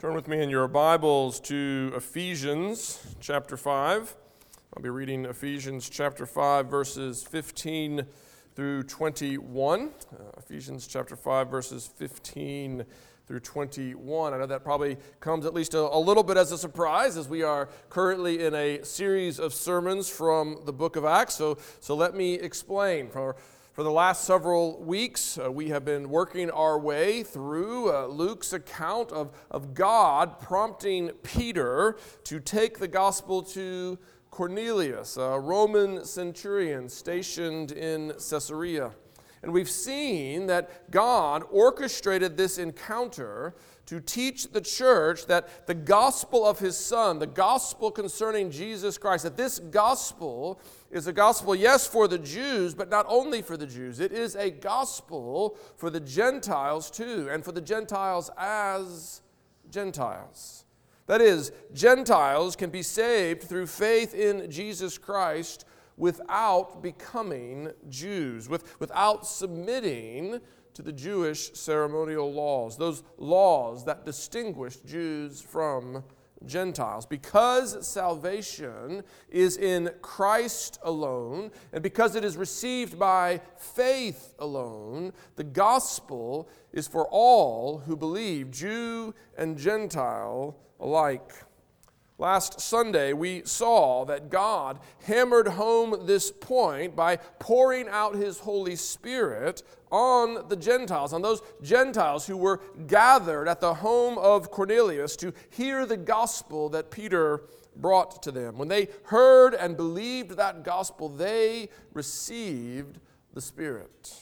Turn 0.00 0.14
with 0.14 0.28
me 0.28 0.40
in 0.40 0.48
your 0.48 0.68
Bibles 0.68 1.40
to 1.40 1.92
Ephesians 1.96 3.04
chapter 3.18 3.56
5. 3.56 4.14
I'll 4.76 4.80
be 4.80 4.90
reading 4.90 5.24
Ephesians 5.24 5.90
chapter 5.90 6.24
5, 6.24 6.66
verses 6.66 7.24
15 7.24 8.06
through 8.54 8.84
21. 8.84 9.90
Uh, 10.12 10.22
Ephesians 10.38 10.86
chapter 10.86 11.16
5, 11.16 11.50
verses 11.50 11.90
15 11.96 12.84
through 13.26 13.40
21. 13.40 14.32
I 14.32 14.38
know 14.38 14.46
that 14.46 14.62
probably 14.62 14.98
comes 15.18 15.44
at 15.44 15.52
least 15.52 15.74
a, 15.74 15.80
a, 15.80 15.98
little 15.98 16.22
bit 16.22 16.36
as 16.36 16.52
a 16.52 16.58
surprise 16.58 17.16
as 17.16 17.28
we 17.28 17.42
are 17.42 17.68
currently 17.90 18.44
in 18.44 18.54
a 18.54 18.84
series 18.84 19.40
of 19.40 19.52
sermons 19.52 20.08
from 20.08 20.60
the 20.64 20.72
book 20.72 20.94
of 20.94 21.04
Acts. 21.04 21.34
So, 21.34 21.58
so 21.80 21.96
let 21.96 22.14
me 22.14 22.34
explain. 22.34 23.10
For 23.10 23.34
for 23.78 23.84
the 23.84 23.92
last 23.92 24.24
several 24.24 24.82
weeks, 24.82 25.38
uh, 25.38 25.52
we 25.52 25.68
have 25.68 25.84
been 25.84 26.10
working 26.10 26.50
our 26.50 26.80
way 26.80 27.22
through 27.22 27.94
uh, 27.94 28.06
Luke's 28.06 28.52
account 28.52 29.12
of, 29.12 29.30
of 29.52 29.72
God 29.72 30.40
prompting 30.40 31.10
Peter 31.22 31.96
to 32.24 32.40
take 32.40 32.80
the 32.80 32.88
gospel 32.88 33.40
to 33.40 33.96
Cornelius, 34.32 35.16
a 35.16 35.38
Roman 35.38 36.04
centurion 36.04 36.88
stationed 36.88 37.70
in 37.70 38.14
Caesarea. 38.14 38.90
And 39.44 39.52
we've 39.52 39.70
seen 39.70 40.48
that 40.48 40.90
God 40.90 41.44
orchestrated 41.48 42.36
this 42.36 42.58
encounter 42.58 43.54
to 43.88 44.00
teach 44.00 44.52
the 44.52 44.60
church 44.60 45.24
that 45.28 45.66
the 45.66 45.72
gospel 45.72 46.44
of 46.44 46.58
his 46.58 46.76
son, 46.76 47.18
the 47.18 47.26
gospel 47.26 47.90
concerning 47.90 48.50
Jesus 48.50 48.98
Christ, 48.98 49.24
that 49.24 49.38
this 49.38 49.58
gospel 49.58 50.60
is 50.90 51.06
a 51.06 51.12
gospel, 51.12 51.54
yes, 51.56 51.86
for 51.86 52.06
the 52.06 52.18
Jews, 52.18 52.74
but 52.74 52.90
not 52.90 53.06
only 53.08 53.40
for 53.40 53.56
the 53.56 53.64
Jews. 53.64 53.98
It 53.98 54.12
is 54.12 54.36
a 54.36 54.50
gospel 54.50 55.56
for 55.78 55.88
the 55.88 56.00
Gentiles 56.00 56.90
too, 56.90 57.28
and 57.30 57.42
for 57.42 57.52
the 57.52 57.62
Gentiles 57.62 58.30
as 58.36 59.22
Gentiles. 59.70 60.66
That 61.06 61.22
is, 61.22 61.50
Gentiles 61.72 62.56
can 62.56 62.68
be 62.68 62.82
saved 62.82 63.44
through 63.44 63.68
faith 63.68 64.12
in 64.14 64.50
Jesus 64.50 64.98
Christ 64.98 65.64
without 65.96 66.82
becoming 66.82 67.70
Jews, 67.88 68.50
with, 68.50 68.78
without 68.80 69.26
submitting 69.26 70.40
to 70.78 70.82
the 70.82 70.92
Jewish 70.92 71.52
ceremonial 71.54 72.32
laws, 72.32 72.76
those 72.76 73.02
laws 73.16 73.84
that 73.86 74.04
distinguish 74.06 74.76
Jews 74.76 75.40
from 75.40 76.04
Gentiles. 76.46 77.04
Because 77.04 77.84
salvation 77.84 79.02
is 79.28 79.56
in 79.56 79.90
Christ 80.02 80.78
alone, 80.84 81.50
and 81.72 81.82
because 81.82 82.14
it 82.14 82.24
is 82.24 82.36
received 82.36 82.96
by 82.96 83.40
faith 83.56 84.36
alone, 84.38 85.12
the 85.34 85.42
gospel 85.42 86.48
is 86.72 86.86
for 86.86 87.08
all 87.10 87.78
who 87.78 87.96
believe, 87.96 88.52
Jew 88.52 89.16
and 89.36 89.58
Gentile 89.58 90.56
alike. 90.78 91.32
Last 92.20 92.60
Sunday, 92.60 93.12
we 93.12 93.42
saw 93.44 94.04
that 94.06 94.28
God 94.28 94.80
hammered 95.04 95.46
home 95.46 96.04
this 96.04 96.32
point 96.32 96.96
by 96.96 97.18
pouring 97.38 97.88
out 97.88 98.16
His 98.16 98.40
Holy 98.40 98.74
Spirit 98.74 99.62
on 99.92 100.48
the 100.48 100.56
Gentiles, 100.56 101.12
on 101.12 101.22
those 101.22 101.42
Gentiles 101.62 102.26
who 102.26 102.36
were 102.36 102.60
gathered 102.88 103.46
at 103.46 103.60
the 103.60 103.74
home 103.74 104.18
of 104.18 104.50
Cornelius 104.50 105.14
to 105.18 105.32
hear 105.50 105.86
the 105.86 105.96
gospel 105.96 106.68
that 106.70 106.90
Peter 106.90 107.42
brought 107.76 108.20
to 108.24 108.32
them. 108.32 108.58
When 108.58 108.66
they 108.66 108.88
heard 109.04 109.54
and 109.54 109.76
believed 109.76 110.32
that 110.32 110.64
gospel, 110.64 111.08
they 111.08 111.68
received 111.92 112.98
the 113.32 113.40
Spirit. 113.40 114.12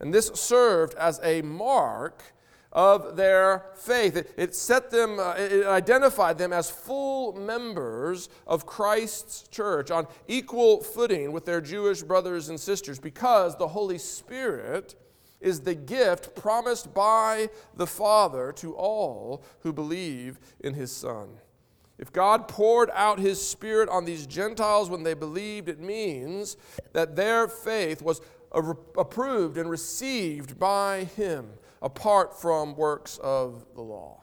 And 0.00 0.12
this 0.12 0.26
served 0.34 0.92
as 0.96 1.18
a 1.22 1.40
mark 1.40 2.22
of 2.72 3.16
their 3.16 3.66
faith. 3.74 4.16
It, 4.16 4.34
it 4.36 4.54
set 4.54 4.90
them, 4.90 5.18
uh, 5.18 5.34
it 5.38 5.66
identified 5.66 6.38
them 6.38 6.52
as 6.52 6.70
full 6.70 7.32
members 7.32 8.28
of 8.46 8.66
Christ's 8.66 9.48
church 9.48 9.90
on 9.90 10.06
equal 10.28 10.82
footing 10.82 11.32
with 11.32 11.44
their 11.44 11.60
Jewish 11.60 12.02
brothers 12.02 12.48
and 12.48 12.60
sisters 12.60 12.98
because 12.98 13.56
the 13.56 13.68
Holy 13.68 13.98
Spirit 13.98 14.94
is 15.40 15.60
the 15.60 15.74
gift 15.74 16.34
promised 16.34 16.92
by 16.94 17.48
the 17.74 17.86
Father 17.86 18.52
to 18.52 18.74
all 18.74 19.44
who 19.60 19.72
believe 19.72 20.38
in 20.60 20.74
his 20.74 20.90
Son. 20.90 21.28
If 21.98 22.12
God 22.12 22.46
poured 22.46 22.90
out 22.92 23.18
his 23.18 23.46
Spirit 23.46 23.88
on 23.88 24.04
these 24.04 24.26
Gentiles 24.26 24.90
when 24.90 25.02
they 25.02 25.14
believed, 25.14 25.68
it 25.68 25.80
means 25.80 26.56
that 26.92 27.16
their 27.16 27.48
faith 27.48 28.02
was 28.02 28.20
approved 28.52 29.56
and 29.56 29.68
received 29.68 30.58
by 30.58 31.04
him 31.04 31.50
apart 31.82 32.40
from 32.40 32.76
works 32.76 33.18
of 33.22 33.64
the 33.74 33.82
law. 33.82 34.22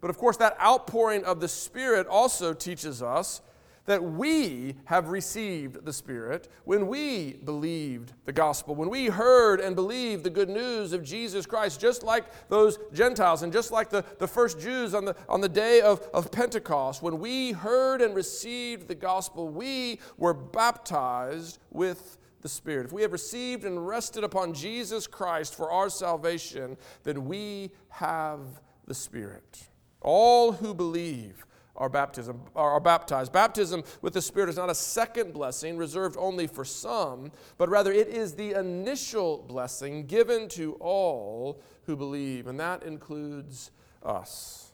But 0.00 0.10
of 0.10 0.18
course, 0.18 0.36
that 0.36 0.60
outpouring 0.60 1.24
of 1.24 1.40
the 1.40 1.48
Spirit 1.48 2.06
also 2.06 2.54
teaches 2.54 3.02
us 3.02 3.40
that 3.88 4.04
we 4.04 4.74
have 4.84 5.08
received 5.08 5.82
the 5.86 5.92
Spirit 5.94 6.46
when 6.64 6.88
we 6.88 7.32
believed 7.44 8.12
the 8.26 8.32
gospel, 8.32 8.74
when 8.74 8.90
we 8.90 9.06
heard 9.06 9.60
and 9.60 9.74
believed 9.74 10.24
the 10.24 10.30
good 10.30 10.50
news 10.50 10.92
of 10.92 11.02
Jesus 11.02 11.46
Christ, 11.46 11.80
just 11.80 12.02
like 12.02 12.24
those 12.50 12.78
Gentiles 12.92 13.42
and 13.42 13.50
just 13.50 13.72
like 13.72 13.88
the, 13.88 14.04
the 14.18 14.28
first 14.28 14.60
Jews 14.60 14.92
on 14.92 15.06
the, 15.06 15.16
on 15.26 15.40
the 15.40 15.48
day 15.48 15.80
of, 15.80 16.06
of 16.12 16.30
Pentecost. 16.30 17.02
When 17.02 17.18
we 17.18 17.52
heard 17.52 18.02
and 18.02 18.14
received 18.14 18.88
the 18.88 18.94
gospel, 18.94 19.48
we 19.48 20.00
were 20.18 20.34
baptized 20.34 21.58
with 21.70 22.18
the 22.40 22.48
Spirit. 22.48 22.86
If 22.86 22.92
we 22.92 23.02
have 23.02 23.12
received 23.12 23.64
and 23.64 23.86
rested 23.86 24.24
upon 24.24 24.54
Jesus 24.54 25.06
Christ 25.06 25.54
for 25.54 25.70
our 25.70 25.90
salvation, 25.90 26.76
then 27.02 27.26
we 27.26 27.70
have 27.88 28.40
the 28.86 28.94
Spirit. 28.94 29.68
All 30.00 30.52
who 30.52 30.74
believe 30.74 31.44
are, 31.76 31.88
baptism, 31.88 32.40
are 32.56 32.80
baptized. 32.80 33.32
Baptism 33.32 33.84
with 34.02 34.12
the 34.12 34.22
Spirit 34.22 34.48
is 34.48 34.56
not 34.56 34.70
a 34.70 34.74
second 34.74 35.32
blessing 35.32 35.76
reserved 35.76 36.16
only 36.18 36.46
for 36.46 36.64
some, 36.64 37.30
but 37.56 37.68
rather 37.68 37.92
it 37.92 38.08
is 38.08 38.34
the 38.34 38.52
initial 38.52 39.44
blessing 39.48 40.06
given 40.06 40.48
to 40.48 40.74
all 40.74 41.60
who 41.86 41.96
believe, 41.96 42.46
and 42.48 42.58
that 42.58 42.82
includes 42.82 43.70
us. 44.02 44.72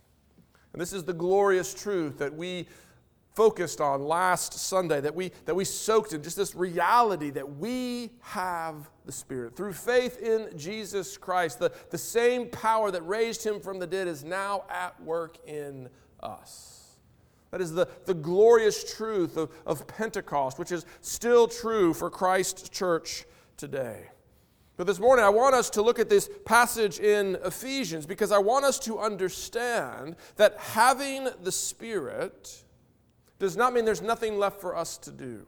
And 0.72 0.80
this 0.80 0.92
is 0.92 1.04
the 1.04 1.12
glorious 1.12 1.72
truth 1.72 2.18
that 2.18 2.34
we 2.34 2.66
focused 3.34 3.80
on 3.80 4.04
last 4.04 4.54
Sunday, 4.54 5.00
that 5.00 5.14
we, 5.14 5.32
that 5.44 5.54
we 5.54 5.64
soaked 5.64 6.12
in, 6.12 6.22
just 6.22 6.36
this 6.36 6.54
reality 6.54 7.30
that 7.30 7.56
we 7.56 8.10
have 8.20 8.88
the 9.04 9.12
Spirit. 9.12 9.56
Through 9.56 9.72
faith 9.72 10.20
in 10.20 10.56
Jesus 10.56 11.16
Christ, 11.16 11.58
the, 11.58 11.72
the 11.90 11.98
same 11.98 12.48
power 12.48 12.90
that 12.90 13.02
raised 13.02 13.44
him 13.44 13.60
from 13.60 13.78
the 13.78 13.86
dead 13.86 14.06
is 14.06 14.24
now 14.24 14.64
at 14.70 15.00
work 15.02 15.38
in 15.48 15.88
us. 16.20 16.96
That 17.50 17.60
is 17.60 17.72
the, 17.72 17.88
the 18.06 18.14
glorious 18.14 18.96
truth 18.96 19.36
of, 19.36 19.50
of 19.66 19.86
Pentecost, 19.86 20.58
which 20.58 20.72
is 20.72 20.86
still 21.00 21.46
true 21.46 21.94
for 21.94 22.10
Christ's 22.10 22.68
church 22.68 23.24
today. 23.56 24.08
But 24.76 24.88
this 24.88 24.98
morning, 24.98 25.24
I 25.24 25.28
want 25.28 25.54
us 25.54 25.70
to 25.70 25.82
look 25.82 26.00
at 26.00 26.08
this 26.08 26.28
passage 26.44 26.98
in 26.98 27.36
Ephesians 27.44 28.06
because 28.06 28.32
I 28.32 28.38
want 28.38 28.64
us 28.64 28.80
to 28.80 28.98
understand 28.98 30.16
that 30.34 30.56
having 30.58 31.28
the 31.44 31.52
Spirit 31.52 32.63
does 33.38 33.56
not 33.56 33.72
mean 33.72 33.84
there's 33.84 34.02
nothing 34.02 34.38
left 34.38 34.60
for 34.60 34.76
us 34.76 34.96
to 34.98 35.10
do. 35.10 35.46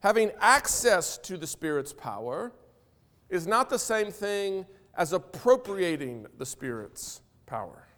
Having 0.00 0.32
access 0.40 1.16
to 1.18 1.36
the 1.36 1.46
Spirit's 1.46 1.92
power 1.92 2.52
is 3.30 3.46
not 3.46 3.70
the 3.70 3.78
same 3.78 4.10
thing 4.10 4.66
as 4.96 5.12
appropriating 5.12 6.26
the 6.38 6.46
Spirit's 6.46 7.22
power. 7.46 7.88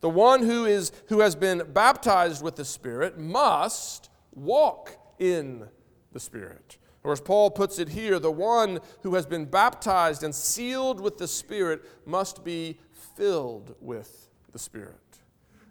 The 0.00 0.10
one 0.10 0.42
who, 0.44 0.64
is, 0.64 0.92
who 1.08 1.20
has 1.20 1.34
been 1.34 1.62
baptized 1.72 2.42
with 2.42 2.56
the 2.56 2.64
Spirit 2.64 3.18
must 3.18 4.10
walk 4.32 4.96
in 5.18 5.66
the 6.12 6.20
Spirit. 6.20 6.78
Or 7.02 7.12
as 7.12 7.20
Paul 7.20 7.50
puts 7.50 7.78
it 7.78 7.88
here, 7.88 8.18
the 8.18 8.30
one 8.30 8.80
who 9.02 9.14
has 9.14 9.26
been 9.26 9.44
baptized 9.44 10.22
and 10.22 10.34
sealed 10.34 11.00
with 11.00 11.18
the 11.18 11.26
Spirit 11.28 11.82
must 12.06 12.44
be 12.44 12.78
filled 13.16 13.74
with 13.80 14.28
the 14.52 14.58
Spirit. 14.58 15.07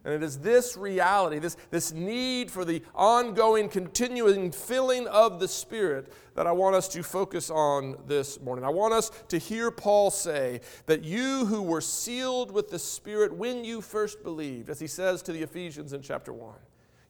And 0.07 0.15
it 0.15 0.23
is 0.23 0.39
this 0.39 0.77
reality, 0.77 1.37
this, 1.37 1.57
this 1.69 1.91
need 1.91 2.49
for 2.49 2.63
the 2.63 2.81
ongoing, 2.95 3.67
continuing 3.67 4.53
filling 4.53 5.05
of 5.07 5.41
the 5.41 5.49
Spirit 5.49 6.13
that 6.33 6.47
I 6.47 6.53
want 6.53 6.77
us 6.77 6.87
to 6.89 7.03
focus 7.03 7.49
on 7.49 7.97
this 8.07 8.39
morning. 8.39 8.63
I 8.63 8.69
want 8.69 8.93
us 8.93 9.11
to 9.27 9.37
hear 9.37 9.69
Paul 9.69 10.09
say 10.09 10.61
that 10.85 11.03
you 11.03 11.45
who 11.47 11.61
were 11.61 11.81
sealed 11.81 12.51
with 12.51 12.69
the 12.69 12.79
Spirit 12.79 13.35
when 13.35 13.65
you 13.65 13.81
first 13.81 14.23
believed, 14.23 14.69
as 14.69 14.79
he 14.79 14.87
says 14.87 15.21
to 15.23 15.33
the 15.33 15.43
Ephesians 15.43 15.91
in 15.91 16.01
chapter 16.01 16.31
1, 16.31 16.55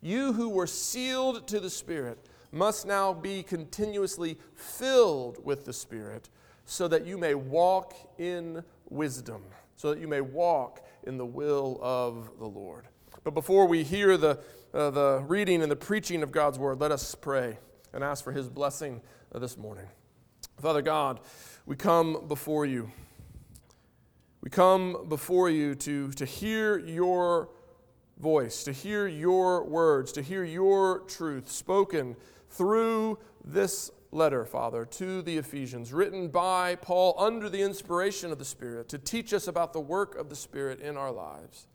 you 0.01 0.33
who 0.33 0.49
were 0.49 0.65
sealed 0.65 1.47
to 1.49 1.59
the 1.59 1.69
Spirit 1.69 2.17
must 2.51 2.87
now 2.87 3.13
be 3.13 3.43
continuously 3.43 4.39
filled 4.55 5.37
with 5.45 5.65
the 5.65 5.73
Spirit 5.73 6.29
so 6.65 6.87
that 6.87 7.05
you 7.05 7.19
may 7.19 7.35
walk 7.35 7.93
in 8.17 8.63
wisdom, 8.89 9.43
so 9.75 9.93
that 9.93 9.99
you 9.99 10.07
may 10.07 10.21
walk 10.21 10.81
in 11.07 11.17
the 11.17 11.25
will 11.25 11.79
of 11.81 12.29
the 12.37 12.45
Lord. 12.45 12.87
But 13.23 13.33
before 13.33 13.65
we 13.65 13.83
hear 13.83 14.17
the, 14.17 14.39
uh, 14.73 14.91
the 14.91 15.23
reading 15.27 15.61
and 15.61 15.71
the 15.71 15.75
preaching 15.75 16.21
of 16.21 16.31
God's 16.31 16.59
word, 16.59 16.79
let 16.79 16.91
us 16.91 17.15
pray 17.15 17.57
and 17.93 18.03
ask 18.03 18.23
for 18.23 18.31
his 18.31 18.49
blessing 18.49 19.01
uh, 19.33 19.39
this 19.39 19.57
morning. 19.57 19.85
Father 20.59 20.81
God, 20.81 21.21
we 21.65 21.75
come 21.75 22.27
before 22.27 22.65
you. 22.65 22.91
We 24.41 24.49
come 24.49 25.07
before 25.07 25.49
you 25.49 25.75
to, 25.75 26.11
to 26.11 26.25
hear 26.25 26.77
your 26.77 27.49
voice, 28.19 28.63
to 28.63 28.71
hear 28.71 29.07
your 29.07 29.63
words, 29.65 30.11
to 30.13 30.21
hear 30.21 30.43
your 30.43 30.99
truth 31.01 31.49
spoken 31.49 32.15
through 32.49 33.19
this 33.43 33.91
letter, 34.11 34.45
Father, 34.45 34.85
to 34.85 35.21
the 35.21 35.37
Ephesians, 35.37 35.93
written 35.93 36.29
by 36.29 36.75
Paul 36.75 37.15
under 37.17 37.49
the 37.49 37.61
inspiration 37.61 38.31
of 38.31 38.39
the 38.39 38.45
Spirit 38.45 38.89
to 38.89 38.97
teach 38.97 39.33
us 39.33 39.47
about 39.47 39.73
the 39.73 39.79
work 39.79 40.15
of 40.15 40.29
the 40.29 40.35
Spirit 40.35 40.79
in 40.79 40.97
our 40.97 41.11
lives. 41.11 41.67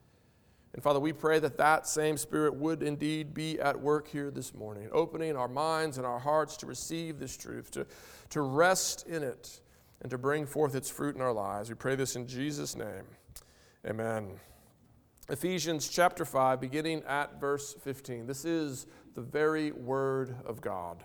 And 0.74 0.82
Father, 0.82 1.00
we 1.00 1.12
pray 1.12 1.38
that 1.38 1.58
that 1.58 1.86
same 1.86 2.16
Spirit 2.16 2.54
would 2.54 2.82
indeed 2.82 3.34
be 3.34 3.60
at 3.60 3.78
work 3.78 4.08
here 4.08 4.30
this 4.30 4.54
morning, 4.54 4.88
opening 4.92 5.36
our 5.36 5.48
minds 5.48 5.98
and 5.98 6.06
our 6.06 6.18
hearts 6.18 6.56
to 6.58 6.66
receive 6.66 7.18
this 7.18 7.36
truth, 7.36 7.70
to, 7.72 7.86
to 8.30 8.40
rest 8.40 9.06
in 9.06 9.22
it, 9.22 9.60
and 10.00 10.10
to 10.10 10.18
bring 10.18 10.46
forth 10.46 10.74
its 10.74 10.88
fruit 10.88 11.14
in 11.14 11.20
our 11.20 11.32
lives. 11.32 11.68
We 11.68 11.74
pray 11.74 11.94
this 11.94 12.16
in 12.16 12.26
Jesus' 12.26 12.74
name. 12.74 13.04
Amen. 13.86 14.32
Ephesians 15.28 15.88
chapter 15.88 16.24
5, 16.24 16.60
beginning 16.60 17.02
at 17.06 17.38
verse 17.40 17.74
15. 17.74 18.26
This 18.26 18.44
is 18.44 18.86
the 19.14 19.20
very 19.20 19.72
word 19.72 20.34
of 20.46 20.60
God. 20.60 21.04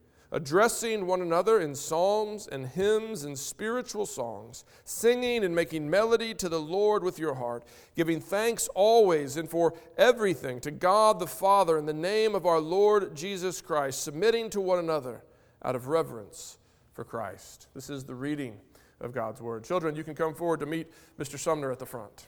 addressing 0.31 1.05
one 1.05 1.21
another 1.21 1.59
in 1.59 1.75
psalms 1.75 2.47
and 2.47 2.67
hymns 2.67 3.23
and 3.23 3.37
spiritual 3.37 4.05
songs, 4.05 4.63
singing 4.85 5.43
and 5.43 5.53
making 5.53 5.89
melody 5.89 6.33
to 6.33 6.47
the 6.47 6.59
Lord 6.59 7.03
with 7.03 7.19
your 7.19 7.35
heart, 7.35 7.63
giving 7.95 8.21
thanks 8.21 8.69
always 8.69 9.35
and 9.37 9.49
for 9.49 9.73
everything 9.97 10.59
to 10.61 10.71
God 10.71 11.19
the 11.19 11.27
Father 11.27 11.77
in 11.77 11.85
the 11.85 11.93
name 11.93 12.33
of 12.33 12.45
our 12.45 12.59
Lord 12.59 13.15
Jesus 13.15 13.61
Christ, 13.61 14.03
submitting 14.03 14.49
to 14.51 14.61
one 14.61 14.79
another 14.79 15.23
out 15.63 15.75
of 15.75 15.87
reverence 15.87 16.57
for 16.93 17.03
Christ. 17.03 17.67
This 17.73 17.89
is 17.89 18.05
the 18.05 18.15
reading 18.15 18.57
of 19.01 19.13
God's 19.13 19.41
Word. 19.41 19.63
Children, 19.63 19.95
you 19.95 20.03
can 20.03 20.15
come 20.15 20.33
forward 20.33 20.61
to 20.61 20.65
meet 20.65 20.87
Mr. 21.19 21.37
Sumner 21.37 21.71
at 21.71 21.79
the 21.79 21.85
front. 21.85 22.27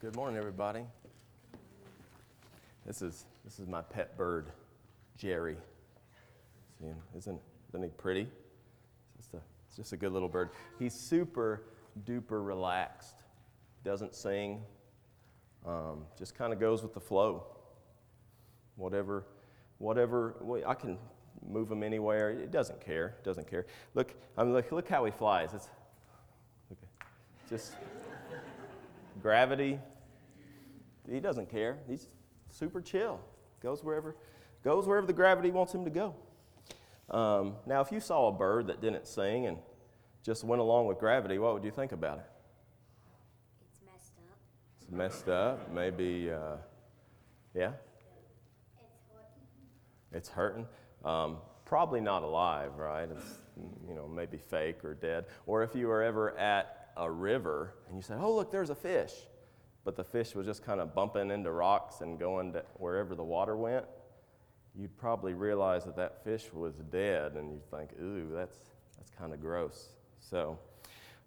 Good 0.00 0.14
morning, 0.14 0.36
everybody. 0.36 0.84
This 2.86 3.02
is, 3.02 3.26
this 3.44 3.58
is 3.58 3.66
my 3.66 3.82
pet 3.82 4.16
bird, 4.16 4.52
Jerry. 5.18 5.56
See 6.78 6.86
him? 6.86 6.96
Isn't, 7.16 7.40
isn't 7.70 7.82
he 7.82 7.88
pretty? 7.88 8.28
It's 9.18 9.26
just, 9.26 9.34
a, 9.34 9.40
it's 9.66 9.76
just 9.76 9.92
a 9.92 9.96
good 9.96 10.12
little 10.12 10.28
bird. 10.28 10.50
He's 10.78 10.94
super 10.94 11.64
duper 12.04 12.46
relaxed, 12.46 13.16
doesn't 13.84 14.14
sing, 14.14 14.62
um, 15.66 16.04
just 16.16 16.36
kind 16.36 16.52
of 16.52 16.60
goes 16.60 16.82
with 16.82 16.94
the 16.94 17.00
flow. 17.00 17.44
Whatever, 18.76 19.24
whatever, 19.78 20.36
I 20.64 20.74
can 20.74 20.98
move 21.44 21.70
him 21.70 21.82
anywhere. 21.82 22.30
It 22.30 22.52
doesn't 22.52 22.80
care. 22.80 23.16
Doesn't 23.24 23.50
care. 23.50 23.66
Look, 23.94 24.14
I 24.38 24.44
mean, 24.44 24.52
look, 24.52 24.70
look 24.70 24.88
how 24.88 25.04
he 25.04 25.10
flies. 25.10 25.50
It's 25.54 25.68
look, 26.70 26.78
just 27.48 27.72
gravity. 29.20 29.80
He 31.10 31.18
doesn't 31.20 31.50
care. 31.50 31.78
He's 31.88 32.06
super 32.56 32.80
chill. 32.80 33.20
Goes 33.62 33.84
wherever, 33.84 34.16
goes 34.64 34.86
wherever 34.86 35.06
the 35.06 35.12
gravity 35.12 35.50
wants 35.50 35.74
him 35.74 35.84
to 35.84 35.90
go. 35.90 36.14
Um, 37.10 37.54
now, 37.66 37.80
if 37.80 37.92
you 37.92 38.00
saw 38.00 38.28
a 38.28 38.32
bird 38.32 38.66
that 38.66 38.80
didn't 38.80 39.06
sing 39.06 39.46
and 39.46 39.58
just 40.22 40.44
went 40.44 40.60
along 40.60 40.86
with 40.86 40.98
gravity, 40.98 41.38
what 41.38 41.54
would 41.54 41.64
you 41.64 41.70
think 41.70 41.92
about 41.92 42.18
it? 42.18 42.24
It's 43.60 43.80
messed 43.84 44.12
up. 44.18 44.38
It's 44.80 44.90
messed 44.90 45.28
up. 45.28 45.72
Maybe, 45.72 46.30
uh, 46.30 46.56
yeah? 47.54 47.72
It's 48.80 49.08
hurting. 49.08 50.12
It's 50.12 50.28
hurting. 50.28 50.66
Um, 51.04 51.38
probably 51.64 52.00
not 52.00 52.22
alive, 52.22 52.76
right? 52.76 53.08
It's, 53.10 53.38
you 53.88 53.94
know, 53.94 54.08
maybe 54.08 54.38
fake 54.38 54.84
or 54.84 54.94
dead. 54.94 55.26
Or 55.46 55.62
if 55.62 55.74
you 55.74 55.86
were 55.86 56.02
ever 56.02 56.36
at 56.36 56.90
a 56.96 57.10
river 57.10 57.74
and 57.88 57.96
you 57.96 58.02
said, 58.02 58.18
oh, 58.20 58.34
look, 58.34 58.50
there's 58.50 58.70
a 58.70 58.74
fish 58.74 59.12
but 59.86 59.94
the 59.94 60.04
fish 60.04 60.34
was 60.34 60.44
just 60.44 60.64
kind 60.64 60.80
of 60.80 60.96
bumping 60.96 61.30
into 61.30 61.52
rocks 61.52 62.00
and 62.00 62.18
going 62.18 62.52
to 62.52 62.64
wherever 62.74 63.14
the 63.14 63.22
water 63.22 63.56
went, 63.56 63.84
you'd 64.74 64.94
probably 64.98 65.32
realize 65.32 65.84
that 65.84 65.94
that 65.94 66.24
fish 66.24 66.52
was 66.52 66.74
dead, 66.90 67.34
and 67.36 67.52
you'd 67.52 67.70
think, 67.70 67.90
ooh, 68.02 68.28
that's, 68.34 68.58
that's 68.98 69.10
kind 69.12 69.32
of 69.32 69.40
gross. 69.40 69.90
So, 70.18 70.58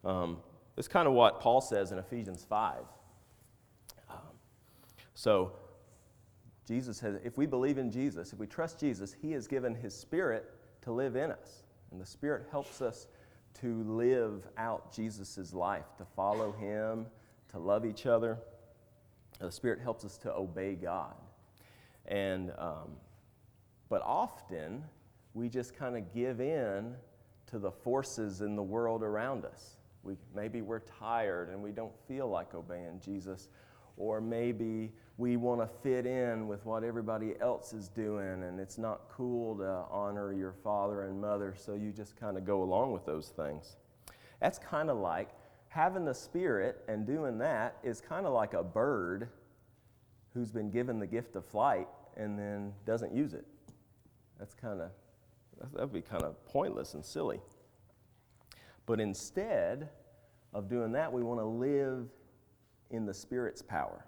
um, 0.04 0.40
it's 0.76 0.90
kind 0.90 1.08
of 1.08 1.14
what 1.14 1.40
Paul 1.40 1.62
says 1.62 1.94
in 1.94 2.00
Ephesians 2.00 2.46
5. 2.50 2.80
Um, 4.10 4.18
so, 5.14 5.54
Jesus 6.68 7.00
has, 7.00 7.16
if 7.24 7.38
we 7.38 7.46
believe 7.46 7.78
in 7.78 7.90
Jesus, 7.90 8.34
if 8.34 8.40
we 8.40 8.46
trust 8.46 8.78
Jesus, 8.78 9.16
He 9.22 9.32
has 9.32 9.48
given 9.48 9.74
His 9.74 9.96
Spirit 9.96 10.52
to 10.82 10.92
live 10.92 11.16
in 11.16 11.32
us. 11.32 11.64
And 11.92 12.02
the 12.02 12.06
Spirit 12.06 12.46
helps 12.52 12.82
us 12.82 13.08
to 13.62 13.84
live 13.84 14.50
out 14.58 14.94
Jesus' 14.94 15.54
life, 15.54 15.96
to 15.98 16.04
follow 16.04 16.52
Him, 16.52 17.06
to 17.52 17.60
love 17.60 17.86
each 17.86 18.06
other. 18.06 18.38
The 19.40 19.52
Spirit 19.52 19.80
helps 19.80 20.06
us 20.06 20.18
to 20.20 20.34
obey 20.34 20.76
God. 20.76 21.16
And, 22.06 22.52
um, 22.58 22.98
but 23.90 24.02
often, 24.04 24.84
we 25.34 25.50
just 25.50 25.76
kind 25.76 25.96
of 25.96 26.14
give 26.14 26.42
in 26.42 26.96
to 27.48 27.60
the 27.60 27.72
forces 27.72 28.42
in 28.42 28.56
the 28.56 28.64
world 28.64 29.04
around 29.04 29.46
us. 29.46 29.78
We, 30.04 30.16
maybe 30.36 30.62
we're 30.62 30.80
tired 30.80 31.50
and 31.50 31.62
we 31.62 31.72
don't 31.72 31.94
feel 32.08 32.28
like 32.28 32.54
obeying 32.54 33.02
Jesus. 33.04 33.50
Or 33.98 34.22
maybe 34.22 34.92
we 35.18 35.36
want 35.36 35.60
to 35.62 35.68
fit 35.68 36.06
in 36.06 36.48
with 36.48 36.66
what 36.66 36.84
everybody 36.84 37.34
else 37.42 37.74
is 37.74 37.90
doing 37.90 38.44
and 38.44 38.60
it's 38.60 38.78
not 38.78 39.02
cool 39.10 39.58
to 39.58 39.84
honor 39.92 40.32
your 40.32 40.54
father 40.54 41.04
and 41.04 41.20
mother, 41.20 41.54
so 41.58 41.74
you 41.74 41.92
just 41.92 42.16
kind 42.16 42.38
of 42.38 42.46
go 42.46 42.64
along 42.64 42.94
with 42.94 43.06
those 43.06 43.30
things. 43.30 43.76
That's 44.40 44.58
kind 44.58 44.90
of 44.90 44.98
like 44.98 45.30
having 45.70 46.04
the 46.04 46.14
Spirit 46.14 46.84
and 46.88 47.06
doing 47.06 47.38
that 47.38 47.78
is 47.84 48.02
kind 48.02 48.26
of 48.26 48.34
like 48.34 48.54
a 48.54 48.64
bird 48.64 49.30
who's 50.34 50.52
been 50.52 50.70
given 50.70 51.00
the 51.00 51.08
gift 51.08 51.36
of 51.36 51.46
flight 51.46 51.88
and 52.18 52.38
then 52.38 52.74
doesn't 52.86 53.14
use 53.14 53.34
it. 53.34 53.46
That's 54.38 54.54
kind 54.54 54.82
of, 54.82 54.90
that 55.74 55.82
would 55.82 55.94
be 55.94 56.02
kind 56.02 56.24
of 56.24 56.44
pointless 56.46 56.96
and 56.96 57.06
silly. 57.06 57.40
But 58.86 59.00
instead 59.00 59.90
of 60.54 60.68
doing 60.68 60.92
that, 60.94 61.14
we 61.14 61.24
want 61.24 61.40
to 61.40 61.46
live 61.46 62.08
in 62.90 63.06
the 63.06 63.14
Spirit's 63.14 63.62
power. 63.62 64.06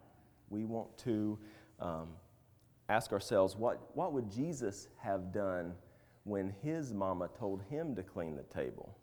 We 0.49 0.65
want 0.65 0.97
to 0.99 1.37
um, 1.79 2.07
ask 2.89 3.11
ourselves 3.11 3.55
what, 3.55 3.91
what 3.93 4.13
would 4.13 4.31
Jesus 4.31 4.87
have 4.97 5.31
done 5.31 5.73
when 6.23 6.53
his 6.63 6.93
mama 6.93 7.29
told 7.37 7.61
him 7.69 7.95
to 7.95 8.03
clean 8.03 8.35
the 8.35 8.43
table? 8.43 8.97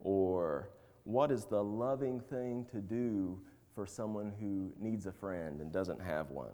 Or 0.00 0.70
what 1.04 1.30
is 1.30 1.44
the 1.44 1.62
loving 1.62 2.20
thing 2.20 2.66
to 2.72 2.80
do 2.80 3.40
for 3.74 3.86
someone 3.86 4.32
who 4.38 4.72
needs 4.78 5.06
a 5.06 5.12
friend 5.12 5.60
and 5.60 5.72
doesn't 5.72 6.00
have 6.00 6.30
one? 6.30 6.52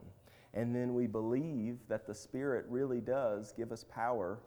And 0.55 0.75
then 0.75 0.95
we 0.95 1.07
believe 1.07 1.79
that 1.89 2.07
the 2.07 2.15
Spirit 2.15 2.65
really 2.69 3.01
does 3.01 3.53
give 3.53 3.71
us 3.73 3.85
power 3.85 4.41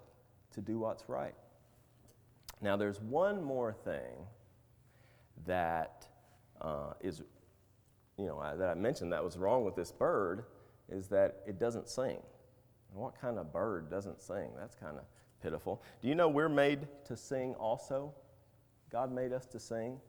to 0.52 0.62
do 0.62 0.80
what's 0.80 1.08
right. 1.08 1.36
Now, 2.62 2.78
there's 2.78 3.00
one 3.02 3.44
more 3.44 3.74
thing 3.74 4.28
that 5.46 6.08
uh, 6.60 6.94
is, 7.02 7.24
you 8.18 8.26
know, 8.26 8.40
I, 8.40 8.56
that 8.56 8.70
I 8.70 8.74
mentioned 8.76 9.14
that 9.14 9.24
was 9.24 9.38
wrong 9.38 9.64
with 9.64 9.76
this 9.76 9.92
bird 9.92 10.46
is 10.90 11.08
that 11.08 11.42
it 11.48 11.60
doesn't 11.60 11.90
sing. 11.90 12.18
And 12.92 13.02
what 13.02 13.20
kind 13.20 13.40
of 13.40 13.52
bird 13.54 13.90
doesn't 13.90 14.22
sing? 14.22 14.50
That's 14.60 14.76
kind 14.76 14.98
of 14.98 15.04
pitiful. 15.42 15.82
Do 16.02 16.08
you 16.08 16.16
know 16.16 16.30
we're 16.30 16.50
made 16.50 16.88
to 17.06 17.18
sing 17.18 17.56
also? 17.56 18.14
God 18.92 19.12
made 19.12 19.32
us 19.32 19.46
to 19.48 19.60
sing. 19.60 20.00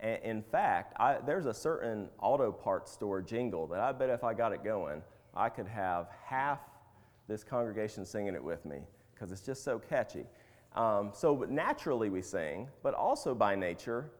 And 0.00 0.22
in 0.22 0.42
fact, 0.42 0.92
I, 0.98 1.18
there's 1.24 1.46
a 1.46 1.54
certain 1.54 2.08
auto 2.20 2.52
parts 2.52 2.92
store 2.92 3.22
jingle 3.22 3.66
that 3.68 3.80
I 3.80 3.92
bet 3.92 4.10
if 4.10 4.24
I 4.24 4.34
got 4.34 4.52
it 4.52 4.62
going, 4.62 5.02
I 5.34 5.48
could 5.48 5.66
have 5.66 6.08
half 6.24 6.60
this 7.28 7.42
congregation 7.42 8.04
singing 8.04 8.34
it 8.34 8.44
with 8.44 8.64
me 8.66 8.80
because 9.14 9.32
it's 9.32 9.40
just 9.40 9.64
so 9.64 9.78
catchy. 9.78 10.26
Um, 10.74 11.12
so 11.14 11.46
naturally 11.48 12.10
we 12.10 12.20
sing, 12.20 12.68
but 12.82 12.92
also 12.92 13.34
by 13.34 13.54
nature, 13.54 14.10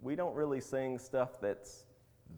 we 0.00 0.14
don't 0.14 0.34
really 0.34 0.60
sing 0.60 0.98
stuff 0.98 1.40
that's 1.40 1.86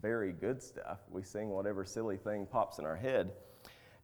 very 0.01 0.31
good 0.31 0.61
stuff. 0.61 0.99
We 1.11 1.21
sing 1.21 1.49
whatever 1.49 1.85
silly 1.85 2.17
thing 2.17 2.47
pops 2.47 2.79
in 2.79 2.85
our 2.85 2.95
head. 2.95 3.31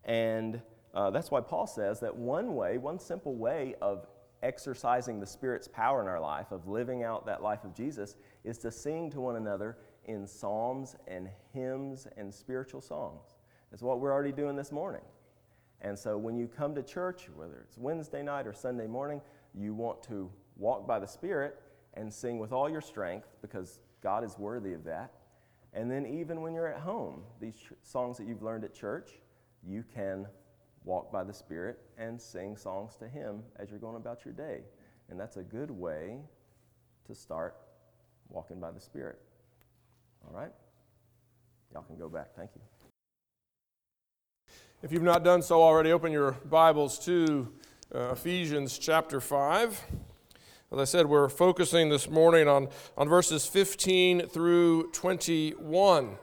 And 0.06 0.62
uh, 0.94 1.10
that's 1.10 1.32
why 1.32 1.42
Paul 1.42 1.66
says 1.66 2.00
that 2.02 2.16
one 2.16 2.56
way, 2.56 2.78
one 2.78 3.00
simple 3.00 3.36
way 3.36 3.76
of 3.82 4.06
exercising 4.44 5.20
the 5.20 5.26
Spirit's 5.26 5.68
power 5.68 6.02
in 6.02 6.08
our 6.08 6.20
life, 6.20 6.52
of 6.52 6.68
living 6.68 7.04
out 7.04 7.26
that 7.26 7.42
life 7.42 7.64
of 7.64 7.74
Jesus, 7.74 8.16
is 8.44 8.58
to 8.60 8.72
sing 8.72 9.10
to 9.12 9.20
one 9.20 9.36
another 9.36 9.78
in 10.06 10.26
psalms 10.26 10.96
and 11.08 11.30
hymns 11.54 12.08
and 12.18 12.34
spiritual 12.34 12.82
songs. 12.82 13.36
It's 13.72 13.82
what 13.82 14.00
we're 14.00 14.12
already 14.12 14.32
doing 14.32 14.56
this 14.56 14.72
morning. 14.72 15.04
And 15.82 15.98
so 15.98 16.18
when 16.18 16.36
you 16.36 16.48
come 16.48 16.76
to 16.76 16.84
church, 16.84 17.30
whether 17.36 17.64
it's 17.66 17.78
Wednesday 17.78 18.24
night 18.24 18.48
or 18.48 18.54
Sunday 18.54 18.88
morning, 18.88 19.22
you 19.54 19.74
want 19.74 20.04
to 20.04 20.30
walk 20.58 20.88
by 20.88 21.00
the 21.00 21.08
Spirit 21.08 21.60
and 21.94 22.14
sing 22.14 22.40
with 22.40 22.52
all 22.52 22.70
your 22.70 22.82
strength 22.82 23.28
because 23.42 23.80
God 24.02 24.24
is 24.24 24.38
worthy 24.38 24.74
of 24.74 24.84
that. 24.86 25.12
And 25.74 25.90
then 25.90 26.06
even 26.06 26.42
when 26.42 26.54
you're 26.54 26.68
at 26.68 26.80
home, 26.80 27.24
these 27.40 27.56
ch- 27.56 27.74
songs 27.84 28.18
that 28.18 28.28
you've 28.28 28.42
learned 28.42 28.64
at 28.64 28.74
church, 28.74 29.12
you 29.64 29.84
can 29.94 30.28
walk 30.84 31.12
by 31.12 31.24
the 31.24 31.34
Spirit 31.34 31.80
and 31.98 32.20
sing 32.20 32.56
songs 32.56 32.96
to 32.98 33.08
Him 33.08 33.44
as 33.58 33.70
you're 33.70 33.80
going 33.80 33.96
about 33.96 34.26
your 34.26 34.34
day. 34.34 34.62
And 35.10 35.20
that's 35.20 35.38
a 35.38 35.44
good 35.44 35.72
way 35.72 36.20
to 37.08 37.16
start 37.16 37.56
walking 38.30 38.60
by 38.60 38.72
the 38.72 38.80
Spirit. 38.80 39.20
All 40.28 40.40
right? 40.40 40.52
Y'all 41.74 41.84
can 41.84 41.98
go 41.98 42.10
back. 42.10 42.36
Thank 42.36 42.52
you. 42.56 42.62
If 44.82 44.92
you've 44.92 45.04
not 45.04 45.24
done 45.24 45.42
so 45.42 45.62
already, 45.62 45.92
open 45.92 46.12
your 46.12 46.32
Bibles 46.50 47.00
to 47.06 47.52
uh, 47.94 48.12
Ephesians 48.12 48.78
chapter 48.78 49.20
5. 49.20 49.86
As 50.72 50.80
I 50.80 50.84
said, 50.84 51.08
we're 51.08 51.30
focusing 51.30 51.90
this 51.90 52.10
morning 52.10 52.48
on, 52.48 52.70
on 52.96 53.10
verses 53.10 53.46
15 53.46 54.28
through 54.28 54.92
21. 54.92 56.18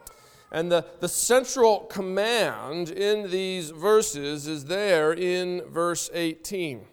And 0.53 0.71
the, 0.71 0.87
the 1.01 1.09
central 1.09 1.81
command 1.81 2.91
in 2.91 3.31
these 3.31 3.71
verses 3.71 4.47
is 4.47 4.67
there 4.67 5.13
in 5.13 5.63
verse 5.69 6.09
18. 6.15 6.87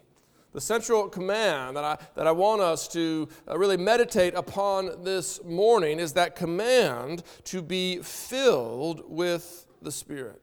The 0.53 0.61
central 0.61 1.09
command 1.09 1.75
that 1.77 1.83
I, 1.83 1.97
that 2.15 2.27
I 2.27 2.31
want 2.31 2.61
us 2.61 2.87
to 2.89 3.27
uh, 3.49 3.57
really 3.57 3.77
meditate 3.77 4.35
upon 4.35 5.03
this 5.03 5.43
morning 5.43 5.99
is 5.99 6.13
that 6.13 6.35
command 6.35 7.23
to 7.45 7.61
be 7.61 7.97
filled 7.97 9.03
with 9.07 9.65
the 9.81 9.91
Spirit. 9.91 10.39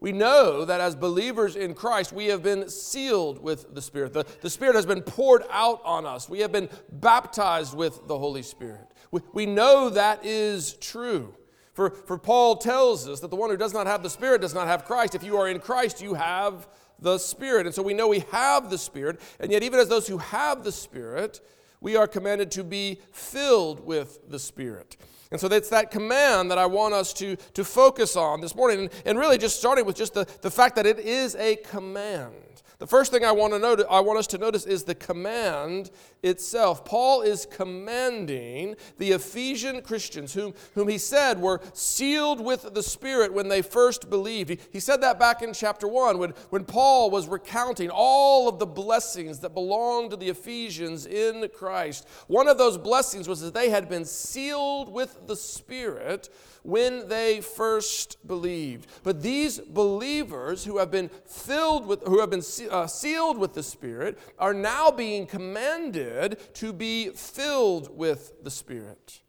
We 0.00 0.10
know 0.10 0.64
that 0.64 0.80
as 0.80 0.96
believers 0.96 1.54
in 1.54 1.74
Christ, 1.74 2.12
we 2.12 2.26
have 2.26 2.42
been 2.42 2.68
sealed 2.70 3.42
with 3.42 3.74
the 3.74 3.82
Spirit. 3.82 4.14
The, 4.14 4.24
the 4.40 4.48
Spirit 4.48 4.74
has 4.74 4.86
been 4.86 5.02
poured 5.02 5.44
out 5.50 5.82
on 5.84 6.06
us. 6.06 6.30
We 6.30 6.40
have 6.40 6.50
been 6.50 6.70
baptized 6.90 7.76
with 7.76 8.08
the 8.08 8.18
Holy 8.18 8.42
Spirit. 8.42 8.86
We, 9.10 9.20
we 9.34 9.46
know 9.46 9.90
that 9.90 10.24
is 10.24 10.74
true. 10.74 11.34
For, 11.76 11.90
for 11.90 12.16
Paul 12.16 12.56
tells 12.56 13.06
us 13.06 13.20
that 13.20 13.28
the 13.28 13.36
one 13.36 13.50
who 13.50 13.56
does 13.58 13.74
not 13.74 13.86
have 13.86 14.02
the 14.02 14.08
Spirit 14.08 14.40
does 14.40 14.54
not 14.54 14.66
have 14.66 14.86
Christ. 14.86 15.14
If 15.14 15.22
you 15.22 15.36
are 15.36 15.46
in 15.46 15.60
Christ, 15.60 16.00
you 16.00 16.14
have 16.14 16.66
the 16.98 17.18
Spirit. 17.18 17.66
And 17.66 17.74
so 17.74 17.82
we 17.82 17.92
know 17.92 18.08
we 18.08 18.24
have 18.32 18.70
the 18.70 18.78
Spirit, 18.78 19.20
and 19.38 19.52
yet, 19.52 19.62
even 19.62 19.78
as 19.78 19.86
those 19.86 20.08
who 20.08 20.16
have 20.16 20.64
the 20.64 20.72
Spirit, 20.72 21.42
we 21.82 21.94
are 21.94 22.06
commanded 22.06 22.50
to 22.52 22.64
be 22.64 23.02
filled 23.12 23.84
with 23.84 24.30
the 24.30 24.38
Spirit. 24.38 24.96
And 25.30 25.38
so 25.38 25.48
it's 25.48 25.68
that 25.68 25.90
command 25.90 26.50
that 26.50 26.56
I 26.56 26.64
want 26.64 26.94
us 26.94 27.12
to, 27.14 27.36
to 27.36 27.62
focus 27.62 28.16
on 28.16 28.40
this 28.40 28.54
morning. 28.54 28.80
And, 28.80 28.90
and 29.04 29.18
really 29.18 29.36
just 29.36 29.58
starting 29.58 29.84
with 29.84 29.96
just 29.96 30.14
the, 30.14 30.26
the 30.40 30.50
fact 30.50 30.76
that 30.76 30.86
it 30.86 30.98
is 30.98 31.34
a 31.34 31.56
command. 31.56 32.55
The 32.78 32.86
first 32.86 33.10
thing 33.10 33.24
I 33.24 33.32
want 33.32 33.54
to 33.54 33.58
notice, 33.58 33.86
I 33.88 34.00
want 34.00 34.18
us 34.18 34.26
to 34.28 34.38
notice 34.38 34.66
is 34.66 34.84
the 34.84 34.94
command 34.94 35.90
itself. 36.22 36.84
Paul 36.84 37.22
is 37.22 37.46
commanding 37.46 38.76
the 38.98 39.12
Ephesian 39.12 39.80
Christians, 39.80 40.34
whom, 40.34 40.52
whom 40.74 40.88
he 40.88 40.98
said 40.98 41.40
were 41.40 41.62
sealed 41.72 42.38
with 42.38 42.74
the 42.74 42.82
Spirit 42.82 43.32
when 43.32 43.48
they 43.48 43.62
first 43.62 44.10
believed. 44.10 44.50
He, 44.50 44.58
he 44.72 44.80
said 44.80 45.00
that 45.00 45.18
back 45.18 45.40
in 45.40 45.54
chapter 45.54 45.88
1 45.88 46.18
when, 46.18 46.30
when 46.50 46.66
Paul 46.66 47.10
was 47.10 47.28
recounting 47.28 47.88
all 47.88 48.46
of 48.46 48.58
the 48.58 48.66
blessings 48.66 49.40
that 49.40 49.54
belonged 49.54 50.10
to 50.10 50.16
the 50.16 50.28
Ephesians 50.28 51.06
in 51.06 51.48
Christ. 51.54 52.06
One 52.26 52.46
of 52.46 52.58
those 52.58 52.76
blessings 52.76 53.26
was 53.26 53.40
that 53.40 53.54
they 53.54 53.70
had 53.70 53.88
been 53.88 54.04
sealed 54.04 54.92
with 54.92 55.26
the 55.26 55.36
Spirit 55.36 56.28
when 56.66 57.08
they 57.08 57.40
first 57.40 58.16
believed. 58.26 58.88
But 59.04 59.22
these 59.22 59.60
believers 59.60 60.64
who 60.64 60.78
have 60.78 60.90
been 60.90 61.10
filled 61.24 61.86
with, 61.86 62.02
who 62.02 62.20
have 62.20 62.30
been 62.30 62.42
uh, 62.70 62.88
sealed 62.88 63.38
with 63.38 63.54
the 63.54 63.62
Spirit, 63.62 64.18
are 64.38 64.52
now 64.52 64.90
being 64.90 65.26
commanded 65.26 66.54
to 66.54 66.72
be 66.72 67.10
filled 67.10 67.96
with 67.96 68.32
the 68.42 68.50
Spirit. 68.50 69.20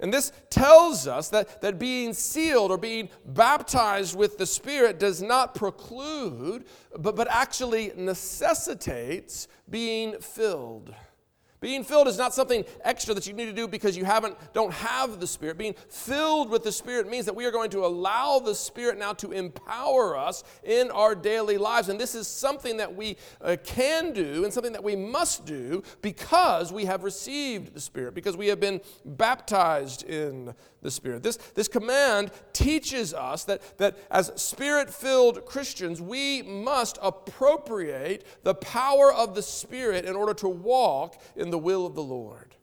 And 0.00 0.10
this 0.10 0.32
tells 0.48 1.06
us 1.06 1.28
that, 1.28 1.60
that 1.60 1.78
being 1.78 2.14
sealed 2.14 2.70
or 2.70 2.78
being 2.78 3.10
baptized 3.26 4.16
with 4.16 4.38
the 4.38 4.46
Spirit 4.46 4.98
does 4.98 5.20
not 5.20 5.54
preclude, 5.54 6.64
but, 6.98 7.14
but 7.14 7.28
actually 7.30 7.92
necessitates 7.94 9.46
being 9.68 10.18
filled. 10.20 10.94
Being 11.60 11.84
filled 11.84 12.08
is 12.08 12.16
not 12.16 12.32
something 12.32 12.64
extra 12.84 13.12
that 13.14 13.26
you 13.26 13.34
need 13.34 13.46
to 13.46 13.52
do 13.52 13.68
because 13.68 13.96
you 13.96 14.04
haven't 14.04 14.36
don't 14.54 14.72
have 14.72 15.20
the 15.20 15.26
Spirit. 15.26 15.58
Being 15.58 15.74
filled 15.88 16.48
with 16.48 16.64
the 16.64 16.72
Spirit 16.72 17.08
means 17.08 17.26
that 17.26 17.36
we 17.36 17.44
are 17.44 17.50
going 17.50 17.70
to 17.70 17.84
allow 17.84 18.38
the 18.38 18.54
Spirit 18.54 18.98
now 18.98 19.12
to 19.14 19.32
empower 19.32 20.16
us 20.16 20.42
in 20.64 20.90
our 20.90 21.14
daily 21.14 21.58
lives. 21.58 21.90
And 21.90 22.00
this 22.00 22.14
is 22.14 22.26
something 22.26 22.78
that 22.78 22.94
we 22.94 23.16
uh, 23.42 23.56
can 23.62 24.12
do 24.12 24.44
and 24.44 24.52
something 24.52 24.72
that 24.72 24.82
we 24.82 24.96
must 24.96 25.44
do 25.44 25.82
because 26.00 26.72
we 26.72 26.86
have 26.86 27.04
received 27.04 27.74
the 27.74 27.80
Spirit, 27.80 28.14
because 28.14 28.36
we 28.36 28.46
have 28.46 28.60
been 28.60 28.80
baptized 29.04 30.02
in 30.04 30.54
the 30.82 30.90
Spirit. 30.90 31.22
This, 31.22 31.36
this 31.54 31.68
command 31.68 32.30
teaches 32.52 33.12
us 33.12 33.44
that, 33.44 33.60
that 33.78 33.98
as 34.10 34.32
spirit 34.36 34.88
filled 34.88 35.44
Christians, 35.44 36.00
we 36.00 36.42
must 36.42 36.98
appropriate 37.02 38.24
the 38.44 38.54
power 38.54 39.12
of 39.12 39.34
the 39.34 39.42
Spirit 39.42 40.04
in 40.04 40.16
order 40.16 40.34
to 40.34 40.48
walk 40.48 41.20
in 41.36 41.49
the 41.50 41.58
will 41.58 41.86
of 41.86 41.94
the 41.94 42.02
Lord. 42.02 42.54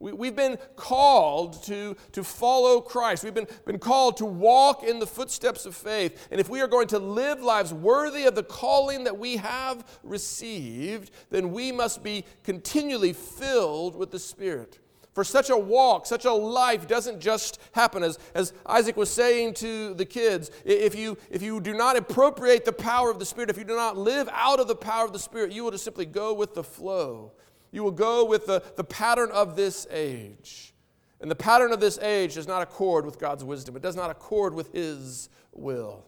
We, 0.00 0.28
have 0.28 0.36
been 0.36 0.56
called 0.76 1.62
to, 1.64 1.94
to 2.12 2.24
follow 2.24 2.80
Christ. 2.80 3.22
We've 3.22 3.34
been, 3.34 3.46
been 3.66 3.78
called 3.78 4.16
to 4.16 4.24
walk 4.24 4.82
in 4.82 4.98
the 4.98 5.06
footsteps 5.06 5.66
of 5.66 5.76
faith. 5.76 6.26
And 6.30 6.40
if 6.40 6.48
we 6.48 6.62
are 6.62 6.66
going 6.66 6.88
to 6.88 6.98
live 6.98 7.42
lives 7.42 7.74
worthy 7.74 8.24
of 8.24 8.34
the 8.34 8.42
calling 8.42 9.04
that 9.04 9.18
we 9.18 9.36
have 9.36 9.84
received, 10.02 11.10
then 11.28 11.52
we 11.52 11.70
must 11.70 12.02
be 12.02 12.24
continually 12.44 13.12
filled 13.12 13.94
with 13.94 14.10
the 14.10 14.18
Spirit. 14.18 14.78
For 15.12 15.22
such 15.22 15.50
a 15.50 15.56
walk, 15.56 16.06
such 16.06 16.24
a 16.24 16.32
life 16.32 16.88
doesn't 16.88 17.20
just 17.20 17.60
happen. 17.72 18.02
As, 18.02 18.18
as 18.34 18.54
Isaac 18.64 18.96
was 18.96 19.10
saying 19.10 19.52
to 19.54 19.92
the 19.92 20.06
kids, 20.06 20.50
if 20.64 20.94
you, 20.94 21.18
if 21.30 21.42
you 21.42 21.60
do 21.60 21.74
not 21.74 21.98
appropriate 21.98 22.64
the 22.64 22.72
power 22.72 23.10
of 23.10 23.18
the 23.18 23.26
Spirit, 23.26 23.50
if 23.50 23.58
you 23.58 23.64
do 23.64 23.76
not 23.76 23.98
live 23.98 24.30
out 24.32 24.60
of 24.60 24.68
the 24.68 24.74
power 24.74 25.04
of 25.04 25.12
the 25.12 25.18
Spirit, 25.18 25.52
you 25.52 25.62
will 25.62 25.72
just 25.72 25.84
simply 25.84 26.06
go 26.06 26.32
with 26.32 26.54
the 26.54 26.64
flow. 26.64 27.32
You 27.72 27.84
will 27.84 27.90
go 27.90 28.24
with 28.24 28.46
the, 28.46 28.62
the 28.76 28.84
pattern 28.84 29.30
of 29.30 29.56
this 29.56 29.86
age. 29.90 30.74
And 31.20 31.30
the 31.30 31.36
pattern 31.36 31.72
of 31.72 31.80
this 31.80 31.98
age 31.98 32.34
does 32.34 32.48
not 32.48 32.62
accord 32.62 33.04
with 33.04 33.18
God's 33.18 33.44
wisdom, 33.44 33.76
it 33.76 33.82
does 33.82 33.96
not 33.96 34.10
accord 34.10 34.54
with 34.54 34.72
His 34.72 35.28
will. 35.52 36.04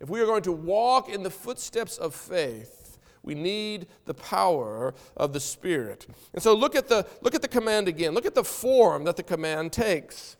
If 0.00 0.08
we 0.08 0.20
are 0.20 0.26
going 0.26 0.42
to 0.42 0.52
walk 0.52 1.08
in 1.08 1.22
the 1.22 1.30
footsteps 1.30 1.96
of 1.98 2.14
faith, 2.14 2.98
we 3.22 3.34
need 3.34 3.86
the 4.04 4.14
power 4.14 4.94
of 5.16 5.32
the 5.32 5.40
Spirit. 5.40 6.06
And 6.34 6.42
so 6.42 6.54
look 6.54 6.74
at 6.74 6.88
the, 6.88 7.06
look 7.22 7.34
at 7.34 7.42
the 7.42 7.48
command 7.48 7.88
again. 7.88 8.12
Look 8.12 8.26
at 8.26 8.34
the 8.34 8.44
form 8.44 9.04
that 9.04 9.16
the 9.16 9.22
command 9.22 9.72
takes. 9.72 10.36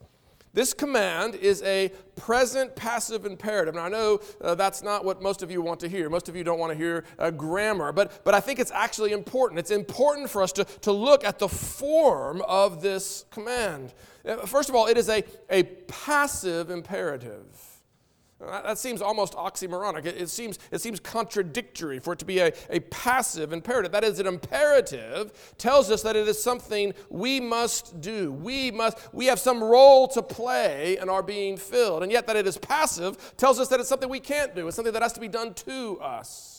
This 0.55 0.73
command 0.73 1.35
is 1.35 1.63
a 1.65 1.91
present 2.15 2.77
passive 2.77 3.27
imperative. 3.27 3.75
Now, 3.75 3.87
I 3.87 3.89
know 3.89 4.21
uh, 4.41 4.55
that's 4.55 4.85
not 4.85 5.05
what 5.05 5.21
most 5.21 5.43
of 5.43 5.51
you 5.51 5.61
want 5.61 5.81
to 5.81 5.89
hear. 5.89 6.09
Most 6.09 6.29
of 6.29 6.37
you 6.37 6.45
don't 6.45 6.61
want 6.61 6.71
to 6.71 6.79
hear 6.79 7.05
uh, 7.19 7.33
grammar, 7.33 7.91
but, 7.91 8.25
but 8.25 8.35
I 8.35 8.41
think 8.41 8.61
it's 8.61 8.71
actually 8.71 9.11
important. 9.11 9.59
It's 9.59 9.73
important 9.73 10.31
for 10.31 10.43
us 10.43 10.53
to, 10.53 10.65
to 10.65 10.93
look 10.93 11.25
at 11.25 11.41
the 11.41 11.49
form 11.49 12.41
of 12.43 12.81
this 12.81 13.25
command. 13.33 13.95
Uh, 14.25 14.47
first 14.47 14.69
of 14.69 14.77
all, 14.77 14.87
it 14.87 14.97
is 14.97 15.09
a, 15.09 15.25
a 15.51 15.65
passive 15.65 16.71
imperative. 16.71 17.74
That 18.47 18.79
seems 18.79 19.03
almost 19.03 19.35
oxymoronic. 19.35 20.07
It, 20.07 20.29
seems, 20.29 20.59
it 20.71 20.81
seems 20.81 21.01
contradictory 21.01 21.99
for 21.99 22.13
it 22.13 22.19
to 22.21 22.25
be 22.25 22.39
a, 22.39 22.53
a 22.71 22.81
passive 22.81 23.53
imperative. 23.53 23.93
That 23.93 24.05
is, 24.05 24.19
an 24.19 24.27
imperative 24.27 25.55
tells 25.59 25.91
us 25.91 26.03
that 26.03 26.17
it 26.17 26.29
is 26.29 26.43
something 26.43 26.95
we 27.11 27.41
must 27.41 28.01
do. 28.01 28.33
We, 28.33 28.71
must, 28.71 28.99
we 29.13 29.27
have 29.27 29.39
some 29.39 29.63
role 29.63 30.09
to 30.09 30.23
play 30.23 30.99
in 30.99 31.09
our 31.09 31.23
being 31.23 31.57
filled. 31.57 32.03
And 32.03 32.13
yet, 32.13 32.27
that 32.27 32.37
it 32.37 32.47
is 32.47 32.59
passive 32.59 33.35
tells 33.37 33.59
us 33.59 33.69
that 33.69 33.81
it's 33.81 33.89
something 33.89 34.09
we 34.09 34.21
can't 34.21 34.55
do. 34.55 34.67
It's 34.67 34.77
something 34.77 34.93
that 34.93 35.03
has 35.03 35.13
to 35.15 35.21
be 35.21 35.29
done 35.29 35.55
to 35.55 35.99
us. 36.01 36.54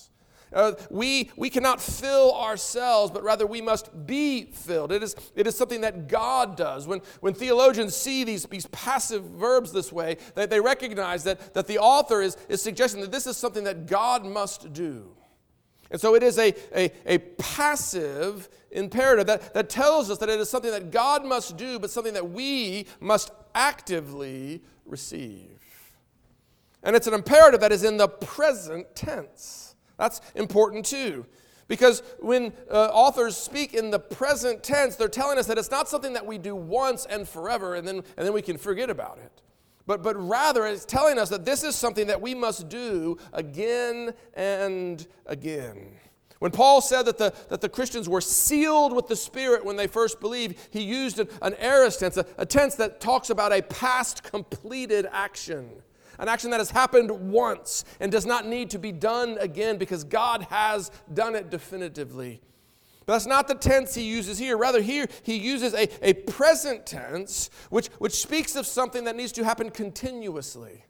Uh, 0.54 0.74
we, 0.90 1.32
we 1.36 1.50
cannot 1.50 1.82
fill 1.82 2.34
ourselves, 2.34 3.12
but 3.12 3.24
rather 3.24 3.46
we 3.46 3.62
must 3.62 4.06
be 4.06 4.46
filled. 4.46 4.92
It 4.92 5.04
is, 5.04 5.16
it 5.36 5.48
is 5.48 5.58
something 5.58 5.82
that 5.82 6.08
God 6.08 6.56
does. 6.56 6.88
When, 6.88 7.02
when 7.20 7.34
theologians 7.34 7.96
see 7.96 8.24
these, 8.24 8.46
these 8.46 8.68
passive 8.68 9.24
verbs 9.24 9.72
this 9.72 9.92
way, 9.92 10.18
they, 10.36 10.46
they 10.46 10.60
recognize 10.60 11.24
that, 11.26 11.54
that 11.54 11.68
the 11.68 11.80
author 11.80 12.22
is, 12.22 12.38
is 12.48 12.62
suggesting 12.62 13.02
that 13.02 13.12
this 13.12 13.28
is 13.28 13.38
something 13.38 13.64
that 13.66 13.86
God 13.86 14.26
must 14.26 14.72
do. 14.74 15.16
And 15.92 16.02
so 16.02 16.16
it 16.16 16.24
is 16.24 16.38
a, 16.40 16.54
a, 16.76 16.92
a 17.06 17.18
passive 17.20 18.50
imperative 18.72 19.28
that, 19.28 19.54
that 19.54 19.70
tells 19.70 20.10
us 20.10 20.18
that 20.18 20.30
it 20.30 20.40
is 20.40 20.50
something 20.50 20.72
that 20.72 20.92
God 20.92 21.24
must 21.26 21.58
do, 21.58 21.80
but 21.80 21.92
something 21.92 22.14
that 22.14 22.32
we 22.32 22.88
must 23.00 23.32
actively 23.54 24.62
receive. 24.86 25.60
And 26.84 26.96
it's 26.96 27.08
an 27.08 27.14
imperative 27.14 27.60
that 27.62 27.72
is 27.72 27.84
in 27.84 27.98
the 27.98 28.08
present 28.08 28.96
tense. 28.96 29.75
That's 29.98 30.22
important 30.36 30.86
too. 30.86 31.26
Because 31.68 32.04
when 32.20 32.54
uh, 32.70 32.90
authors 32.94 33.36
speak 33.36 33.74
in 33.74 33.90
the 33.90 34.00
present 34.00 34.64
tense, 34.64 34.96
they're 34.96 35.08
telling 35.08 35.40
us 35.40 35.48
that 35.48 35.58
it's 35.58 35.72
not 35.72 35.90
something 35.90 36.14
that 36.14 36.26
we 36.26 36.38
do 36.38 36.56
once 36.56 37.06
and 37.06 37.28
forever 37.28 37.76
and 37.76 37.88
then, 37.88 37.98
and 37.98 38.26
then 38.26 38.34
we 38.34 38.42
can 38.42 38.58
forget 38.58 38.90
about 38.90 39.18
it. 39.18 39.42
But, 39.88 40.04
but 40.04 40.16
rather, 40.16 40.66
it's 40.66 40.86
telling 40.86 41.20
us 41.20 41.30
that 41.30 41.46
this 41.46 41.64
is 41.64 41.76
something 41.76 42.08
that 42.08 42.22
we 42.22 42.34
must 42.36 42.70
do 42.70 43.18
again 43.34 44.14
and 44.34 45.06
again. 45.26 45.92
When 46.40 46.52
Paul 46.52 46.82
said 46.82 47.04
that 47.04 47.18
the, 47.18 47.34
that 47.50 47.62
the 47.62 47.70
Christians 47.70 48.10
were 48.10 48.22
sealed 48.22 48.94
with 48.94 49.08
the 49.08 49.16
Spirit 49.16 49.64
when 49.64 49.78
they 49.78 49.88
first 49.88 50.20
believed, 50.20 50.58
he 50.70 50.84
used 50.84 51.20
an, 51.20 51.56
aorist 51.60 52.00
tense, 52.00 52.18
a, 52.18 52.26
a 52.38 52.46
tense 52.46 52.76
that 52.76 53.00
talks 53.00 53.30
about 53.30 53.54
a 53.54 53.62
past 53.62 54.24
completed 54.24 55.08
action 55.12 55.70
an 56.20 56.28
action 56.28 56.50
that 56.52 56.60
has 56.60 56.72
happened 56.72 57.12
once 57.12 57.86
and 58.00 58.12
does 58.12 58.26
not 58.26 58.46
need 58.46 58.70
to 58.72 58.80
be 58.80 58.92
done 58.92 59.38
again 59.40 59.78
because 59.78 60.04
God 60.04 60.44
has 60.44 60.92
done 61.14 61.36
it 61.36 61.50
definitively. 61.50 62.42
But 63.06 63.14
that's 63.14 63.28
not 63.28 63.48
the 63.48 63.56
tense 63.56 63.94
he 63.94 64.04
uses 64.04 64.40
here. 64.40 64.58
Rather, 64.58 64.82
here 64.82 65.06
he 65.24 65.38
uses 65.38 65.74
a, 65.74 65.88
a 66.08 66.14
present 66.14 66.86
tense, 66.86 67.50
which, 67.70 67.88
which 68.00 68.14
speaks 68.14 68.56
of 68.56 68.66
something 68.66 69.04
that 69.04 69.16
needs 69.16 69.32
to 69.34 69.44
happen 69.44 69.70
continuously. 69.70 70.86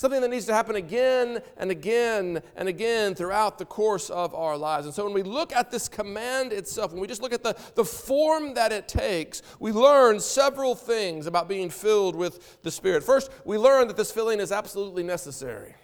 Something 0.00 0.22
that 0.22 0.30
needs 0.30 0.46
to 0.46 0.54
happen 0.54 0.76
again 0.76 1.42
and 1.58 1.70
again 1.70 2.40
and 2.56 2.70
again 2.70 3.14
throughout 3.14 3.58
the 3.58 3.66
course 3.66 4.08
of 4.08 4.34
our 4.34 4.56
lives. 4.56 4.86
And 4.86 4.94
so 4.94 5.04
when 5.04 5.12
we 5.12 5.22
look 5.22 5.52
at 5.52 5.70
this 5.70 5.90
command 5.90 6.54
itself, 6.54 6.92
when 6.92 7.02
we 7.02 7.06
just 7.06 7.20
look 7.20 7.34
at 7.34 7.42
the, 7.42 7.54
the 7.74 7.84
form 7.84 8.54
that 8.54 8.72
it 8.72 8.88
takes, 8.88 9.42
we 9.58 9.72
learn 9.72 10.18
several 10.18 10.74
things 10.74 11.26
about 11.26 11.50
being 11.50 11.68
filled 11.68 12.16
with 12.16 12.62
the 12.62 12.70
Spirit. 12.70 13.04
First, 13.04 13.30
we 13.44 13.58
learn 13.58 13.88
that 13.88 13.98
this 13.98 14.10
filling 14.10 14.40
is 14.40 14.52
absolutely 14.52 15.02
necessary. 15.02 15.74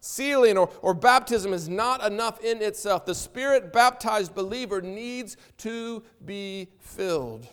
Sealing 0.00 0.58
or, 0.58 0.68
or 0.82 0.92
baptism 0.92 1.54
is 1.54 1.70
not 1.70 2.04
enough 2.04 2.44
in 2.44 2.60
itself. 2.60 3.06
The 3.06 3.14
Spirit 3.14 3.72
baptized 3.72 4.34
believer 4.34 4.82
needs 4.82 5.38
to 5.56 6.02
be 6.22 6.68
filled. 6.80 7.48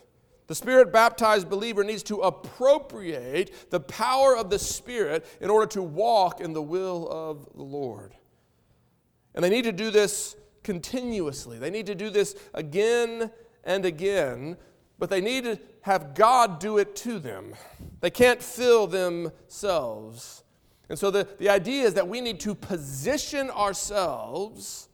The 0.54 0.58
Spirit 0.58 0.94
baptized 0.94 1.50
believer 1.50 1.84
needs 1.84 2.04
to 2.04 2.20
appropriate 2.20 3.72
the 3.72 3.80
power 3.80 4.38
of 4.38 4.52
the 4.52 4.60
Spirit 4.60 5.26
in 5.42 5.50
order 5.50 5.66
to 5.72 5.82
walk 5.82 6.42
in 6.42 6.54
the 6.54 6.62
will 6.62 7.10
of 7.10 7.50
the 7.56 7.64
Lord. 7.64 8.14
And 9.34 9.44
they 9.44 9.50
need 9.50 9.64
to 9.64 9.72
do 9.72 9.90
this 9.90 10.36
continuously. 10.62 11.58
They 11.58 11.72
need 11.72 11.88
to 11.88 11.96
do 11.96 12.12
this 12.12 12.36
again 12.54 13.32
and 13.64 13.84
again, 13.84 14.58
but 15.00 15.10
they 15.10 15.22
need 15.22 15.46
to 15.46 15.60
have 15.82 16.14
God 16.14 16.60
do 16.60 16.78
it 16.78 16.96
to 16.98 17.18
them. 17.18 17.56
They 18.02 18.12
can't 18.12 18.40
fill 18.40 18.86
themselves. 18.86 20.44
And 20.88 21.00
so 21.00 21.10
the, 21.10 21.28
the 21.40 21.50
idea 21.50 21.84
is 21.86 21.96
that 21.96 22.08
we 22.08 22.22
need 22.22 22.40
to 22.42 22.54
position 22.54 23.50
ourselves 23.50 24.88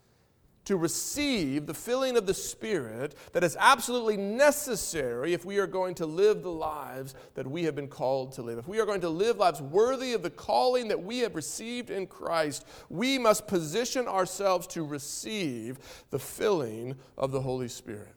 to 0.69 0.77
receive 0.77 1.65
the 1.65 1.73
filling 1.73 2.15
of 2.15 2.27
the 2.27 2.33
Spirit 2.35 3.15
that 3.33 3.43
is 3.43 3.57
absolutely 3.59 4.15
necessary 4.15 5.33
if 5.33 5.43
we 5.43 5.57
are 5.57 5.65
going 5.65 5.95
to 5.95 6.05
live 6.05 6.43
the 6.43 6.51
lives 6.51 7.15
that 7.33 7.47
we 7.47 7.63
have 7.63 7.73
been 7.73 7.87
called 7.87 8.33
to 8.33 8.43
live. 8.43 8.59
If 8.59 8.67
we 8.67 8.79
are 8.79 8.85
going 8.85 9.01
to 9.01 9.09
live 9.09 9.37
lives 9.37 9.63
worthy 9.63 10.13
of 10.13 10.21
the 10.21 10.29
calling 10.29 10.89
that 10.89 11.01
we 11.01 11.21
have 11.21 11.33
received 11.33 11.89
in 11.89 12.05
Christ, 12.05 12.67
we 12.87 13.17
must 13.17 13.47
position 13.47 14.07
ourselves 14.07 14.67
to 14.67 14.85
receive 14.85 15.79
the 16.11 16.19
filling 16.19 16.95
of 17.17 17.31
the 17.31 17.41
Holy 17.41 17.67
Spirit. 17.67 18.13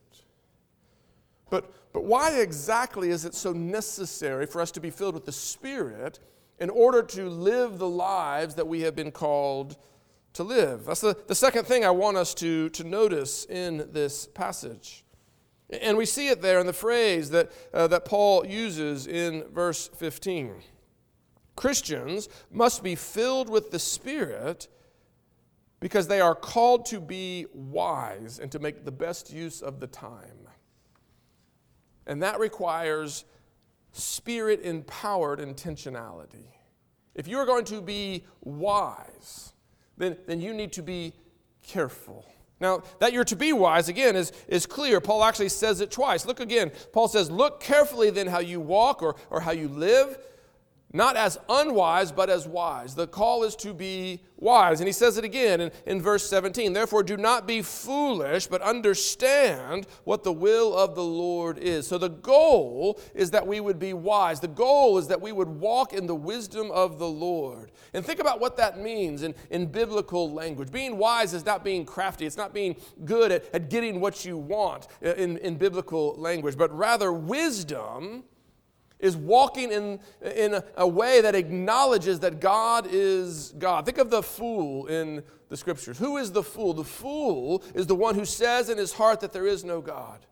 But, 1.49 1.73
but 1.95 2.05
why 2.05 2.39
exactly 2.39 3.09
is 3.09 3.25
it 3.25 3.35
so 3.35 3.55
necessary 3.55 4.45
for 4.45 4.61
us 4.61 4.71
to 4.73 4.81
be 4.81 4.91
filled 4.91 5.15
with 5.15 5.25
the 5.25 5.33
Spirit 5.33 6.19
in 6.59 6.69
order 6.69 7.03
to 7.03 7.31
live 7.31 7.79
the 7.79 7.89
lives 7.89 8.57
that 8.57 8.69
we 8.69 8.83
have 8.83 8.95
been 8.95 9.11
called 9.11 9.79
to 10.35 10.43
live. 10.43 10.87
That's 10.87 11.01
the, 11.01 11.17
the 11.27 11.35
second 11.35 11.67
thing 11.67 11.85
I 11.85 11.91
want 11.91 12.17
us 12.17 12.35
to, 12.35 12.69
to 12.71 12.85
notice 12.85 13.45
in 13.47 13.89
this 13.93 14.27
passage. 14.27 15.05
And 15.81 15.97
we 15.97 16.07
see 16.07 16.29
it 16.29 16.43
there 16.43 16.61
in 16.61 16.67
the 16.67 16.73
phrase 16.73 17.31
that, 17.31 17.51
uh, 17.73 17.87
that 17.89 18.05
Paul 18.05 18.47
uses 18.47 19.07
in 19.07 19.45
verse 19.53 19.89
15. 19.97 20.55
Christians 21.57 22.29
must 22.51 22.83
be 22.83 22.95
filled 22.95 23.49
with 23.49 23.71
the 23.71 23.79
Spirit 23.79 24.69
because 25.81 26.09
they 26.09 26.21
are 26.21 26.35
called 26.35 26.87
to 26.87 27.01
be 27.01 27.47
wise 27.53 28.39
and 28.39 28.53
to 28.53 28.59
make 28.59 28.85
the 28.85 28.93
best 28.93 29.33
use 29.33 29.61
of 29.61 29.81
the 29.81 29.87
time. 29.87 30.49
And 32.07 32.23
that 32.23 32.39
requires 32.39 33.25
spirit 33.93 34.61
empowered 34.63 35.39
intentionality. 35.39 36.47
If 37.15 37.29
you're 37.29 37.47
going 37.47 37.65
to 37.67 37.83
be 37.83 38.25
wise, 38.41 39.53
then, 39.97 40.17
then 40.27 40.41
you 40.41 40.53
need 40.53 40.73
to 40.75 40.83
be 40.83 41.13
careful. 41.63 42.25
Now, 42.61 42.83
that 43.01 43.13
you're 43.13 43.25
to 43.25 43.37
be 43.37 43.53
wise, 43.53 43.89
again, 43.89 44.15
is, 44.15 44.33
is 44.47 44.67
clear. 44.67 45.01
Paul 45.01 45.25
actually 45.25 45.49
says 45.49 45.81
it 45.81 45.91
twice. 45.91 46.25
Look 46.25 46.39
again. 46.39 46.71
Paul 46.93 47.09
says, 47.09 47.31
Look 47.31 47.61
carefully 47.61 48.11
then 48.11 48.29
how 48.29 48.39
you 48.39 48.61
walk 48.61 49.03
or, 49.03 49.17
or 49.31 49.41
how 49.41 49.51
you 49.51 49.69
live 49.69 50.17
not 50.93 51.17
as 51.17 51.39
unwise, 51.49 52.13
but 52.13 52.29
as 52.29 52.47
wise. 52.47 52.95
The 52.95 53.07
call 53.07 53.45
is 53.45 53.57
to 53.57 53.73
be 53.73 54.23
wise. 54.37 54.81
And 54.81 54.87
he 54.87 54.93
says 54.93 55.17
it 55.17 55.25
again 55.25 55.61
in, 55.61 55.71
in 55.87 56.03
verse 56.03 56.29
17. 56.29 56.73
Therefore, 56.73 57.03
do 57.03 57.17
not 57.17 57.47
be 57.47 57.63
foolish, 57.63 58.47
but 58.47 58.61
understand 58.61 59.87
what 60.05 60.25
the 60.25 60.33
will 60.33 60.77
of 60.77 60.95
the 60.95 61.05
Lord 61.05 61.59
is. 61.59 61.87
So, 61.87 61.97
the 61.97 62.11
goal 62.11 63.01
is 63.15 63.31
that 63.31 63.47
we 63.47 63.61
would 63.61 63.79
be 63.79 63.95
wise. 63.95 64.41
The 64.41 64.49
goal 64.49 64.99
is 64.99 65.09
that 65.09 65.21
we 65.21 65.33
would 65.33 65.49
walk 65.49 65.93
in 65.93 66.07
the 66.07 66.15
wisdom 66.15 66.71
of 66.71 66.99
the 66.99 67.09
Lord. 67.09 67.71
And 67.95 68.05
think 68.05 68.21
about 68.21 68.41
what 68.41 68.57
that 68.59 68.79
means 68.79 69.23
in, 69.23 69.35
in 69.51 69.67
biblical 69.67 70.33
language. 70.33 70.71
Being 70.71 70.99
wise 70.99 71.33
is 71.33 71.47
not 71.47 71.65
being 71.65 71.85
crafty, 71.85 72.27
it's 72.27 72.37
not 72.37 72.53
being 72.53 72.77
good 73.05 73.33
at, 73.33 73.55
at 73.55 73.71
getting 73.71 74.01
what 74.01 74.25
you 74.25 74.37
want 74.37 74.89
uh, 75.05 75.15
in, 75.15 75.39
in 75.39 75.57
biblical 75.57 76.15
language, 76.17 76.57
but 76.57 76.77
rather 76.77 77.13
wisdom 77.13 78.25
is 79.03 79.17
walking 79.17 79.71
in, 79.71 80.01
in 80.35 80.63
a, 80.77 80.89
way 80.89 81.21
that 81.21 81.35
acknowledges 81.35 82.21
that 82.21 82.41
God 82.41 82.87
is 82.89 83.53
God. 83.59 83.85
Think 83.85 83.99
of 83.99 84.09
the 84.09 84.23
fool 84.23 84.87
in 84.87 85.23
the 85.49 85.57
scriptures. 85.57 85.99
Who 85.99 86.17
is 86.17 86.33
the 86.33 86.43
fool? 86.43 86.73
The 86.73 86.85
fool 86.85 87.63
is 87.75 87.87
the 87.87 87.97
one 87.97 88.15
who 88.15 88.25
says 88.25 88.71
in 88.71 88.79
his 88.79 88.93
heart 88.93 89.21
that 89.21 89.33
there 89.33 89.47
is 89.47 89.65
no 89.65 89.81
God. 89.81 90.25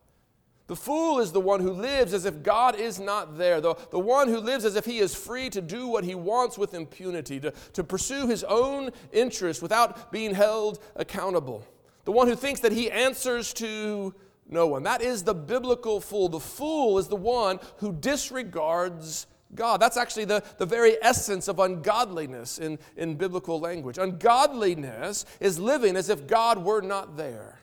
The 0.67 0.75
fool 0.77 1.19
is 1.19 1.33
the 1.33 1.41
one 1.41 1.59
who 1.59 1.73
lives 1.73 2.13
as 2.13 2.23
if 2.23 2.43
God 2.43 2.79
is 2.79 2.97
not 2.97 3.37
there, 3.37 3.59
the, 3.59 3.75
the 3.89 3.99
one 3.99 4.29
who 4.29 4.37
lives 4.37 4.63
as 4.63 4.77
if 4.77 4.85
he 4.85 4.99
is 4.99 5.13
free 5.13 5.49
to 5.49 5.59
do 5.59 5.87
what 5.87 6.05
he 6.05 6.15
wants 6.15 6.57
with 6.57 6.73
impunity, 6.73 7.41
to, 7.41 7.51
to 7.73 7.83
pursue 7.83 8.27
his 8.27 8.45
own 8.45 8.91
interest 9.11 9.61
without 9.61 10.13
being 10.13 10.33
held 10.33 10.79
accountable. 10.95 11.67
The 12.05 12.13
one 12.13 12.29
who 12.29 12.35
thinks 12.35 12.61
that 12.61 12.71
he 12.71 12.89
answers 12.89 13.53
to 13.55 14.15
no 14.49 14.67
one. 14.67 14.83
That 14.83 15.01
is 15.01 15.23
the 15.23 15.33
biblical 15.33 16.01
fool. 16.01 16.29
The 16.29 16.39
fool 16.39 16.97
is 16.97 17.07
the 17.07 17.15
one 17.15 17.59
who 17.77 17.93
disregards 17.93 19.27
God. 19.55 19.81
That's 19.81 19.97
actually 19.97 20.25
the, 20.25 20.43
the 20.57 20.65
very 20.65 20.97
essence 21.01 21.47
of 21.47 21.59
ungodliness 21.59 22.57
in, 22.57 22.79
in 22.97 23.15
biblical 23.15 23.59
language. 23.59 23.97
Ungodliness 23.97 25.25
is 25.39 25.59
living 25.59 25.95
as 25.95 26.09
if 26.09 26.27
God 26.27 26.63
were 26.63 26.81
not 26.81 27.17
there. 27.17 27.59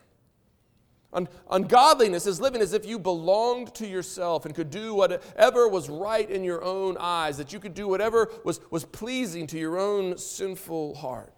Un- 1.13 1.29
ungodliness 1.51 2.27
is 2.27 2.41
living 2.41 2.61
as 2.61 2.75
if 2.75 2.85
you 2.85 2.99
belonged 2.99 3.75
to 3.75 3.87
yourself 3.87 4.45
and 4.45 4.55
could 4.55 4.71
do 4.71 4.95
whatever 4.95 5.67
was 5.67 5.89
right 5.89 6.29
in 6.31 6.45
your 6.45 6.63
own 6.63 6.97
eyes, 6.99 7.39
that 7.39 7.53
you 7.53 7.59
could 7.59 7.75
do 7.75 7.89
whatever 7.89 8.31
was, 8.45 8.61
was 8.71 8.85
pleasing 8.85 9.47
to 9.47 9.59
your 9.59 9.79
own 9.79 10.19
sinful 10.19 10.95
heart. 10.97 11.33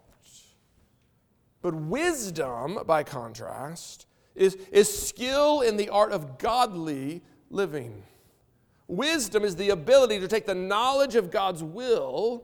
But 1.61 1.75
wisdom, 1.75 2.79
by 2.85 3.03
contrast, 3.03 4.07
is, 4.35 4.57
is 4.71 5.07
skill 5.07 5.61
in 5.61 5.77
the 5.77 5.89
art 5.89 6.11
of 6.11 6.37
godly 6.37 7.21
living. 7.49 8.03
Wisdom 8.87 9.43
is 9.43 9.55
the 9.55 9.69
ability 9.69 10.19
to 10.19 10.27
take 10.27 10.45
the 10.45 10.55
knowledge 10.55 11.15
of 11.15 11.31
God's 11.31 11.63
will 11.63 12.43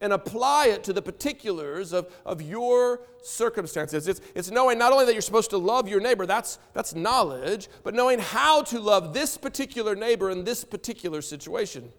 and 0.00 0.12
apply 0.12 0.66
it 0.66 0.84
to 0.84 0.92
the 0.92 1.00
particulars 1.00 1.92
of, 1.92 2.12
of 2.26 2.42
your 2.42 3.00
circumstances. 3.22 4.06
It's, 4.06 4.20
it's 4.34 4.50
knowing 4.50 4.78
not 4.78 4.92
only 4.92 5.06
that 5.06 5.14
you're 5.14 5.22
supposed 5.22 5.50
to 5.50 5.58
love 5.58 5.88
your 5.88 6.00
neighbor, 6.00 6.26
that's, 6.26 6.58
that's 6.74 6.94
knowledge, 6.94 7.68
but 7.82 7.94
knowing 7.94 8.18
how 8.18 8.62
to 8.64 8.78
love 8.78 9.14
this 9.14 9.38
particular 9.38 9.94
neighbor 9.94 10.30
in 10.30 10.44
this 10.44 10.64
particular 10.64 11.22
situation. 11.22 11.90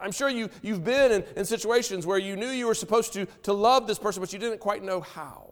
I'm 0.00 0.12
sure 0.12 0.28
you, 0.28 0.50
you've 0.60 0.84
been 0.84 1.10
in, 1.10 1.24
in 1.36 1.44
situations 1.46 2.06
where 2.06 2.18
you 2.18 2.36
knew 2.36 2.50
you 2.50 2.66
were 2.66 2.74
supposed 2.74 3.14
to, 3.14 3.24
to 3.44 3.54
love 3.54 3.86
this 3.86 3.98
person, 3.98 4.20
but 4.20 4.32
you 4.32 4.38
didn't 4.38 4.60
quite 4.60 4.82
know 4.82 5.00
how. 5.00 5.47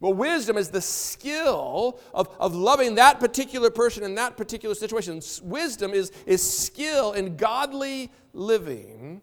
Well, 0.00 0.14
wisdom 0.14 0.56
is 0.56 0.70
the 0.70 0.80
skill 0.80 2.00
of, 2.14 2.34
of 2.40 2.54
loving 2.54 2.94
that 2.94 3.20
particular 3.20 3.70
person 3.70 4.02
in 4.02 4.14
that 4.14 4.36
particular 4.36 4.74
situation. 4.74 5.20
Wisdom 5.42 5.92
is, 5.92 6.10
is 6.24 6.42
skill 6.42 7.12
in 7.12 7.36
godly 7.36 8.10
living 8.32 9.20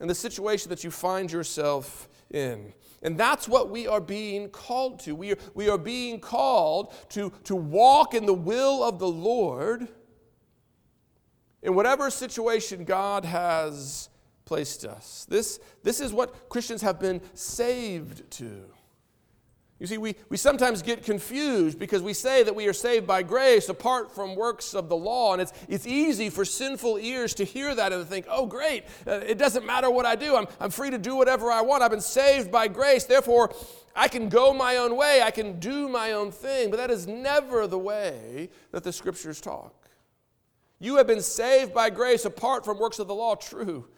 in 0.00 0.08
the 0.08 0.14
situation 0.14 0.70
that 0.70 0.82
you 0.82 0.90
find 0.90 1.30
yourself 1.30 2.08
in. 2.30 2.72
And 3.02 3.18
that's 3.18 3.46
what 3.46 3.70
we 3.70 3.86
are 3.86 4.00
being 4.00 4.48
called 4.48 5.00
to. 5.00 5.14
We 5.14 5.32
are, 5.32 5.38
we 5.54 5.68
are 5.68 5.78
being 5.78 6.18
called 6.18 6.94
to, 7.10 7.30
to 7.44 7.54
walk 7.54 8.14
in 8.14 8.24
the 8.24 8.34
will 8.34 8.82
of 8.82 8.98
the 8.98 9.08
Lord 9.08 9.86
in 11.62 11.74
whatever 11.74 12.10
situation 12.10 12.84
God 12.84 13.26
has 13.26 14.08
placed 14.46 14.86
us. 14.86 15.26
This, 15.28 15.60
this 15.82 16.00
is 16.00 16.12
what 16.12 16.48
Christians 16.48 16.80
have 16.80 16.98
been 16.98 17.20
saved 17.34 18.30
to. 18.32 18.64
You 19.78 19.86
see, 19.86 19.98
we, 19.98 20.14
we 20.30 20.38
sometimes 20.38 20.80
get 20.80 21.02
confused 21.02 21.78
because 21.78 22.00
we 22.00 22.14
say 22.14 22.42
that 22.42 22.54
we 22.54 22.66
are 22.66 22.72
saved 22.72 23.06
by 23.06 23.22
grace 23.22 23.68
apart 23.68 24.10
from 24.10 24.34
works 24.34 24.74
of 24.74 24.88
the 24.88 24.96
law. 24.96 25.34
And 25.34 25.42
it's, 25.42 25.52
it's 25.68 25.86
easy 25.86 26.30
for 26.30 26.46
sinful 26.46 26.96
ears 26.96 27.34
to 27.34 27.44
hear 27.44 27.74
that 27.74 27.92
and 27.92 28.06
think, 28.06 28.24
oh, 28.30 28.46
great, 28.46 28.84
uh, 29.06 29.20
it 29.26 29.36
doesn't 29.36 29.66
matter 29.66 29.90
what 29.90 30.06
I 30.06 30.16
do. 30.16 30.34
I'm, 30.34 30.46
I'm 30.60 30.70
free 30.70 30.88
to 30.90 30.98
do 30.98 31.14
whatever 31.14 31.50
I 31.50 31.60
want. 31.60 31.82
I've 31.82 31.90
been 31.90 32.00
saved 32.00 32.50
by 32.50 32.68
grace. 32.68 33.04
Therefore, 33.04 33.54
I 33.94 34.08
can 34.08 34.30
go 34.30 34.54
my 34.54 34.78
own 34.78 34.96
way. 34.96 35.20
I 35.22 35.30
can 35.30 35.60
do 35.60 35.90
my 35.90 36.12
own 36.12 36.32
thing. 36.32 36.70
But 36.70 36.78
that 36.78 36.90
is 36.90 37.06
never 37.06 37.66
the 37.66 37.78
way 37.78 38.48
that 38.72 38.82
the 38.82 38.94
scriptures 38.94 39.42
talk. 39.42 39.74
You 40.78 40.96
have 40.96 41.06
been 41.06 41.22
saved 41.22 41.74
by 41.74 41.90
grace 41.90 42.24
apart 42.24 42.64
from 42.64 42.78
works 42.78 42.98
of 42.98 43.08
the 43.08 43.14
law, 43.14 43.34
true. 43.34 43.88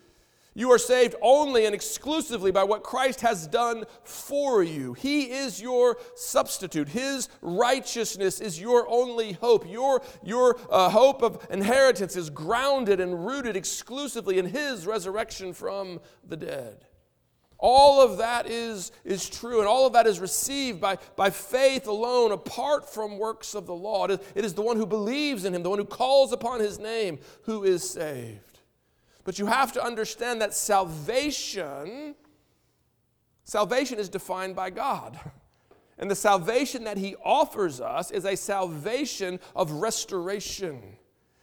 You 0.58 0.72
are 0.72 0.78
saved 0.78 1.14
only 1.22 1.66
and 1.66 1.74
exclusively 1.74 2.50
by 2.50 2.64
what 2.64 2.82
Christ 2.82 3.20
has 3.20 3.46
done 3.46 3.84
for 4.02 4.64
you. 4.64 4.92
He 4.94 5.30
is 5.30 5.62
your 5.62 5.98
substitute. 6.16 6.88
His 6.88 7.28
righteousness 7.40 8.40
is 8.40 8.60
your 8.60 8.88
only 8.90 9.34
hope. 9.34 9.70
Your, 9.70 10.02
your 10.24 10.58
uh, 10.68 10.90
hope 10.90 11.22
of 11.22 11.46
inheritance 11.48 12.16
is 12.16 12.28
grounded 12.28 12.98
and 12.98 13.24
rooted 13.24 13.54
exclusively 13.54 14.40
in 14.40 14.46
His 14.46 14.84
resurrection 14.84 15.52
from 15.52 16.00
the 16.26 16.36
dead. 16.36 16.78
All 17.58 18.00
of 18.00 18.18
that 18.18 18.48
is, 18.48 18.90
is 19.04 19.28
true, 19.28 19.60
and 19.60 19.68
all 19.68 19.86
of 19.86 19.92
that 19.92 20.08
is 20.08 20.18
received 20.18 20.80
by, 20.80 20.98
by 21.14 21.30
faith 21.30 21.86
alone, 21.86 22.32
apart 22.32 22.92
from 22.92 23.16
works 23.16 23.54
of 23.54 23.66
the 23.66 23.74
law. 23.76 24.06
It 24.06 24.10
is, 24.10 24.18
it 24.34 24.44
is 24.44 24.54
the 24.54 24.62
one 24.62 24.76
who 24.76 24.86
believes 24.86 25.44
in 25.44 25.54
Him, 25.54 25.62
the 25.62 25.70
one 25.70 25.78
who 25.78 25.84
calls 25.84 26.32
upon 26.32 26.58
His 26.58 26.80
name, 26.80 27.20
who 27.42 27.62
is 27.62 27.88
saved. 27.88 28.47
But 29.28 29.38
you 29.38 29.44
have 29.44 29.72
to 29.72 29.84
understand 29.84 30.40
that 30.40 30.54
salvation, 30.54 32.14
salvation 33.44 33.98
is 33.98 34.08
defined 34.08 34.56
by 34.56 34.70
God. 34.70 35.20
And 35.98 36.10
the 36.10 36.14
salvation 36.14 36.84
that 36.84 36.96
He 36.96 37.14
offers 37.16 37.78
us 37.78 38.10
is 38.10 38.24
a 38.24 38.36
salvation 38.36 39.38
of 39.54 39.70
restoration. 39.72 40.80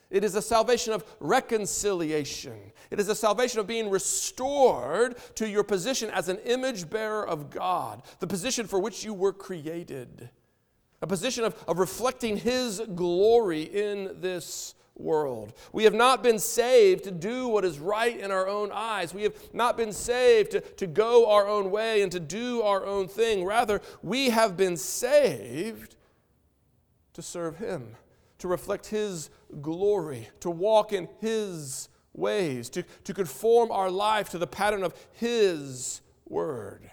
It 0.10 0.24
is 0.24 0.34
a 0.34 0.42
salvation 0.42 0.94
of 0.94 1.04
reconciliation. 1.20 2.72
It 2.90 3.00
is 3.00 3.10
a 3.10 3.16
salvation 3.16 3.60
of 3.60 3.68
being 3.68 3.92
restored 3.92 5.18
to 5.36 5.48
your 5.48 5.64
position 5.64 6.10
as 6.10 6.28
an 6.28 6.38
image 6.46 6.90
bearer 6.90 7.28
of 7.28 7.52
God, 7.52 8.02
the 8.20 8.28
position 8.28 8.66
for 8.66 8.80
which 8.80 9.04
you 9.04 9.14
were 9.14 9.34
created, 9.34 10.32
a 11.06 11.08
position 11.08 11.44
of, 11.44 11.56
of 11.68 11.78
reflecting 11.78 12.36
His 12.36 12.82
glory 12.96 13.62
in 13.62 14.20
this 14.22 14.74
world. 14.96 15.54
We 15.72 15.84
have 15.84 15.94
not 15.94 16.24
been 16.24 16.40
saved 16.40 17.04
to 17.04 17.12
do 17.12 17.48
what 17.48 17.64
is 17.64 17.78
right 17.78 18.20
in 18.20 18.32
our 18.32 18.48
own 18.48 18.72
eyes. 18.74 19.14
We 19.14 19.22
have 19.22 19.36
not 19.54 19.78
been 19.78 19.94
saved 19.94 20.52
to, 20.52 20.62
to 20.62 20.88
go 20.88 21.30
our 21.30 21.48
own 21.48 21.70
way 21.70 22.02
and 22.02 22.12
to 22.12 22.20
do 22.20 22.64
our 22.64 22.84
own 22.84 23.08
thing. 23.08 23.46
Rather, 23.46 23.82
we 24.02 24.32
have 24.32 24.58
been 24.58 24.78
saved 24.78 25.96
to 27.14 27.22
serve 27.22 27.58
Him, 27.60 27.96
to 28.40 28.48
reflect 28.48 28.88
His 28.88 29.30
glory, 29.62 30.28
to 30.40 30.50
walk 30.50 30.92
in 30.92 31.08
His 31.22 31.88
ways, 32.14 32.68
to, 32.72 32.82
to 33.04 33.14
conform 33.14 33.72
our 33.72 33.92
life 33.92 34.30
to 34.30 34.40
the 34.40 34.48
pattern 34.48 34.82
of 34.82 34.96
His 35.12 36.02
Word. 36.28 36.90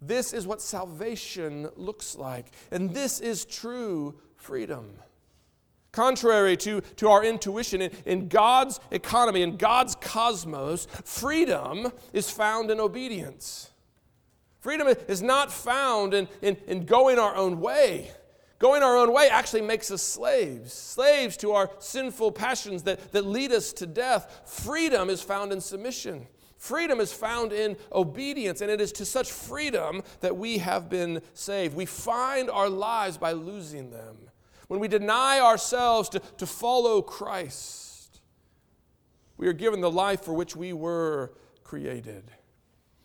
This 0.00 0.32
is 0.32 0.46
what 0.46 0.60
salvation 0.60 1.68
looks 1.76 2.16
like, 2.16 2.46
and 2.70 2.94
this 2.94 3.20
is 3.20 3.44
true 3.44 4.14
freedom. 4.36 4.90
Contrary 5.90 6.56
to, 6.58 6.80
to 6.96 7.08
our 7.08 7.24
intuition, 7.24 7.82
in, 7.82 7.90
in 8.04 8.28
God's 8.28 8.78
economy, 8.90 9.42
in 9.42 9.56
God's 9.56 9.96
cosmos, 9.96 10.86
freedom 11.04 11.90
is 12.12 12.30
found 12.30 12.70
in 12.70 12.78
obedience. 12.78 13.70
Freedom 14.60 14.88
is 15.08 15.22
not 15.22 15.50
found 15.50 16.14
in, 16.14 16.28
in, 16.42 16.56
in 16.66 16.84
going 16.84 17.18
our 17.18 17.34
own 17.34 17.60
way. 17.60 18.10
Going 18.58 18.82
our 18.82 18.96
own 18.96 19.12
way 19.12 19.28
actually 19.28 19.62
makes 19.62 19.90
us 19.90 20.02
slaves, 20.02 20.72
slaves 20.72 21.36
to 21.38 21.52
our 21.52 21.70
sinful 21.78 22.32
passions 22.32 22.82
that, 22.82 23.12
that 23.12 23.24
lead 23.24 23.52
us 23.52 23.72
to 23.74 23.86
death. 23.86 24.42
Freedom 24.46 25.10
is 25.10 25.22
found 25.22 25.52
in 25.52 25.60
submission. 25.60 26.26
Freedom 26.58 27.00
is 27.00 27.12
found 27.12 27.52
in 27.52 27.76
obedience, 27.92 28.60
and 28.60 28.70
it 28.70 28.80
is 28.80 28.92
to 28.92 29.04
such 29.04 29.32
freedom 29.32 30.02
that 30.20 30.36
we 30.36 30.58
have 30.58 30.90
been 30.90 31.22
saved. 31.32 31.74
We 31.74 31.86
find 31.86 32.50
our 32.50 32.68
lives 32.68 33.16
by 33.16 33.32
losing 33.32 33.90
them 33.90 34.28
when 34.68 34.80
we 34.80 34.88
deny 34.88 35.40
ourselves 35.40 36.10
to, 36.10 36.20
to 36.36 36.46
follow 36.46 37.02
Christ, 37.02 38.20
we 39.36 39.48
are 39.48 39.52
given 39.52 39.80
the 39.80 39.90
life 39.90 40.22
for 40.22 40.34
which 40.34 40.54
we 40.54 40.72
were 40.72 41.32
created. 41.64 42.30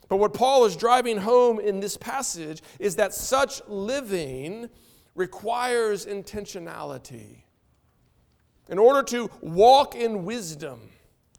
But 0.10 0.18
what 0.18 0.34
Paul 0.34 0.66
is 0.66 0.76
driving 0.76 1.18
home 1.18 1.60
in 1.60 1.80
this 1.80 1.98
passage 1.98 2.62
is 2.80 2.98
that 2.98 3.14
such 3.14 3.62
living 3.68 4.70
requires 5.16 6.06
intentionality. 6.06 7.44
In 8.70 8.78
order 8.78 9.04
to 9.04 9.30
walk 9.42 9.96
in 9.96 10.26
wisdom, 10.26 10.90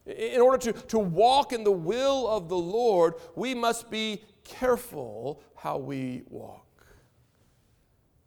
in 0.06 0.40
order 0.40 0.58
to, 0.58 0.72
to 0.72 0.98
walk 0.98 1.52
in 1.52 1.64
the 1.64 1.72
will 1.72 2.28
of 2.28 2.48
the 2.48 2.56
Lord, 2.56 3.14
we 3.34 3.54
must 3.54 3.90
be 3.90 4.22
careful 4.44 5.42
how 5.56 5.78
we 5.78 6.22
walk. 6.28 6.63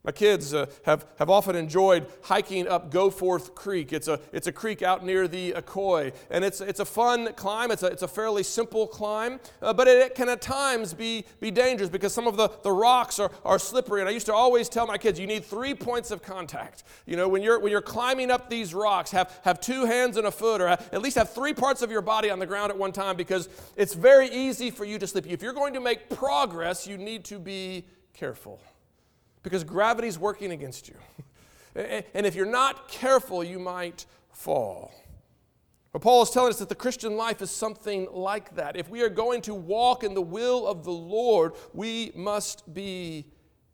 My 0.08 0.14
kids 0.14 0.54
uh, 0.54 0.68
have, 0.86 1.06
have 1.20 1.30
often 1.30 1.58
enjoyed 1.58 2.08
hiking 2.22 2.66
up 2.66 2.92
Goforth 2.92 3.54
Creek. 3.56 3.92
It's 3.92 4.08
a, 4.08 4.22
it's 4.32 4.48
a 4.48 4.54
creek 4.54 4.82
out 4.82 5.04
near 5.04 5.28
the 5.28 5.52
Ocoee, 5.52 6.14
and 6.32 6.46
it's, 6.46 6.62
it's 6.62 6.80
a 6.80 6.86
fun 6.86 7.34
climb. 7.34 7.72
It's 7.72 7.84
a, 7.84 7.88
it's 7.88 8.04
a 8.04 8.08
fairly 8.08 8.44
simple 8.44 8.88
climb, 8.88 9.42
uh, 9.62 9.74
but 9.74 9.90
it, 9.90 9.98
it, 9.98 10.16
can 10.16 10.30
at 10.30 10.40
times 10.40 10.94
be, 10.94 11.26
be 11.42 11.52
dangerous 11.52 11.90
because 11.90 12.14
some 12.14 12.26
of 12.26 12.38
the, 12.38 12.50
the 12.64 12.72
rocks 12.72 13.20
are, 13.20 13.30
are 13.44 13.60
slippery. 13.60 14.00
And 14.00 14.08
I 14.08 14.14
used 14.14 14.28
to 14.28 14.34
always 14.34 14.70
tell 14.70 14.88
my 14.88 14.98
kids, 14.98 15.20
you 15.20 15.28
need 15.28 15.44
three 15.44 15.74
points 15.74 16.10
of 16.10 16.22
contact. 16.22 16.84
You 17.06 17.18
know, 17.18 17.28
when 17.28 17.42
you're, 17.42 17.60
when 17.60 17.74
you're 17.74 17.82
climbing 17.82 18.32
up 18.32 18.50
these 18.50 18.74
rocks, 18.74 19.12
have, 19.12 19.38
have 19.44 19.60
two 19.60 19.84
hands 19.84 20.16
and 20.16 20.26
a 20.26 20.32
foot, 20.32 20.62
or 20.62 20.70
at 20.70 21.02
least 21.02 21.18
have 21.18 21.32
three 21.32 21.54
parts 21.54 21.82
of 21.82 21.92
your 21.92 22.02
body 22.02 22.30
on 22.30 22.40
the 22.40 22.46
ground 22.46 22.72
at 22.72 22.78
one 22.78 22.94
time 22.94 23.18
because 23.18 23.50
it's 23.76 23.94
very 23.94 24.30
easy 24.30 24.72
for 24.72 24.86
you 24.86 25.00
to 25.00 25.06
slip. 25.08 25.28
If 25.28 25.42
you're 25.42 25.52
going 25.52 25.74
to 25.74 25.82
make 25.82 26.10
progress, 26.10 26.88
you 26.88 26.98
need 26.98 27.26
to 27.26 27.40
be 27.40 27.84
careful 28.14 28.62
because 29.48 29.64
gravity's 29.64 30.20
working 30.20 30.52
against 30.52 30.90
you. 30.90 30.96
and 32.14 32.26
if 32.26 32.36
you're 32.36 32.46
not 32.46 32.90
careful, 32.90 33.46
you 33.46 33.60
might 33.60 34.06
fall. 34.34 34.92
But 35.94 36.02
Paul 36.02 36.22
is 36.22 36.32
telling 36.32 36.50
us 36.50 36.60
that 36.60 36.68
the 36.68 36.76
Christian 36.76 37.16
life 37.16 37.42
is 37.42 37.50
something 37.50 38.10
like 38.12 38.56
that. 38.56 38.76
If 38.76 38.90
we 38.90 39.02
are 39.04 39.10
going 39.10 39.42
to 39.44 39.54
walk 39.56 40.04
in 40.04 40.14
the 40.14 40.22
will 40.22 40.68
of 40.68 40.84
the 40.84 40.92
Lord, 40.92 41.54
we 41.74 42.12
must 42.14 42.74
be 42.74 43.26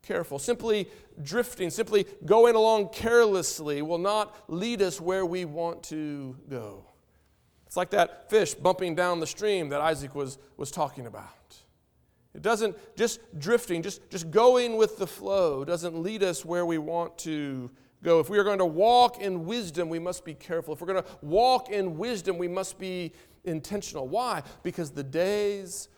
careful. 0.04 0.38
Simply 0.38 0.88
drifting, 1.24 1.72
simply 1.72 2.06
going 2.24 2.54
along 2.54 2.90
carelessly 2.90 3.82
will 3.82 3.98
not 3.98 4.36
lead 4.48 4.84
us 4.84 5.02
where 5.02 5.26
we 5.26 5.46
want 5.46 5.82
to 5.86 6.38
go. 6.48 6.86
It's 7.66 7.76
like 7.76 7.90
that 7.90 8.30
fish 8.30 8.54
bumping 8.54 8.94
down 8.94 9.20
the 9.20 9.28
stream 9.28 9.70
that 9.70 9.82
Isaac 9.82 10.14
was, 10.14 10.38
was 10.56 10.70
talking 10.70 11.08
about. 11.08 11.34
It 12.34 12.42
doesn't 12.42 12.76
just 12.96 13.20
drifting, 13.38 13.84
just, 13.84 14.10
just 14.10 14.32
going 14.32 14.76
with 14.76 14.98
the 14.98 15.08
flow 15.08 15.64
doesn't 15.64 16.02
lead 16.02 16.24
us 16.24 16.44
where 16.44 16.66
we 16.66 16.78
want 16.78 17.18
to 17.20 17.70
go. 18.04 18.20
If 18.20 18.30
we 18.30 18.38
are 18.40 18.44
going 18.44 18.60
to 18.60 18.66
walk 18.66 19.20
in 19.20 19.46
wisdom, 19.46 19.88
we 19.88 20.00
must 20.00 20.26
be 20.26 20.34
careful. 20.34 20.74
If 20.74 20.82
we're 20.82 20.88
going 20.88 21.04
to 21.04 21.10
walk 21.22 21.70
in 21.70 21.98
wisdom, 21.98 22.38
we 22.38 22.48
must 22.48 22.80
be 22.80 23.14
intentional. 23.44 24.08
Why? 24.08 24.42
Because 24.64 24.92
the 24.92 25.04
days 25.04 25.90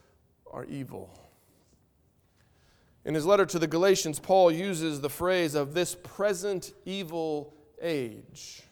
are 0.51 0.65
evil. 0.65 1.21
In 3.05 3.13
his 3.13 3.25
letter 3.25 3.45
to 3.45 3.59
the 3.59 3.67
Galatians, 3.67 4.19
Paul 4.19 4.51
uses 4.51 4.99
the 4.99 5.09
phrase 5.09 5.53
of 5.55 5.73
this 5.73 5.95
present 5.95 6.73
evil 6.85 7.53
age. 7.81 8.63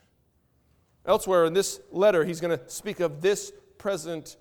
Elsewhere 1.05 1.45
in 1.45 1.53
this 1.53 1.79
letter, 1.91 2.25
he's 2.25 2.41
going 2.41 2.57
to 2.57 2.69
speak 2.69 2.99
of 2.99 3.21
this 3.21 3.51
present 3.77 4.37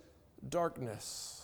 darkness. 0.48 1.41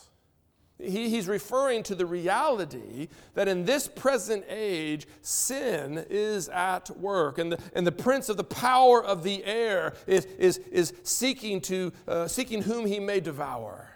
He, 0.78 1.10
he's 1.10 1.26
referring 1.26 1.82
to 1.84 1.94
the 1.96 2.06
reality 2.06 3.08
that 3.34 3.48
in 3.48 3.64
this 3.64 3.88
present 3.88 4.44
age, 4.48 5.08
sin 5.22 6.04
is 6.08 6.48
at 6.48 6.88
work, 6.96 7.38
and 7.38 7.52
the, 7.52 7.58
and 7.74 7.84
the 7.84 7.92
prince 7.92 8.28
of 8.28 8.36
the 8.36 8.44
power 8.44 9.02
of 9.02 9.24
the 9.24 9.44
air 9.44 9.94
is, 10.06 10.24
is, 10.38 10.58
is 10.70 10.92
seeking, 11.02 11.60
to, 11.62 11.92
uh, 12.06 12.28
seeking 12.28 12.62
whom 12.62 12.86
he 12.86 13.00
may 13.00 13.18
devour. 13.18 13.90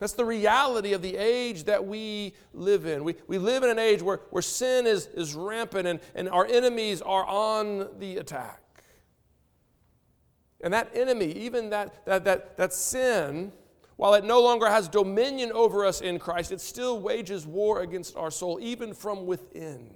That's 0.00 0.12
the 0.12 0.24
reality 0.24 0.92
of 0.92 1.02
the 1.02 1.16
age 1.16 1.64
that 1.64 1.84
we 1.84 2.34
live 2.52 2.86
in. 2.86 3.02
We, 3.02 3.16
we 3.26 3.38
live 3.38 3.62
in 3.62 3.70
an 3.70 3.78
age 3.78 4.00
where, 4.00 4.20
where 4.30 4.42
sin 4.42 4.86
is, 4.86 5.06
is 5.06 5.34
rampant 5.34 5.88
and, 5.88 6.00
and 6.14 6.28
our 6.28 6.46
enemies 6.46 7.02
are 7.02 7.24
on 7.24 7.88
the 7.98 8.16
attack. 8.18 8.62
And 10.60 10.72
that 10.72 10.90
enemy, 10.94 11.32
even 11.32 11.70
that, 11.70 12.04
that, 12.06 12.24
that, 12.24 12.56
that 12.56 12.72
sin, 12.72 13.52
while 13.98 14.14
it 14.14 14.24
no 14.24 14.40
longer 14.40 14.70
has 14.70 14.88
dominion 14.88 15.50
over 15.50 15.84
us 15.84 16.00
in 16.00 16.20
Christ, 16.20 16.52
it 16.52 16.60
still 16.60 17.00
wages 17.00 17.44
war 17.44 17.82
against 17.82 18.16
our 18.16 18.30
soul, 18.30 18.60
even 18.62 18.94
from 18.94 19.26
within. 19.26 19.90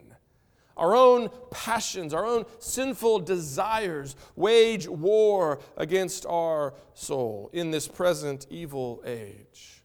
Our 0.76 0.96
own 0.96 1.30
passions, 1.52 2.12
our 2.12 2.26
own 2.26 2.44
sinful 2.58 3.20
desires 3.20 4.16
wage 4.34 4.88
war 4.88 5.60
against 5.76 6.26
our 6.26 6.74
soul 6.94 7.48
in 7.52 7.70
this 7.70 7.86
present 7.86 8.48
evil 8.50 9.04
age. 9.06 9.84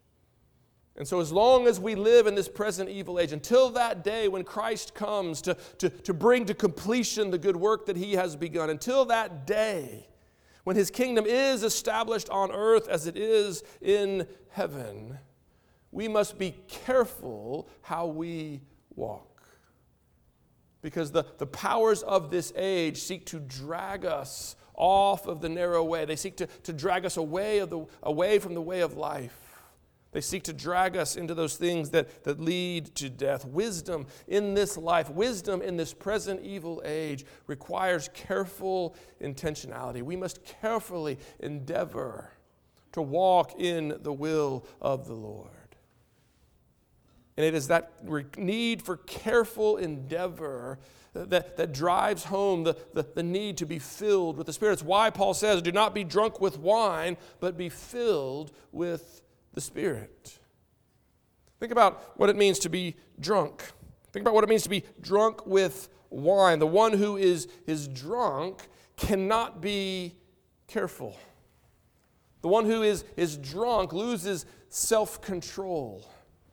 And 0.95 1.07
so, 1.07 1.21
as 1.21 1.31
long 1.31 1.67
as 1.67 1.79
we 1.79 1.93
live 1.93 2.25
in 2.25 2.33
this 2.33 2.49
present 2.49 2.89
evil 2.89 3.19
age, 3.19 3.33
until 3.33 3.69
that 3.69 4.03
day 4.03 4.27
when 4.27 4.43
Christ 4.43 4.95
comes 4.95 5.43
to, 5.43 5.53
to, 5.77 5.91
to 5.91 6.13
bring 6.15 6.45
to 6.45 6.55
completion 6.55 7.29
the 7.29 7.37
good 7.37 7.55
work 7.55 7.85
that 7.85 7.97
he 7.97 8.13
has 8.13 8.35
begun, 8.35 8.71
until 8.71 9.05
that 9.05 9.45
day 9.45 10.07
when 10.67 10.75
his 10.75 10.91
kingdom 10.91 11.25
is 11.25 11.63
established 11.63 12.29
on 12.29 12.51
earth 12.51 12.89
as 12.89 13.07
it 13.07 13.15
is 13.15 13.63
in 13.81 14.27
heaven, 14.49 15.17
we 15.93 16.09
must 16.09 16.37
be 16.37 16.53
careful 16.67 17.69
how 17.83 18.05
we 18.05 18.59
walk. 18.93 19.47
Because 20.81 21.09
the, 21.09 21.23
the 21.37 21.45
powers 21.45 22.03
of 22.03 22.31
this 22.31 22.51
age 22.57 22.97
seek 22.97 23.25
to 23.27 23.39
drag 23.39 24.05
us 24.05 24.57
off 24.73 25.25
of 25.25 25.39
the 25.39 25.47
narrow 25.47 25.85
way, 25.85 26.03
they 26.03 26.17
seek 26.17 26.35
to, 26.35 26.47
to 26.47 26.73
drag 26.73 27.05
us 27.05 27.15
away, 27.15 27.59
of 27.59 27.69
the, 27.69 27.85
away 28.03 28.37
from 28.37 28.53
the 28.53 28.61
way 28.61 28.81
of 28.81 28.97
life. 28.97 29.46
They 30.17 30.21
seek 30.21 30.41
to 30.45 30.53
drag 30.53 30.97
us 30.97 31.15
into 31.15 31.35
those 31.35 31.57
things 31.57 31.91
that, 31.91 32.23
that 32.23 32.39
lead 32.39 32.95
to 32.95 33.07
death. 33.07 33.45
Wisdom 33.45 34.07
in 34.27 34.55
this 34.55 34.75
life, 34.75 35.11
wisdom 35.11 35.61
in 35.61 35.77
this 35.77 35.93
present 35.93 36.41
evil 36.41 36.81
age, 36.83 37.23
requires 37.45 38.09
careful 38.15 38.95
intentionality. 39.21 40.01
We 40.01 40.15
must 40.15 40.43
carefully 40.43 41.19
endeavor 41.39 42.31
to 42.93 43.01
walk 43.03 43.59
in 43.59 43.99
the 44.01 44.11
will 44.11 44.65
of 44.81 45.05
the 45.05 45.13
Lord. 45.13 45.51
And 47.37 47.45
it 47.45 47.53
is 47.53 47.67
that 47.67 48.03
need 48.39 48.81
for 48.81 48.97
careful 48.97 49.77
endeavor 49.77 50.79
that, 51.13 51.57
that 51.57 51.73
drives 51.73 52.23
home 52.23 52.63
the, 52.63 52.75
the, 52.95 53.05
the, 53.13 53.21
need 53.21 53.57
to 53.57 53.67
be 53.67 53.77
filled 53.77 54.35
with 54.35 54.47
the 54.47 54.53
Spirit. 54.53 54.73
It's 54.73 54.83
why 54.83 55.11
Paul 55.11 55.35
says, 55.35 55.61
Do 55.61 55.71
not 55.71 55.93
be 55.93 56.03
drunk 56.03 56.41
with 56.41 56.57
wine, 56.57 57.17
but 57.39 57.55
be 57.55 57.69
filled 57.69 58.51
with 58.71 59.21
the 59.57 59.61
Spirit. 59.61 60.37
Think 61.59 61.71
about 61.71 62.13
what 62.19 62.29
it 62.29 62.35
means 62.35 62.59
to 62.59 62.69
be 62.69 62.95
drunk. 63.19 63.63
Think 64.11 64.23
about 64.23 64.35
what 64.35 64.43
it 64.43 64.49
means 64.51 64.61
to 64.61 64.69
be 64.69 64.83
drunk 65.01 65.47
with 65.47 65.89
wine. 66.11 66.59
The 66.59 66.67
one 66.67 66.93
who 66.93 67.17
is, 67.17 67.47
is 67.65 67.87
drunk 67.87 68.67
cannot 68.97 69.59
be 69.59 70.13
careful. 70.67 71.17
The 72.43 72.49
one 72.49 72.65
who 72.65 72.83
is, 72.83 73.03
is 73.15 73.35
drunk 73.35 73.93
loses 73.93 74.45
self 74.69 75.21
control. 75.21 76.07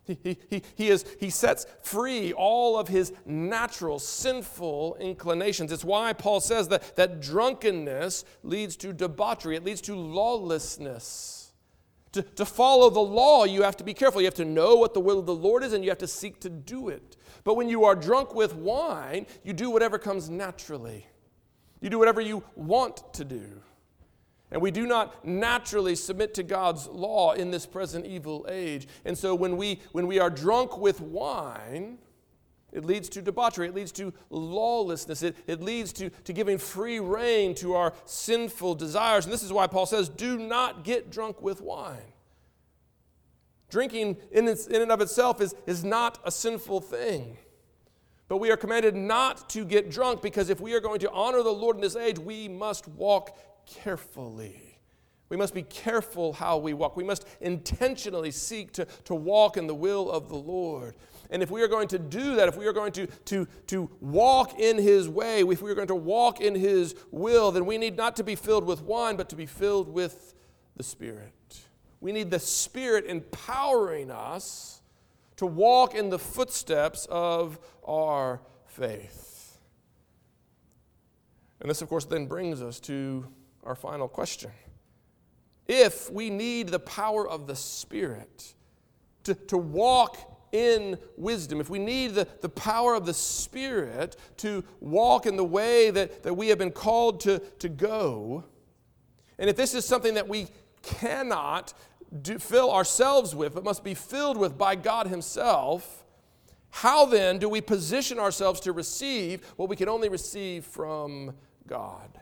He, 0.05 0.39
he, 0.49 0.63
he, 0.75 0.89
is, 0.89 1.05
he 1.21 1.29
sets 1.29 1.67
free 1.83 2.33
all 2.33 2.79
of 2.79 2.89
his 2.89 3.13
natural 3.27 3.99
sinful 3.99 4.97
inclinations. 4.99 5.73
It's 5.73 5.85
why 5.85 6.15
Paul 6.15 6.41
says 6.41 6.69
that, 6.69 6.97
that 6.97 7.21
drunkenness 7.21 8.25
leads 8.43 8.77
to 8.77 8.95
debauchery, 8.95 9.57
it 9.57 9.65
leads 9.65 9.83
to 9.83 9.95
lawlessness. 9.95 11.44
To, 12.15 12.23
to 12.23 12.45
follow 12.45 12.91
the 12.91 13.01
law, 13.01 13.45
you 13.45 13.63
have 13.63 13.77
to 13.79 13.85
be 13.85 13.93
careful. 13.93 14.21
You 14.21 14.29
have 14.29 14.35
to 14.35 14.45
know 14.45 14.77
what 14.77 14.95
the 14.95 15.01
will 15.01 15.19
of 15.19 15.27
the 15.27 15.35
Lord 15.35 15.65
is 15.65 15.73
and 15.73 15.83
you 15.83 15.91
have 15.91 15.99
to 15.99 16.07
seek 16.07 16.41
to 16.41 16.49
do 16.49 16.89
it. 16.89 17.17
But 17.43 17.57
when 17.57 17.69
you 17.69 17.85
are 17.85 17.97
drunk 17.97 18.37
with 18.37 18.55
wine, 18.55 19.27
you 19.43 19.53
do 19.53 19.69
whatever 19.69 19.99
comes 19.99 20.31
naturally. 20.31 21.07
You 21.81 21.91
do 21.91 21.99
whatever 21.99 22.21
you 22.21 22.45
want 22.55 23.13
to 23.15 23.25
do. 23.25 23.61
And 24.53 24.63
we 24.63 24.71
do 24.71 24.87
not 24.87 25.27
naturally 25.27 25.97
submit 25.97 26.35
to 26.35 26.45
God's 26.45 26.87
law 26.87 27.33
in 27.33 27.51
this 27.51 27.67
present 27.67 28.07
evil 28.07 28.47
age. 28.49 28.87
And 29.05 29.19
so 29.19 29.35
when 29.35 29.57
we, 29.57 29.81
when 29.91 30.07
we 30.07 30.21
are 30.21 30.31
drunk 30.31 30.79
with 30.79 31.01
wine, 31.01 31.99
it 32.75 32.85
leads 32.85 33.09
to 33.11 33.23
debauchery. 33.23 33.69
It 33.69 33.75
leads 33.75 33.93
to 33.93 34.13
lawlessness. 34.31 35.23
It, 35.23 35.37
it 35.47 35.63
leads 35.63 35.93
to, 35.95 36.11
to 36.11 36.33
giving 36.33 36.59
free 36.59 36.99
rein 36.99 37.55
to 37.57 37.75
our 37.75 37.95
sinful 38.05 38.75
desires. 38.75 39.25
And 39.25 39.33
this 39.33 39.45
is 39.45 39.53
why 39.53 39.69
Paul 39.69 39.87
says, 39.87 40.09
do 40.09 40.37
not 40.37 40.83
get 40.83 41.11
drunk 41.11 41.41
with 41.41 41.61
wine. 41.61 42.13
Drinking 43.71 44.17
in, 44.33 44.49
its, 44.49 44.67
in 44.67 44.83
and 44.83 44.91
of 44.91 45.01
itself 45.01 45.41
is, 45.41 45.55
is 45.67 45.85
not 45.85 46.19
a 46.25 46.33
sinful 46.33 46.81
thing. 46.81 47.39
But 48.27 48.39
we 48.39 48.51
are 48.51 48.57
commanded 48.57 48.97
not 48.97 49.49
to 49.51 49.65
get 49.65 49.91
drunk 49.91 50.21
because 50.21 50.51
if 50.51 50.61
we 50.61 50.75
are 50.75 50.81
going 50.81 50.99
to 51.01 51.11
honor 51.13 51.43
the 51.43 51.51
Lord 51.51 51.77
in 51.77 51.83
this 51.83 51.97
age, 51.97 52.19
we 52.19 52.49
must 52.49 52.89
walk 52.89 53.39
carefully. 53.67 54.81
We 55.29 55.37
must 55.37 55.55
be 55.55 55.63
careful 55.63 56.33
how 56.33 56.59
we 56.59 56.75
walk. 56.75 56.97
We 56.97 57.05
must 57.05 57.27
intentionally 57.41 58.33
seek 58.33 58.73
to, 58.73 58.87
to 59.05 59.15
walk 59.15 59.57
in 59.57 59.67
the 59.69 59.75
will 59.75 60.11
of 60.11 60.29
the 60.29 60.37
Lord. 60.37 60.95
And 61.31 61.43
if 61.43 61.51
we 61.51 61.63
are 61.63 61.69
going 61.69 61.89
to 61.89 61.99
do 61.99 62.37
that, 62.37 62.49
if 62.49 62.57
we 62.57 62.67
are 62.67 62.73
going 62.73 62.93
to, 62.93 63.07
to, 63.07 63.47
to 63.69 63.91
walk 64.01 64.59
in 64.59 64.79
His 64.79 65.09
way, 65.09 65.41
if 65.41 65.63
we 65.63 65.71
are 65.71 65.75
going 65.75 65.89
to 65.89 65.95
walk 65.95 66.41
in 66.41 66.55
His 66.55 66.95
will, 67.11 67.51
then 67.51 67.67
we 67.67 67.79
need 67.79 67.97
not 67.97 68.17
to 68.17 68.25
be 68.25 68.35
filled 68.35 68.65
with 68.65 68.83
wine, 68.83 69.17
but 69.17 69.29
to 69.31 69.37
be 69.37 69.47
filled 69.47 69.89
with 69.89 70.35
the 70.77 70.83
Spirit. 70.83 71.33
We 72.01 72.13
need 72.13 72.31
the 72.31 72.39
Spirit 72.39 73.07
empowering 73.07 74.11
us 74.11 74.83
to 75.37 75.47
walk 75.47 75.95
in 75.95 76.11
the 76.11 76.19
footsteps 76.19 77.07
of 77.11 77.59
our 77.85 78.41
faith. 78.67 79.59
And 81.61 81.71
this, 81.71 81.83
of 81.83 81.89
course, 81.89 82.05
then 82.05 82.27
brings 82.27 82.61
us 82.61 82.79
to 82.81 83.27
our 83.65 83.75
final 83.75 84.07
question. 84.07 84.51
If 85.67 86.11
we 86.11 86.29
need 86.29 86.69
the 86.69 86.79
power 86.79 87.27
of 87.27 87.47
the 87.47 87.57
Spirit 87.57 88.55
to, 89.25 89.35
to 89.35 89.57
walk 89.57 90.34
in 90.55 90.97
wisdom, 91.17 91.61
if 91.61 91.69
we 91.69 91.81
need 91.81 92.15
the, 92.15 92.29
the 92.41 92.49
power 92.49 92.95
of 92.95 93.07
the 93.07 93.13
Spirit 93.13 94.17
to 94.37 94.63
walk 94.79 95.27
in 95.27 95.37
the 95.37 95.45
way 95.45 95.91
that, 95.91 96.23
that 96.23 96.35
we 96.35 96.49
have 96.49 96.59
been 96.59 96.71
called 96.71 97.19
to, 97.21 97.41
to 97.59 97.69
go, 97.69 98.45
and 99.37 99.51
if 99.51 99.57
this 99.57 99.75
is 99.75 99.85
something 99.85 100.15
that 100.15 100.29
we 100.29 100.47
cannot 100.83 101.75
do, 102.23 102.39
fill 102.39 102.71
ourselves 102.71 103.35
with, 103.35 103.53
but 103.53 103.65
must 103.65 103.83
be 103.83 103.95
filled 103.95 104.37
with 104.37 104.57
by 104.57 104.77
God 104.77 105.09
Himself, 105.09 106.05
how 106.71 107.05
then 107.05 107.39
do 107.39 107.49
we 107.49 107.61
position 107.61 108.21
ourselves 108.21 108.61
to 108.61 108.73
receive 108.73 109.45
what 109.57 109.69
we 109.69 109.75
can 109.75 109.89
only 109.89 110.09
receive 110.09 110.65
from 110.65 111.35
God? 111.67 112.21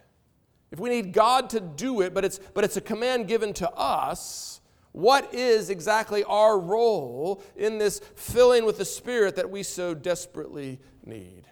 If 0.70 0.80
we 0.80 0.88
need 0.88 1.12
God 1.12 1.50
to 1.50 1.60
do 1.60 2.00
it, 2.00 2.14
but 2.14 2.24
it's, 2.24 2.40
but 2.54 2.64
it's 2.64 2.78
a 2.78 2.80
command 2.80 3.28
given 3.28 3.52
to 3.54 3.70
us, 3.72 4.61
what 4.92 5.34
is 5.34 5.70
exactly 5.70 6.22
our 6.24 6.58
role 6.58 7.42
in 7.56 7.78
this 7.78 8.00
filling 8.14 8.64
with 8.64 8.78
the 8.78 8.84
Spirit 8.84 9.36
that 9.36 9.50
we 9.50 9.62
so 9.62 9.94
desperately 9.94 10.80
need? 11.04 11.44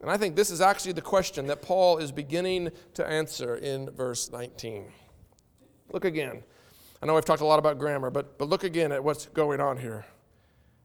And 0.00 0.10
I 0.10 0.16
think 0.16 0.34
this 0.34 0.50
is 0.50 0.60
actually 0.60 0.92
the 0.92 1.02
question 1.02 1.46
that 1.48 1.62
Paul 1.62 1.98
is 1.98 2.10
beginning 2.10 2.70
to 2.94 3.06
answer 3.06 3.56
in 3.56 3.90
verse 3.90 4.30
19. 4.30 4.86
Look 5.92 6.04
again. 6.04 6.42
I 7.02 7.06
know 7.06 7.16
I've 7.16 7.24
talked 7.24 7.42
a 7.42 7.46
lot 7.46 7.58
about 7.58 7.78
grammar, 7.78 8.10
but, 8.10 8.38
but 8.38 8.48
look 8.48 8.64
again 8.64 8.92
at 8.92 9.02
what's 9.04 9.26
going 9.26 9.60
on 9.60 9.76
here. 9.76 10.04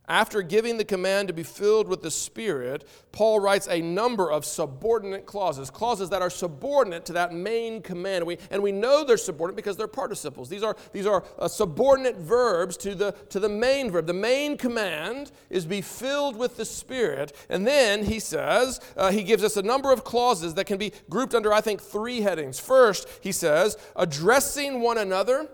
After 0.08 0.42
giving 0.42 0.78
the 0.78 0.86
command 0.86 1.28
to 1.30 1.34
be 1.34 1.44
filled 1.44 1.88
with 1.88 2.02
the 2.02 2.12
Spirit, 2.12 2.88
Paul 3.12 3.40
writes 3.40 3.68
a 3.68 3.82
number 3.82 4.32
of 4.32 4.46
subordinate 4.46 5.26
clauses, 5.26 5.70
clauses 5.70 6.10
that 6.10 6.22
are 6.22 6.30
subordinate 6.30 7.06
to 7.06 7.14
that 7.14 7.34
main 7.34 7.82
command. 7.82 8.26
We, 8.26 8.38
and 8.52 8.62
we 8.62 8.72
know 8.72 9.04
they're 9.04 9.18
subordinate 9.18 9.56
because 9.56 9.78
they're 9.78 9.88
participles. 9.88 10.50
These 10.50 10.64
are, 10.64 10.76
these 10.92 11.08
are 11.08 11.24
uh, 11.40 11.48
subordinate 11.48 12.18
verbs 12.18 12.78
to 12.78 12.94
the, 12.94 13.14
to 13.30 13.40
the 13.40 13.50
main 13.50 13.90
verb. 13.90 14.06
The 14.06 14.14
main 14.14 14.58
command 14.58 15.32
is 15.50 15.66
be 15.66 15.82
filled 15.82 16.36
with 16.36 16.58
the 16.58 16.66
Spirit. 16.66 17.36
And 17.50 17.66
then 17.66 18.04
he 18.04 18.20
says, 18.20 18.80
uh, 18.96 19.12
he 19.12 19.24
gives 19.24 19.44
us 19.44 19.58
a 19.58 19.64
number 19.64 19.92
of 19.92 20.04
clauses 20.04 20.54
that 20.54 20.66
can 20.66 20.78
be 20.78 20.94
grouped 21.10 21.34
under, 21.34 21.52
I 21.52 21.62
think, 21.62 21.82
three 21.82 22.22
headings. 22.22 22.60
First, 22.60 23.08
he 23.22 23.32
says, 23.32 23.78
addressing 23.96 24.82
one 24.82 24.98
another 24.98 25.50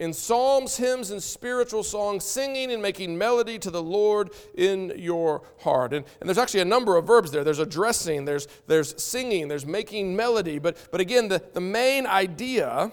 in 0.00 0.14
psalms, 0.14 0.78
hymns, 0.78 1.10
and 1.10 1.22
spiritual 1.22 1.82
songs, 1.84 2.24
singing 2.24 2.72
and 2.72 2.82
making 2.82 3.16
melody 3.16 3.58
to 3.58 3.70
the 3.70 3.82
Lord 3.82 4.30
in 4.54 4.92
your 4.96 5.42
heart. 5.60 5.92
And, 5.92 6.04
and 6.20 6.28
there's 6.28 6.38
actually 6.38 6.60
a 6.60 6.64
number 6.64 6.96
of 6.96 7.06
verbs 7.06 7.30
there. 7.30 7.44
There's 7.44 7.58
addressing, 7.58 8.24
there's, 8.24 8.48
there's 8.66 9.00
singing, 9.00 9.46
there's 9.46 9.66
making 9.66 10.16
melody. 10.16 10.58
But, 10.58 10.88
but 10.90 11.02
again, 11.02 11.28
the, 11.28 11.42
the 11.52 11.60
main 11.60 12.06
idea 12.06 12.92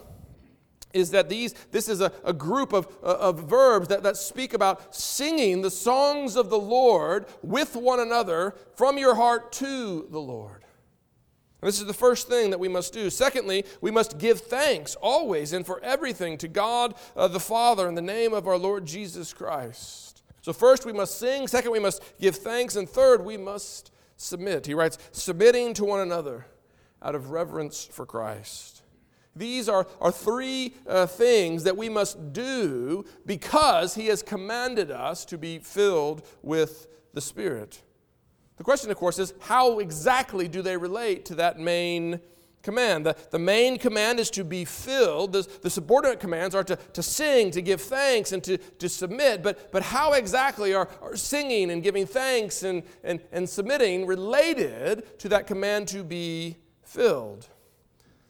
is 0.93 1.11
that 1.11 1.29
these, 1.29 1.53
this 1.71 1.87
is 1.87 2.01
a, 2.01 2.11
a 2.25 2.33
group 2.33 2.73
of, 2.73 2.87
uh, 3.01 3.17
of 3.19 3.49
verbs 3.49 3.87
that, 3.87 4.03
that 4.03 4.17
speak 4.17 4.53
about 4.53 4.93
singing 4.93 5.61
the 5.61 5.71
songs 5.71 6.35
of 6.35 6.49
the 6.49 6.59
Lord 6.59 7.25
with 7.41 7.75
one 7.77 8.01
another 8.01 8.53
from 8.75 8.97
your 8.97 9.15
heart 9.15 9.53
to 9.53 10.07
the 10.11 10.19
Lord. 10.19 10.65
This 11.67 11.81
is 11.81 11.85
the 11.85 11.93
first 11.93 12.29
thing 12.29 12.49
that 12.51 12.59
we 12.59 12.69
must 12.69 12.93
do. 12.93 13.09
Secondly, 13.09 13.65
we 13.81 13.91
must 13.91 14.17
give 14.17 14.39
thanks 14.39 14.95
always 14.95 15.51
and 15.51 15.65
for 15.65 15.83
everything 15.83 16.37
to 16.37 16.47
God 16.47 16.95
uh, 17.15 17.27
the 17.27 17.41
Father 17.41 17.89
in 17.89 17.95
the 17.95 18.01
name 18.01 18.33
of 18.33 18.47
our 18.47 18.57
Lord 18.57 18.85
Jesus 18.85 19.33
Christ. 19.33 20.23
So, 20.41 20.53
first 20.53 20.85
we 20.85 20.93
must 20.93 21.19
sing. 21.19 21.45
Second, 21.45 21.71
we 21.71 21.79
must 21.79 22.01
give 22.21 22.37
thanks. 22.37 22.77
And 22.77 22.87
third, 22.87 23.25
we 23.25 23.35
must 23.35 23.91
submit. 24.15 24.65
He 24.65 24.73
writes, 24.73 24.97
submitting 25.11 25.73
to 25.73 25.83
one 25.83 25.99
another 25.99 26.45
out 27.03 27.15
of 27.15 27.31
reverence 27.31 27.83
for 27.83 28.05
Christ. 28.05 28.81
These 29.35 29.67
are, 29.67 29.85
are 29.99 30.11
three 30.11 30.73
uh, 30.87 31.05
things 31.05 31.65
that 31.65 31.75
we 31.75 31.89
must 31.89 32.31
do 32.31 33.03
because 33.25 33.95
He 33.95 34.07
has 34.07 34.23
commanded 34.23 34.89
us 34.89 35.25
to 35.25 35.37
be 35.37 35.59
filled 35.59 36.25
with 36.41 36.87
the 37.13 37.21
Spirit. 37.21 37.81
The 38.57 38.63
question, 38.63 38.91
of 38.91 38.97
course, 38.97 39.19
is 39.19 39.33
how 39.39 39.79
exactly 39.79 40.47
do 40.47 40.61
they 40.61 40.77
relate 40.77 41.25
to 41.25 41.35
that 41.35 41.59
main 41.59 42.19
command. 42.63 43.05
The, 43.05 43.15
the 43.31 43.39
main 43.39 43.77
command 43.77 44.19
is 44.19 44.29
to 44.31 44.43
be 44.43 44.65
filled. 44.65 45.31
The, 45.31 45.47
the 45.61 45.69
subordinate 45.69 46.19
commands 46.19 46.53
are 46.53 46.65
to, 46.65 46.75
to 46.75 47.01
sing, 47.01 47.49
to 47.51 47.61
give 47.61 47.81
thanks, 47.81 48.33
and 48.33 48.43
to, 48.43 48.57
to 48.57 48.89
submit. 48.89 49.41
But, 49.41 49.71
but 49.71 49.83
how 49.83 50.13
exactly 50.13 50.73
are, 50.73 50.89
are 51.01 51.15
singing 51.15 51.71
and 51.71 51.81
giving 51.81 52.05
thanks 52.05 52.63
and, 52.63 52.83
and, 53.05 53.21
and 53.31 53.47
submitting 53.47 54.05
related 54.05 55.17
to 55.19 55.29
that 55.29 55.47
command 55.47 55.87
to 55.89 56.03
be 56.03 56.57
filled? 56.83 57.47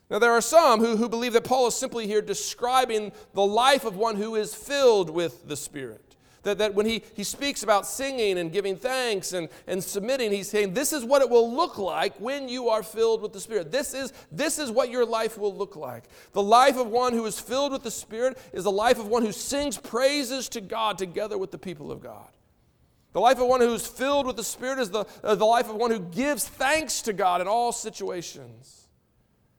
Now, 0.09 0.19
there 0.19 0.31
are 0.31 0.41
some 0.41 0.79
who, 0.81 0.97
who 0.97 1.09
believe 1.09 1.33
that 1.33 1.43
Paul 1.43 1.67
is 1.67 1.75
simply 1.75 2.05
here 2.05 2.21
describing 2.21 3.11
the 3.33 3.45
life 3.45 3.85
of 3.85 3.97
one 3.97 4.15
who 4.17 4.35
is 4.35 4.53
filled 4.53 5.09
with 5.09 5.47
the 5.47 5.57
Spirit. 5.57 6.06
That, 6.47 6.59
that 6.59 6.75
when 6.75 6.85
he, 6.85 7.03
he 7.13 7.25
speaks 7.25 7.61
about 7.61 7.85
singing 7.85 8.37
and 8.37 8.53
giving 8.53 8.77
thanks 8.77 9.33
and, 9.33 9.49
and 9.67 9.83
submitting, 9.83 10.31
he's 10.31 10.49
saying, 10.49 10.73
This 10.73 10.93
is 10.93 11.03
what 11.03 11.21
it 11.21 11.29
will 11.29 11.53
look 11.53 11.77
like 11.77 12.17
when 12.21 12.47
you 12.47 12.69
are 12.69 12.83
filled 12.83 13.21
with 13.21 13.33
the 13.33 13.41
Spirit. 13.41 13.69
This 13.69 13.93
is, 13.93 14.13
this 14.31 14.57
is 14.57 14.71
what 14.71 14.89
your 14.89 15.05
life 15.05 15.37
will 15.37 15.53
look 15.53 15.75
like. 15.75 16.05
The 16.31 16.41
life 16.41 16.77
of 16.77 16.87
one 16.87 17.11
who 17.11 17.25
is 17.25 17.37
filled 17.37 17.73
with 17.73 17.83
the 17.83 17.91
Spirit 17.91 18.37
is 18.53 18.63
the 18.63 18.71
life 18.71 18.97
of 18.97 19.07
one 19.07 19.25
who 19.25 19.33
sings 19.33 19.77
praises 19.77 20.47
to 20.49 20.61
God 20.61 20.97
together 20.97 21.37
with 21.37 21.51
the 21.51 21.57
people 21.57 21.91
of 21.91 22.01
God. 22.01 22.29
The 23.11 23.19
life 23.19 23.39
of 23.39 23.47
one 23.47 23.59
who 23.59 23.73
is 23.73 23.85
filled 23.85 24.25
with 24.25 24.37
the 24.37 24.43
Spirit 24.45 24.79
is 24.79 24.89
the, 24.89 25.03
uh, 25.25 25.35
the 25.35 25.43
life 25.43 25.69
of 25.69 25.75
one 25.75 25.91
who 25.91 25.99
gives 25.99 26.47
thanks 26.47 27.01
to 27.01 27.11
God 27.11 27.41
in 27.41 27.47
all 27.49 27.73
situations. 27.73 28.87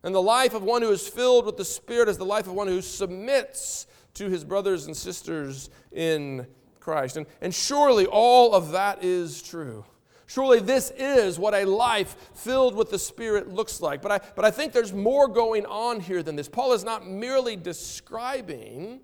And 0.02 0.14
the 0.14 0.22
life 0.22 0.54
of 0.54 0.62
one 0.62 0.80
who 0.80 0.90
is 0.90 1.06
filled 1.06 1.44
with 1.44 1.58
the 1.58 1.66
Spirit 1.66 2.08
is 2.08 2.16
the 2.16 2.24
life 2.24 2.46
of 2.46 2.54
one 2.54 2.66
who 2.66 2.80
submits 2.80 3.86
to 4.14 4.30
his 4.30 4.42
brothers 4.42 4.86
and 4.86 4.96
sisters 4.96 5.68
in 5.92 6.46
Christ. 6.88 7.18
And, 7.18 7.26
and 7.42 7.54
surely 7.54 8.06
all 8.06 8.54
of 8.54 8.70
that 8.70 9.04
is 9.04 9.42
true. 9.42 9.84
Surely 10.26 10.58
this 10.58 10.90
is 10.96 11.38
what 11.38 11.52
a 11.52 11.66
life 11.66 12.30
filled 12.32 12.74
with 12.74 12.90
the 12.90 12.98
Spirit 12.98 13.52
looks 13.52 13.82
like. 13.82 14.00
But 14.00 14.10
I, 14.10 14.20
but 14.34 14.46
I 14.46 14.50
think 14.50 14.72
there's 14.72 14.94
more 14.94 15.28
going 15.28 15.66
on 15.66 16.00
here 16.00 16.22
than 16.22 16.34
this. 16.34 16.48
Paul 16.48 16.72
is 16.72 16.84
not 16.84 17.06
merely 17.06 17.56
describing 17.56 19.00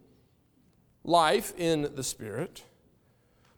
life 1.05 1.53
in 1.59 1.91
the 1.95 2.03
Spirit, 2.03 2.63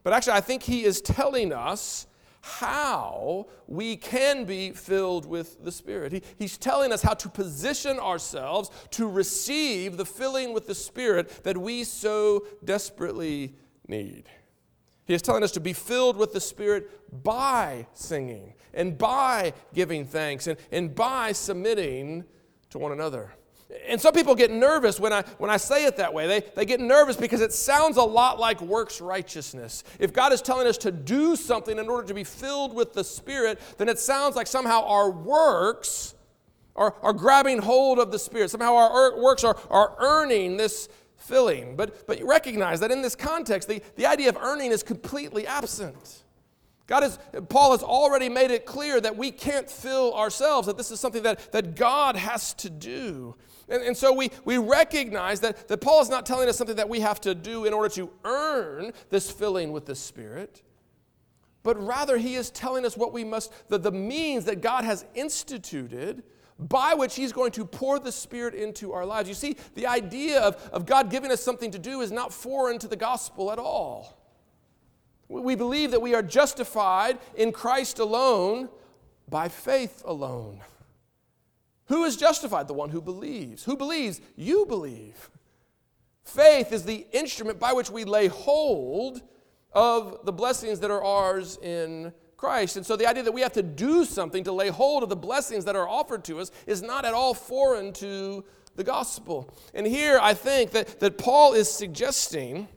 but 0.02 0.12
actually, 0.12 0.32
I 0.32 0.40
think 0.40 0.64
he 0.64 0.82
is 0.82 1.00
telling 1.00 1.52
us 1.52 2.08
how 2.40 3.46
we 3.68 3.96
can 3.96 4.44
be 4.44 4.72
filled 4.72 5.24
with 5.24 5.64
the 5.64 5.70
Spirit. 5.70 6.10
He, 6.10 6.22
he's 6.36 6.58
telling 6.58 6.92
us 6.92 7.02
how 7.02 7.14
to 7.14 7.28
position 7.28 8.00
ourselves 8.00 8.72
to 8.90 9.06
receive 9.06 9.96
the 9.96 10.04
filling 10.04 10.52
with 10.52 10.66
the 10.66 10.74
Spirit 10.74 11.44
that 11.44 11.56
we 11.56 11.84
so 11.84 12.44
desperately 12.64 13.54
need. 13.88 14.24
He 15.04 15.14
is 15.14 15.22
telling 15.22 15.42
us 15.42 15.52
to 15.52 15.60
be 15.60 15.72
filled 15.72 16.16
with 16.16 16.32
the 16.32 16.40
Spirit 16.40 17.22
by 17.22 17.86
singing 17.92 18.54
and 18.74 18.98
by 18.98 19.52
giving 19.72 20.04
thanks 20.04 20.46
and, 20.46 20.58
and 20.72 20.94
by 20.94 21.32
submitting 21.32 22.24
to 22.70 22.78
one 22.78 22.92
another. 22.92 23.32
And 23.88 24.00
some 24.00 24.14
people 24.14 24.34
get 24.34 24.50
nervous 24.50 25.00
when 25.00 25.12
I, 25.12 25.22
when 25.38 25.50
I 25.50 25.56
say 25.56 25.86
it 25.86 25.96
that 25.96 26.12
way. 26.12 26.26
They, 26.26 26.40
they 26.54 26.64
get 26.64 26.80
nervous 26.80 27.16
because 27.16 27.40
it 27.40 27.52
sounds 27.52 27.96
a 27.96 28.02
lot 28.02 28.38
like 28.38 28.60
works 28.60 29.00
righteousness. 29.00 29.82
If 29.98 30.12
God 30.12 30.32
is 30.32 30.40
telling 30.40 30.66
us 30.66 30.78
to 30.78 30.92
do 30.92 31.34
something 31.34 31.78
in 31.78 31.88
order 31.88 32.06
to 32.06 32.14
be 32.14 32.24
filled 32.24 32.74
with 32.74 32.92
the 32.92 33.02
Spirit, 33.02 33.60
then 33.78 33.88
it 33.88 33.98
sounds 33.98 34.36
like 34.36 34.46
somehow 34.46 34.84
our 34.84 35.10
works 35.10 36.14
are, 36.76 36.94
are 37.02 37.12
grabbing 37.12 37.58
hold 37.58 37.98
of 37.98 38.12
the 38.12 38.18
Spirit. 38.18 38.50
Somehow 38.50 38.76
our 38.76 39.12
er, 39.12 39.22
works 39.22 39.42
are, 39.42 39.56
are 39.70 39.96
earning 39.98 40.56
this 40.56 40.88
filling. 41.16 41.76
But, 41.76 42.06
but 42.06 42.18
you 42.18 42.28
recognize 42.28 42.80
that 42.80 42.90
in 42.90 43.02
this 43.02 43.16
context, 43.16 43.68
the, 43.68 43.82
the 43.96 44.06
idea 44.06 44.28
of 44.28 44.36
earning 44.36 44.72
is 44.72 44.82
completely 44.82 45.46
absent. 45.46 46.24
God 46.86 47.02
is, 47.02 47.18
Paul 47.48 47.72
has 47.72 47.82
already 47.82 48.28
made 48.28 48.50
it 48.50 48.64
clear 48.64 49.00
that 49.00 49.16
we 49.16 49.32
can't 49.32 49.68
fill 49.68 50.14
ourselves, 50.14 50.66
that 50.66 50.76
this 50.76 50.90
is 50.90 51.00
something 51.00 51.24
that, 51.24 51.50
that 51.52 51.74
God 51.74 52.14
has 52.16 52.54
to 52.54 52.70
do. 52.70 53.34
And, 53.68 53.82
and 53.82 53.96
so 53.96 54.12
we, 54.12 54.30
we 54.44 54.58
recognize 54.58 55.40
that, 55.40 55.66
that 55.66 55.80
Paul 55.80 56.00
is 56.00 56.08
not 56.08 56.26
telling 56.26 56.48
us 56.48 56.56
something 56.56 56.76
that 56.76 56.88
we 56.88 57.00
have 57.00 57.20
to 57.22 57.34
do 57.34 57.64
in 57.64 57.72
order 57.72 57.88
to 57.96 58.10
earn 58.24 58.92
this 59.10 59.30
filling 59.30 59.72
with 59.72 59.86
the 59.86 59.96
Spirit, 59.96 60.62
but 61.64 61.76
rather 61.84 62.16
he 62.16 62.36
is 62.36 62.50
telling 62.50 62.84
us 62.84 62.96
what 62.96 63.12
we 63.12 63.24
must, 63.24 63.52
the, 63.68 63.78
the 63.78 63.90
means 63.90 64.44
that 64.44 64.60
God 64.60 64.84
has 64.84 65.04
instituted 65.16 66.22
by 66.58 66.94
which 66.94 67.14
He's 67.14 67.32
going 67.32 67.52
to 67.52 67.64
pour 67.64 67.98
the 67.98 68.12
Spirit 68.12 68.54
into 68.54 68.92
our 68.92 69.04
lives. 69.04 69.28
You 69.28 69.34
see, 69.34 69.56
the 69.74 69.86
idea 69.86 70.40
of, 70.40 70.56
of 70.72 70.86
God 70.86 71.10
giving 71.10 71.30
us 71.30 71.42
something 71.42 71.70
to 71.70 71.78
do 71.78 72.00
is 72.00 72.10
not 72.10 72.32
foreign 72.32 72.78
to 72.78 72.88
the 72.88 72.96
gospel 72.96 73.52
at 73.52 73.58
all. 73.58 74.18
We 75.28 75.56
believe 75.56 75.90
that 75.90 76.00
we 76.00 76.14
are 76.14 76.22
justified 76.22 77.18
in 77.34 77.52
Christ 77.52 77.98
alone 77.98 78.68
by 79.28 79.48
faith 79.48 80.02
alone. 80.04 80.60
Who 81.86 82.04
is 82.04 82.16
justified? 82.16 82.68
The 82.68 82.74
one 82.74 82.90
who 82.90 83.00
believes. 83.00 83.64
Who 83.64 83.76
believes? 83.76 84.20
You 84.36 84.66
believe. 84.66 85.30
Faith 86.24 86.72
is 86.72 86.84
the 86.84 87.06
instrument 87.12 87.58
by 87.58 87.72
which 87.72 87.90
we 87.90 88.04
lay 88.04 88.26
hold 88.26 89.22
of 89.72 90.24
the 90.24 90.32
blessings 90.32 90.80
that 90.80 90.90
are 90.90 91.02
ours 91.02 91.58
in 91.62 92.12
Christ. 92.46 92.76
And 92.76 92.86
so 92.86 92.94
the 92.94 93.08
idea 93.08 93.24
that 93.24 93.32
we 93.32 93.40
have 93.40 93.54
to 93.54 93.62
do 93.62 94.04
something 94.04 94.44
to 94.44 94.52
lay 94.52 94.68
hold 94.68 95.02
of 95.02 95.08
the 95.08 95.16
blessings 95.16 95.64
that 95.64 95.74
are 95.74 95.88
offered 95.88 96.22
to 96.26 96.38
us 96.38 96.52
is 96.68 96.80
not 96.80 97.04
at 97.04 97.12
all 97.12 97.34
foreign 97.34 97.92
to 97.94 98.44
the 98.76 98.84
gospel. 98.84 99.52
And 99.74 99.84
here 99.84 100.20
I 100.22 100.32
think 100.32 100.70
that, 100.70 101.00
that 101.00 101.18
Paul 101.18 101.54
is 101.54 101.68
suggesting 101.68 102.68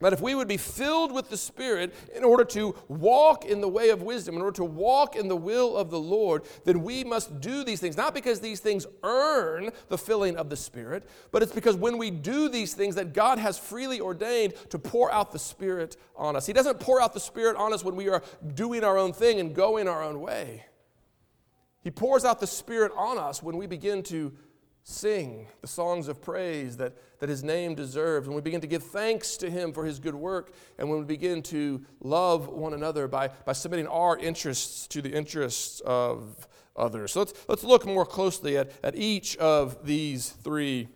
that 0.00 0.12
if 0.12 0.20
we 0.20 0.34
would 0.34 0.48
be 0.48 0.56
filled 0.56 1.12
with 1.12 1.30
the 1.30 1.36
Spirit 1.36 1.94
in 2.14 2.24
order 2.24 2.44
to 2.44 2.74
walk 2.88 3.44
in 3.44 3.60
the 3.60 3.68
way 3.68 3.90
of 3.90 4.02
wisdom, 4.02 4.34
in 4.34 4.42
order 4.42 4.56
to 4.56 4.64
walk 4.64 5.14
in 5.14 5.28
the 5.28 5.36
will 5.36 5.76
of 5.76 5.90
the 5.90 6.00
Lord, 6.00 6.42
then 6.64 6.82
we 6.82 7.04
must 7.04 7.40
do 7.40 7.64
these 7.64 7.80
things. 7.80 7.96
Not 7.96 8.14
because 8.14 8.40
these 8.40 8.60
things 8.60 8.86
earn 9.02 9.70
the 9.88 9.98
filling 9.98 10.36
of 10.36 10.50
the 10.50 10.56
Spirit, 10.56 11.08
but 11.30 11.42
it's 11.42 11.52
because 11.52 11.76
when 11.76 11.98
we 11.98 12.10
do 12.10 12.48
these 12.48 12.74
things 12.74 12.94
that 12.94 13.12
God 13.12 13.38
has 13.38 13.58
freely 13.58 14.00
ordained 14.00 14.54
to 14.70 14.78
pour 14.78 15.12
out 15.12 15.32
the 15.32 15.38
Spirit 15.38 15.96
on 16.16 16.36
us. 16.36 16.46
He 16.46 16.52
doesn't 16.52 16.80
pour 16.80 17.00
out 17.00 17.14
the 17.14 17.20
Spirit 17.20 17.56
on 17.56 17.72
us 17.72 17.84
when 17.84 17.96
we 17.96 18.08
are 18.08 18.22
doing 18.54 18.84
our 18.84 18.98
own 18.98 19.12
thing 19.12 19.40
and 19.40 19.54
going 19.54 19.88
our 19.88 20.02
own 20.02 20.20
way. 20.20 20.64
He 21.82 21.90
pours 21.90 22.24
out 22.24 22.40
the 22.40 22.46
Spirit 22.46 22.92
on 22.96 23.18
us 23.18 23.42
when 23.42 23.56
we 23.56 23.66
begin 23.66 24.02
to 24.04 24.32
sing 24.90 25.46
the 25.60 25.66
songs 25.66 26.08
of 26.08 26.20
praise 26.20 26.76
that, 26.76 26.92
that 27.20 27.28
his 27.28 27.44
name 27.44 27.74
deserves, 27.74 28.26
when 28.26 28.34
we 28.34 28.42
begin 28.42 28.60
to 28.60 28.66
give 28.66 28.82
thanks 28.82 29.36
to 29.36 29.50
him 29.50 29.72
for 29.72 29.84
his 29.84 29.98
good 29.98 30.14
work, 30.14 30.52
and 30.78 30.90
when 30.90 30.98
we 30.98 31.04
begin 31.04 31.42
to 31.42 31.82
love 32.00 32.48
one 32.48 32.74
another 32.74 33.06
by, 33.08 33.28
by 33.46 33.52
submitting 33.52 33.86
our 33.86 34.18
interests 34.18 34.86
to 34.88 35.00
the 35.00 35.10
interests 35.10 35.80
of 35.80 36.48
others. 36.76 37.12
So 37.12 37.20
let's, 37.20 37.34
let's 37.48 37.64
look 37.64 37.86
more 37.86 38.06
closely 38.06 38.56
at, 38.58 38.72
at 38.82 38.96
each 38.96 39.36
of 39.36 39.86
these 39.86 40.30
three 40.30 40.88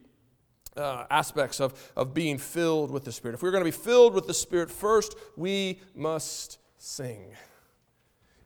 uh, 0.77 1.05
aspects 1.11 1.61
of, 1.61 1.93
of 1.97 2.13
being 2.15 2.39
filled 2.39 2.91
with 2.91 3.05
the 3.05 3.13
Spirit. 3.13 3.35
If 3.35 3.43
we're 3.43 3.53
going 3.53 3.65
to 3.65 3.71
be 3.71 3.77
filled 3.77 4.15
with 4.15 4.27
the 4.27 4.35
Spirit, 4.35 4.71
first 4.71 5.15
we 5.37 5.81
must 5.95 6.59
sing. 6.79 7.31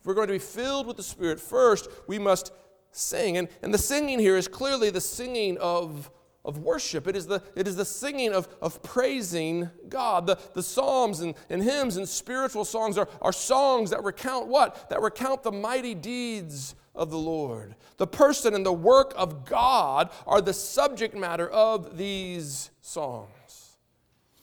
If 0.01 0.07
we're 0.07 0.15
going 0.15 0.29
to 0.29 0.35
be 0.35 0.39
filled 0.39 0.87
with 0.87 0.97
the 0.97 1.03
Spirit, 1.03 1.41
first 1.41 1.89
we 2.07 2.19
must 2.19 2.53
sing. 2.91 3.37
And, 3.37 3.49
and 3.63 3.73
the 3.73 3.79
singing 3.79 4.19
here 4.19 4.37
is 4.37 4.49
clearly 4.49 4.91
the 4.91 5.01
singing 5.01 5.59
of, 5.59 6.11
of 6.45 6.59
worship. 6.59 7.07
It 7.07 7.17
is 7.17 7.27
the, 7.27 7.43
it 7.55 7.69
is 7.69 7.77
the 7.77 7.85
singing 7.85 8.33
of, 8.33 8.49
of 8.61 8.83
praising 8.83 9.71
God. 9.89 10.27
The, 10.27 10.39
the 10.55 10.63
psalms 10.63 11.21
and, 11.21 11.35
and 11.51 11.63
hymns 11.63 11.97
and 11.97 12.09
spiritual 12.09 12.65
songs 12.65 12.97
are, 12.99 13.09
are 13.21 13.33
songs 13.33 13.91
that 13.91 14.03
recount 14.03 14.49
what? 14.49 14.89
That 14.91 15.03
recount 15.03 15.43
the 15.43 15.53
mighty 15.53 15.95
deeds 15.95 16.75
of 16.95 17.11
the 17.11 17.19
Lord. 17.19 17.77
The 17.97 18.07
person 18.07 18.55
and 18.55 18.67
the 18.67 18.73
work 18.73 19.13
of 19.17 19.45
God 19.45 20.11
are 20.27 20.41
the 20.41 20.53
subject 20.53 21.15
matter 21.15 21.49
of 21.49 21.97
these 21.97 22.71
songs. 22.81 23.29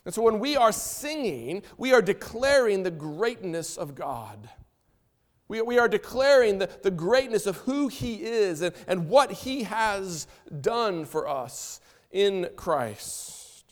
And 0.06 0.14
so 0.14 0.22
when 0.22 0.40
we 0.40 0.56
are 0.56 0.72
singing, 0.72 1.64
we 1.78 1.92
are 1.92 2.02
declaring 2.02 2.84
the 2.84 2.92
greatness 2.92 3.76
of 3.76 3.96
God. 3.96 4.50
We, 5.48 5.62
we 5.62 5.78
are 5.78 5.88
declaring 5.88 6.58
the, 6.58 6.70
the 6.82 6.92
greatness 6.92 7.46
of 7.46 7.58
who 7.58 7.88
He 7.88 8.24
is 8.24 8.62
and, 8.62 8.74
and 8.88 9.10
what 9.10 9.32
He 9.32 9.64
has 9.64 10.28
done 10.62 11.06
for 11.06 11.28
us 11.28 11.82
in 12.12 12.50
Christ. 12.56 13.66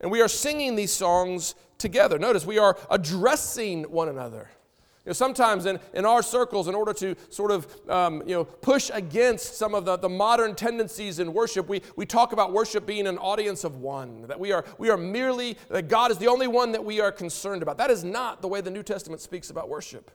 And 0.00 0.10
we 0.10 0.20
are 0.20 0.28
singing 0.28 0.76
these 0.76 0.92
songs 0.92 1.54
together. 1.78 2.18
Notice 2.18 2.46
we 2.46 2.58
are 2.58 2.76
addressing 2.90 3.84
one 3.84 4.08
another. 4.08 4.48
You 5.04 5.10
know, 5.10 5.12
sometimes 5.12 5.66
in, 5.66 5.78
in 5.92 6.06
our 6.06 6.22
circles, 6.22 6.66
in 6.66 6.74
order 6.74 6.94
to 6.94 7.14
sort 7.28 7.50
of 7.50 7.90
um, 7.90 8.22
you 8.26 8.34
know, 8.34 8.44
push 8.44 8.90
against 8.92 9.58
some 9.58 9.74
of 9.74 9.84
the, 9.84 9.98
the 9.98 10.08
modern 10.08 10.54
tendencies 10.54 11.18
in 11.18 11.34
worship, 11.34 11.68
we, 11.68 11.82
we 11.96 12.06
talk 12.06 12.32
about 12.32 12.54
worship 12.54 12.86
being 12.86 13.06
an 13.06 13.18
audience 13.18 13.64
of 13.64 13.76
one, 13.76 14.26
that 14.28 14.40
we 14.40 14.52
are, 14.52 14.64
we 14.78 14.88
are 14.88 14.96
merely, 14.96 15.58
that 15.68 15.88
God 15.88 16.10
is 16.10 16.16
the 16.16 16.28
only 16.28 16.46
one 16.46 16.72
that 16.72 16.82
we 16.82 17.00
are 17.00 17.12
concerned 17.12 17.62
about. 17.62 17.76
That 17.76 17.90
is 17.90 18.02
not 18.02 18.40
the 18.40 18.48
way 18.48 18.62
the 18.62 18.70
New 18.70 18.82
Testament 18.82 19.20
speaks 19.20 19.50
about 19.50 19.68
worship. 19.68 20.10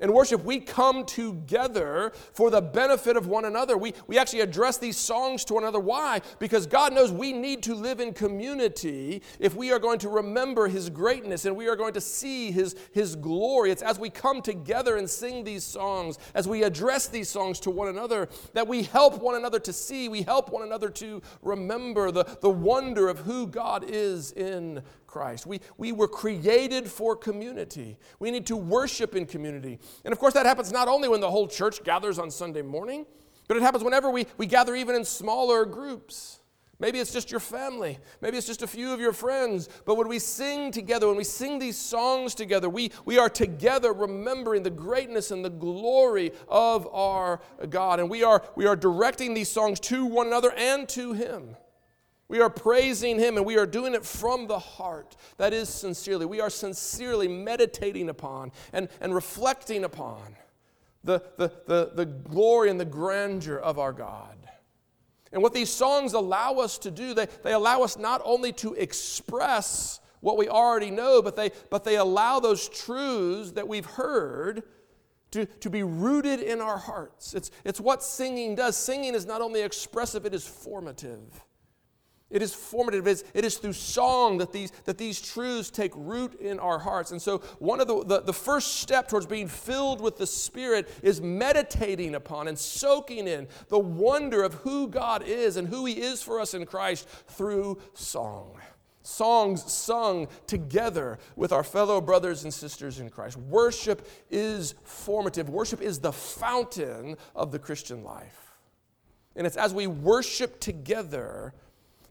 In 0.00 0.12
worship, 0.12 0.44
we 0.44 0.60
come 0.60 1.04
together 1.04 2.12
for 2.32 2.50
the 2.50 2.62
benefit 2.62 3.16
of 3.16 3.26
one 3.26 3.44
another. 3.44 3.76
We, 3.76 3.92
we 4.06 4.18
actually 4.18 4.40
address 4.40 4.78
these 4.78 4.96
songs 4.96 5.44
to 5.46 5.54
one 5.54 5.64
another. 5.64 5.80
Why? 5.80 6.22
Because 6.38 6.66
God 6.66 6.94
knows 6.94 7.12
we 7.12 7.32
need 7.34 7.62
to 7.64 7.74
live 7.74 8.00
in 8.00 8.14
community 8.14 9.22
if 9.38 9.54
we 9.54 9.72
are 9.72 9.78
going 9.78 9.98
to 10.00 10.08
remember 10.08 10.68
His 10.68 10.88
greatness 10.88 11.44
and 11.44 11.54
we 11.54 11.68
are 11.68 11.76
going 11.76 11.92
to 11.94 12.00
see 12.00 12.50
His, 12.50 12.76
His 12.92 13.14
glory. 13.14 13.70
It's 13.70 13.82
as 13.82 13.98
we 13.98 14.08
come 14.08 14.40
together 14.40 14.96
and 14.96 15.08
sing 15.08 15.44
these 15.44 15.64
songs, 15.64 16.18
as 16.34 16.48
we 16.48 16.62
address 16.62 17.08
these 17.08 17.28
songs 17.28 17.60
to 17.60 17.70
one 17.70 17.88
another, 17.88 18.28
that 18.54 18.66
we 18.66 18.84
help 18.84 19.20
one 19.20 19.34
another 19.34 19.60
to 19.60 19.72
see, 19.72 20.08
we 20.08 20.22
help 20.22 20.50
one 20.50 20.62
another 20.62 20.88
to 20.88 21.20
remember 21.42 22.10
the, 22.10 22.24
the 22.40 22.48
wonder 22.48 23.08
of 23.08 23.18
who 23.18 23.46
God 23.46 23.84
is 23.86 24.32
in 24.32 24.82
Christ. 25.10 25.44
We, 25.44 25.60
we 25.76 25.90
were 25.90 26.08
created 26.08 26.88
for 26.88 27.16
community. 27.16 27.98
We 28.20 28.30
need 28.30 28.46
to 28.46 28.56
worship 28.56 29.16
in 29.16 29.26
community. 29.26 29.80
And 30.04 30.12
of 30.12 30.18
course, 30.18 30.34
that 30.34 30.46
happens 30.46 30.70
not 30.70 30.86
only 30.86 31.08
when 31.08 31.20
the 31.20 31.30
whole 31.30 31.48
church 31.48 31.82
gathers 31.82 32.18
on 32.18 32.30
Sunday 32.30 32.62
morning, 32.62 33.06
but 33.48 33.56
it 33.56 33.62
happens 33.62 33.82
whenever 33.82 34.10
we, 34.10 34.26
we 34.38 34.46
gather 34.46 34.76
even 34.76 34.94
in 34.94 35.04
smaller 35.04 35.64
groups. 35.64 36.38
Maybe 36.78 36.98
it's 36.98 37.12
just 37.12 37.30
your 37.30 37.40
family. 37.40 37.98
Maybe 38.22 38.38
it's 38.38 38.46
just 38.46 38.62
a 38.62 38.66
few 38.66 38.92
of 38.92 39.00
your 39.00 39.12
friends. 39.12 39.68
But 39.84 39.96
when 39.96 40.08
we 40.08 40.18
sing 40.18 40.70
together, 40.70 41.08
when 41.08 41.16
we 41.16 41.24
sing 41.24 41.58
these 41.58 41.76
songs 41.76 42.34
together, 42.34 42.70
we, 42.70 42.92
we 43.04 43.18
are 43.18 43.28
together 43.28 43.92
remembering 43.92 44.62
the 44.62 44.70
greatness 44.70 45.30
and 45.30 45.44
the 45.44 45.50
glory 45.50 46.32
of 46.48 46.88
our 46.92 47.40
God. 47.68 48.00
And 48.00 48.08
we 48.08 48.22
are, 48.22 48.42
we 48.54 48.66
are 48.66 48.76
directing 48.76 49.34
these 49.34 49.50
songs 49.50 49.78
to 49.80 50.06
one 50.06 50.28
another 50.28 50.52
and 50.52 50.88
to 50.90 51.12
Him. 51.12 51.56
We 52.30 52.40
are 52.40 52.48
praising 52.48 53.18
Him 53.18 53.36
and 53.36 53.44
we 53.44 53.58
are 53.58 53.66
doing 53.66 53.92
it 53.92 54.06
from 54.06 54.46
the 54.46 54.60
heart. 54.60 55.16
That 55.38 55.52
is 55.52 55.68
sincerely. 55.68 56.26
We 56.26 56.40
are 56.40 56.48
sincerely 56.48 57.26
meditating 57.26 58.08
upon 58.08 58.52
and, 58.72 58.88
and 59.00 59.12
reflecting 59.12 59.82
upon 59.82 60.36
the, 61.02 61.24
the, 61.38 61.50
the, 61.66 61.90
the 61.92 62.06
glory 62.06 62.70
and 62.70 62.78
the 62.78 62.84
grandeur 62.84 63.58
of 63.58 63.80
our 63.80 63.92
God. 63.92 64.36
And 65.32 65.42
what 65.42 65.54
these 65.54 65.70
songs 65.70 66.12
allow 66.12 66.54
us 66.54 66.78
to 66.78 66.92
do, 66.92 67.14
they, 67.14 67.26
they 67.42 67.52
allow 67.52 67.82
us 67.82 67.98
not 67.98 68.22
only 68.24 68.52
to 68.54 68.74
express 68.74 69.98
what 70.20 70.38
we 70.38 70.48
already 70.48 70.92
know, 70.92 71.22
but 71.22 71.34
they, 71.34 71.50
but 71.68 71.82
they 71.82 71.96
allow 71.96 72.38
those 72.38 72.68
truths 72.68 73.50
that 73.52 73.66
we've 73.66 73.86
heard 73.86 74.62
to, 75.32 75.46
to 75.46 75.68
be 75.68 75.82
rooted 75.82 76.38
in 76.38 76.60
our 76.60 76.78
hearts. 76.78 77.34
It's, 77.34 77.50
it's 77.64 77.80
what 77.80 78.04
singing 78.04 78.54
does. 78.54 78.76
Singing 78.76 79.16
is 79.16 79.26
not 79.26 79.40
only 79.40 79.62
expressive, 79.62 80.26
it 80.26 80.34
is 80.34 80.46
formative. 80.46 81.44
It 82.30 82.42
is 82.42 82.54
formative. 82.54 83.08
It 83.08 83.10
is, 83.10 83.24
it 83.34 83.44
is 83.44 83.58
through 83.58 83.72
song 83.72 84.38
that 84.38 84.52
these, 84.52 84.70
that 84.84 84.98
these 84.98 85.20
truths 85.20 85.68
take 85.68 85.92
root 85.96 86.40
in 86.40 86.60
our 86.60 86.78
hearts. 86.78 87.10
And 87.10 87.20
so, 87.20 87.38
one 87.58 87.80
of 87.80 87.88
the, 87.88 88.04
the, 88.04 88.20
the 88.20 88.32
first 88.32 88.76
step 88.76 89.08
towards 89.08 89.26
being 89.26 89.48
filled 89.48 90.00
with 90.00 90.16
the 90.16 90.26
Spirit 90.26 90.88
is 91.02 91.20
meditating 91.20 92.14
upon 92.14 92.46
and 92.46 92.56
soaking 92.56 93.26
in 93.26 93.48
the 93.68 93.80
wonder 93.80 94.44
of 94.44 94.54
who 94.54 94.86
God 94.86 95.24
is 95.26 95.56
and 95.56 95.66
who 95.66 95.86
He 95.86 95.94
is 95.94 96.22
for 96.22 96.40
us 96.40 96.54
in 96.54 96.66
Christ 96.66 97.08
through 97.26 97.80
song. 97.94 98.52
Songs 99.02 99.70
sung 99.72 100.28
together 100.46 101.18
with 101.34 101.52
our 101.52 101.64
fellow 101.64 102.00
brothers 102.00 102.44
and 102.44 102.54
sisters 102.54 103.00
in 103.00 103.08
Christ. 103.08 103.36
Worship 103.36 104.06
is 104.30 104.74
formative, 104.84 105.48
worship 105.48 105.80
is 105.80 105.98
the 105.98 106.12
fountain 106.12 107.16
of 107.34 107.50
the 107.50 107.58
Christian 107.58 108.04
life. 108.04 108.52
And 109.34 109.46
it's 109.46 109.56
as 109.56 109.72
we 109.72 109.86
worship 109.86 110.60
together 110.60 111.54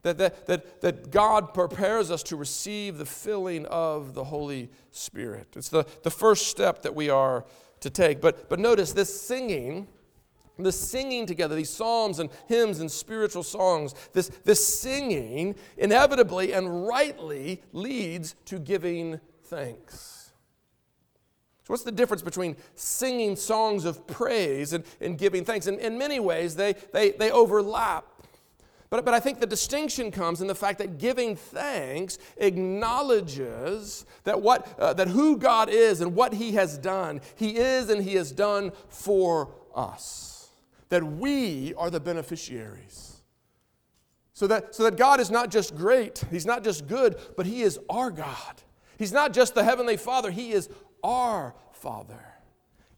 that, 0.02 0.18
that, 0.18 0.46
that, 0.46 0.80
that 0.80 1.10
God 1.10 1.52
prepares 1.54 2.10
us 2.10 2.22
to 2.24 2.36
receive 2.36 2.98
the 2.98 3.06
filling 3.06 3.66
of 3.66 4.14
the 4.14 4.24
Holy 4.24 4.70
Spirit. 4.90 5.48
It's 5.56 5.68
the, 5.68 5.84
the 6.02 6.10
first 6.10 6.48
step 6.48 6.82
that 6.82 6.94
we 6.94 7.10
are 7.10 7.44
to 7.80 7.90
take. 7.90 8.20
But, 8.20 8.48
but 8.48 8.58
notice 8.58 8.92
this 8.92 9.20
singing, 9.20 9.88
the 10.58 10.72
singing 10.72 11.26
together, 11.26 11.54
these 11.54 11.70
psalms 11.70 12.18
and 12.18 12.30
hymns 12.46 12.80
and 12.80 12.90
spiritual 12.90 13.42
songs, 13.42 13.94
this, 14.12 14.28
this 14.44 14.66
singing 14.80 15.54
inevitably 15.76 16.52
and 16.52 16.86
rightly 16.86 17.62
leads 17.72 18.34
to 18.46 18.58
giving 18.58 19.20
thanks. 19.44 20.32
So, 21.64 21.72
what's 21.72 21.82
the 21.82 21.92
difference 21.92 22.22
between 22.22 22.56
singing 22.74 23.36
songs 23.36 23.84
of 23.84 24.06
praise 24.06 24.72
and, 24.72 24.84
and 25.00 25.18
giving 25.18 25.44
thanks? 25.44 25.66
In, 25.66 25.78
in 25.78 25.98
many 25.98 26.20
ways, 26.20 26.56
they, 26.56 26.74
they, 26.92 27.12
they 27.12 27.30
overlap. 27.30 28.06
But, 28.90 29.04
but 29.04 29.14
I 29.14 29.20
think 29.20 29.38
the 29.38 29.46
distinction 29.46 30.10
comes 30.10 30.40
in 30.40 30.48
the 30.48 30.54
fact 30.54 30.78
that 30.78 30.98
giving 30.98 31.36
thanks 31.36 32.18
acknowledges 32.36 34.04
that, 34.24 34.42
what, 34.42 34.76
uh, 34.80 34.92
that 34.94 35.08
who 35.08 35.36
God 35.36 35.68
is 35.70 36.00
and 36.00 36.16
what 36.16 36.34
He 36.34 36.52
has 36.52 36.76
done, 36.76 37.20
He 37.36 37.56
is 37.56 37.88
and 37.88 38.02
He 38.02 38.16
has 38.16 38.32
done 38.32 38.72
for 38.88 39.54
us. 39.74 40.48
That 40.88 41.04
we 41.04 41.72
are 41.74 41.88
the 41.88 42.00
beneficiaries. 42.00 43.22
So 44.32 44.48
that, 44.48 44.74
so 44.74 44.82
that 44.82 44.96
God 44.96 45.20
is 45.20 45.30
not 45.30 45.50
just 45.50 45.76
great, 45.76 46.24
He's 46.28 46.46
not 46.46 46.64
just 46.64 46.88
good, 46.88 47.16
but 47.36 47.46
He 47.46 47.62
is 47.62 47.78
our 47.88 48.10
God. 48.10 48.62
He's 48.98 49.12
not 49.12 49.32
just 49.32 49.54
the 49.54 49.62
Heavenly 49.62 49.96
Father, 49.96 50.32
He 50.32 50.50
is 50.50 50.68
our 51.04 51.54
Father. 51.70 52.24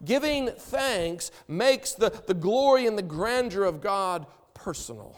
Giving 0.02 0.48
thanks 0.48 1.30
makes 1.46 1.92
the, 1.92 2.10
the 2.26 2.34
glory 2.34 2.86
and 2.86 2.96
the 2.96 3.02
grandeur 3.02 3.64
of 3.64 3.82
God 3.82 4.26
personal. 4.54 5.16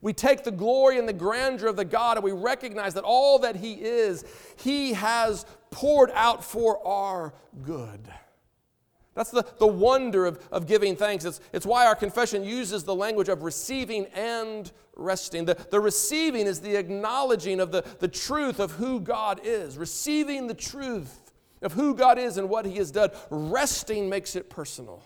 We 0.00 0.12
take 0.12 0.44
the 0.44 0.50
glory 0.50 0.98
and 0.98 1.08
the 1.08 1.12
grandeur 1.12 1.68
of 1.68 1.76
the 1.76 1.84
God 1.84 2.16
and 2.16 2.24
we 2.24 2.32
recognize 2.32 2.94
that 2.94 3.04
all 3.04 3.38
that 3.40 3.56
He 3.56 3.74
is, 3.74 4.24
He 4.56 4.92
has 4.94 5.46
poured 5.70 6.10
out 6.14 6.44
for 6.44 6.86
our 6.86 7.34
good. 7.62 8.08
That's 9.14 9.30
the, 9.30 9.44
the 9.58 9.66
wonder 9.66 10.24
of, 10.24 10.46
of 10.50 10.66
giving 10.66 10.96
thanks. 10.96 11.24
It's, 11.24 11.40
it's 11.52 11.66
why 11.66 11.86
our 11.86 11.94
confession 11.94 12.44
uses 12.44 12.84
the 12.84 12.94
language 12.94 13.28
of 13.28 13.42
receiving 13.42 14.06
and 14.06 14.70
resting. 14.96 15.44
The, 15.44 15.54
the 15.70 15.80
receiving 15.80 16.46
is 16.46 16.60
the 16.60 16.76
acknowledging 16.76 17.60
of 17.60 17.72
the, 17.72 17.84
the 17.98 18.08
truth 18.08 18.58
of 18.58 18.72
who 18.72 19.00
God 19.00 19.40
is, 19.44 19.76
receiving 19.76 20.46
the 20.46 20.54
truth 20.54 21.32
of 21.60 21.74
who 21.74 21.94
God 21.94 22.18
is 22.18 22.38
and 22.38 22.48
what 22.48 22.64
He 22.64 22.76
has 22.76 22.90
done. 22.90 23.10
Resting 23.30 24.08
makes 24.08 24.34
it 24.34 24.48
personal. 24.48 25.02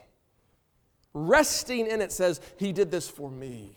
Resting 1.12 1.86
in 1.86 2.00
it 2.00 2.12
says, 2.12 2.40
He 2.58 2.72
did 2.72 2.90
this 2.92 3.08
for 3.08 3.30
me. 3.30 3.76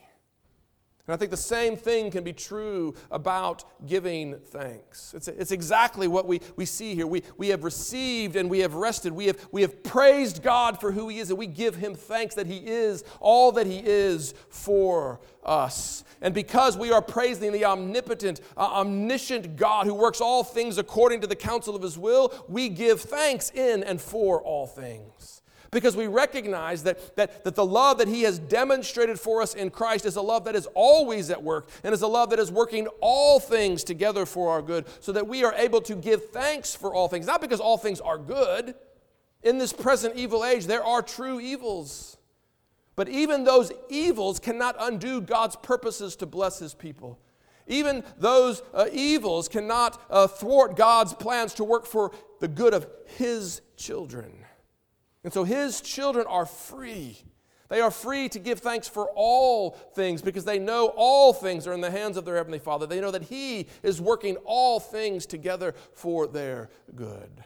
And 1.09 1.15
I 1.15 1.17
think 1.17 1.31
the 1.31 1.37
same 1.37 1.75
thing 1.75 2.11
can 2.11 2.23
be 2.23 2.33
true 2.33 2.93
about 3.09 3.63
giving 3.87 4.37
thanks. 4.37 5.15
It's, 5.15 5.27
it's 5.27 5.51
exactly 5.51 6.07
what 6.07 6.27
we, 6.27 6.39
we 6.55 6.65
see 6.65 6.93
here. 6.93 7.07
We, 7.07 7.23
we 7.35 7.47
have 7.47 7.63
received 7.63 8.35
and 8.35 8.47
we 8.47 8.59
have 8.59 8.75
rested. 8.75 9.11
We 9.11 9.25
have, 9.25 9.47
we 9.51 9.63
have 9.63 9.81
praised 9.81 10.43
God 10.43 10.79
for 10.79 10.91
who 10.91 11.07
He 11.07 11.17
is, 11.17 11.31
and 11.31 11.39
we 11.39 11.47
give 11.47 11.73
Him 11.73 11.95
thanks 11.95 12.35
that 12.35 12.45
He 12.45 12.57
is 12.57 13.03
all 13.19 13.51
that 13.53 13.65
He 13.65 13.81
is 13.83 14.35
for 14.49 15.19
us. 15.43 16.03
And 16.21 16.31
because 16.31 16.77
we 16.77 16.91
are 16.91 17.01
praising 17.01 17.53
the 17.53 17.65
omnipotent, 17.65 18.41
uh, 18.55 18.67
omniscient 18.79 19.55
God 19.55 19.87
who 19.87 19.95
works 19.95 20.21
all 20.21 20.43
things 20.43 20.77
according 20.77 21.21
to 21.21 21.27
the 21.27 21.35
counsel 21.35 21.75
of 21.75 21.81
His 21.81 21.97
will, 21.97 22.31
we 22.47 22.69
give 22.69 23.01
thanks 23.01 23.49
in 23.49 23.83
and 23.83 23.99
for 23.99 24.43
all 24.43 24.67
things 24.67 25.38
because 25.71 25.95
we 25.95 26.07
recognize 26.07 26.83
that, 26.83 27.15
that, 27.15 27.43
that 27.43 27.55
the 27.55 27.65
love 27.65 27.99
that 27.99 28.07
He 28.07 28.23
has 28.23 28.39
demonstrated 28.39 29.19
for 29.19 29.41
us 29.41 29.53
in 29.53 29.69
Christ 29.69 30.05
is 30.05 30.15
a 30.15 30.21
love 30.21 30.45
that 30.45 30.55
is 30.55 30.67
always 30.73 31.29
at 31.29 31.41
work 31.41 31.69
and 31.83 31.93
is 31.93 32.01
a 32.01 32.07
love 32.07 32.31
that 32.31 32.39
is 32.39 32.51
working 32.51 32.87
all 33.01 33.39
things 33.39 33.83
together 33.83 34.25
for 34.25 34.51
our 34.51 34.61
good, 34.61 34.85
so 34.99 35.11
that 35.11 35.27
we 35.27 35.43
are 35.43 35.53
able 35.55 35.81
to 35.81 35.95
give 35.95 36.29
thanks 36.29 36.75
for 36.75 36.93
all 36.93 37.07
things. 37.07 37.27
Not 37.27 37.41
because 37.41 37.59
all 37.59 37.77
things 37.77 38.01
are 38.01 38.17
good. 38.17 38.75
In 39.43 39.57
this 39.57 39.71
present 39.71 40.15
evil 40.15 40.43
age, 40.43 40.65
there 40.65 40.83
are 40.83 41.01
true 41.01 41.39
evils. 41.39 42.17
But 42.95 43.07
even 43.07 43.45
those 43.45 43.71
evils 43.89 44.39
cannot 44.39 44.75
undo 44.77 45.21
God's 45.21 45.55
purposes 45.55 46.17
to 46.17 46.25
bless 46.25 46.59
His 46.59 46.73
people. 46.73 47.19
Even 47.67 48.03
those 48.17 48.61
uh, 48.73 48.87
evils 48.91 49.47
cannot 49.47 50.01
uh, 50.09 50.27
thwart 50.27 50.75
God's 50.75 51.13
plans 51.13 51.53
to 51.53 51.63
work 51.63 51.85
for 51.85 52.11
the 52.39 52.47
good 52.47 52.73
of 52.73 52.87
His 53.17 53.61
children. 53.77 54.33
And 55.23 55.33
so 55.33 55.43
his 55.43 55.81
children 55.81 56.25
are 56.27 56.45
free. 56.45 57.17
They 57.69 57.81
are 57.81 57.91
free 57.91 58.29
to 58.29 58.39
give 58.39 58.59
thanks 58.59 58.87
for 58.87 59.09
all 59.15 59.71
things 59.93 60.23
because 60.23 60.43
they 60.43 60.57
know 60.57 60.91
all 60.95 61.33
things 61.33 61.67
are 61.67 61.73
in 61.73 61.81
the 61.81 61.91
hands 61.91 62.17
of 62.17 62.25
their 62.25 62.35
Heavenly 62.35 62.59
Father. 62.59 62.87
They 62.87 62.99
know 62.99 63.11
that 63.11 63.23
He 63.23 63.67
is 63.83 64.01
working 64.01 64.37
all 64.37 64.79
things 64.79 65.27
together 65.27 65.75
for 65.93 66.25
their 66.25 66.69
good. 66.95 67.43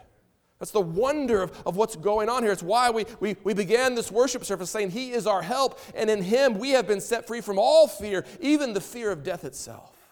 That's 0.59 0.71
the 0.71 0.79
wonder 0.79 1.41
of, 1.41 1.61
of 1.65 1.75
what's 1.75 1.97
going 1.97 2.29
on 2.29 2.41
here. 2.41 2.53
It's 2.53 2.63
why 2.63 2.89
we, 2.89 3.05
we, 3.19 3.35
we 3.43 3.53
began 3.53 3.95
this 3.95 4.09
worship 4.09 4.45
service 4.45 4.69
saying 4.69 4.91
He 4.91 5.11
is 5.11 5.27
our 5.27 5.41
help, 5.41 5.77
and 5.93 6.09
in 6.09 6.21
Him 6.21 6.57
we 6.57 6.69
have 6.69 6.87
been 6.87 7.01
set 7.01 7.27
free 7.27 7.41
from 7.41 7.59
all 7.59 7.89
fear, 7.89 8.23
even 8.39 8.71
the 8.71 8.81
fear 8.81 9.11
of 9.11 9.23
death 9.23 9.43
itself. 9.43 10.02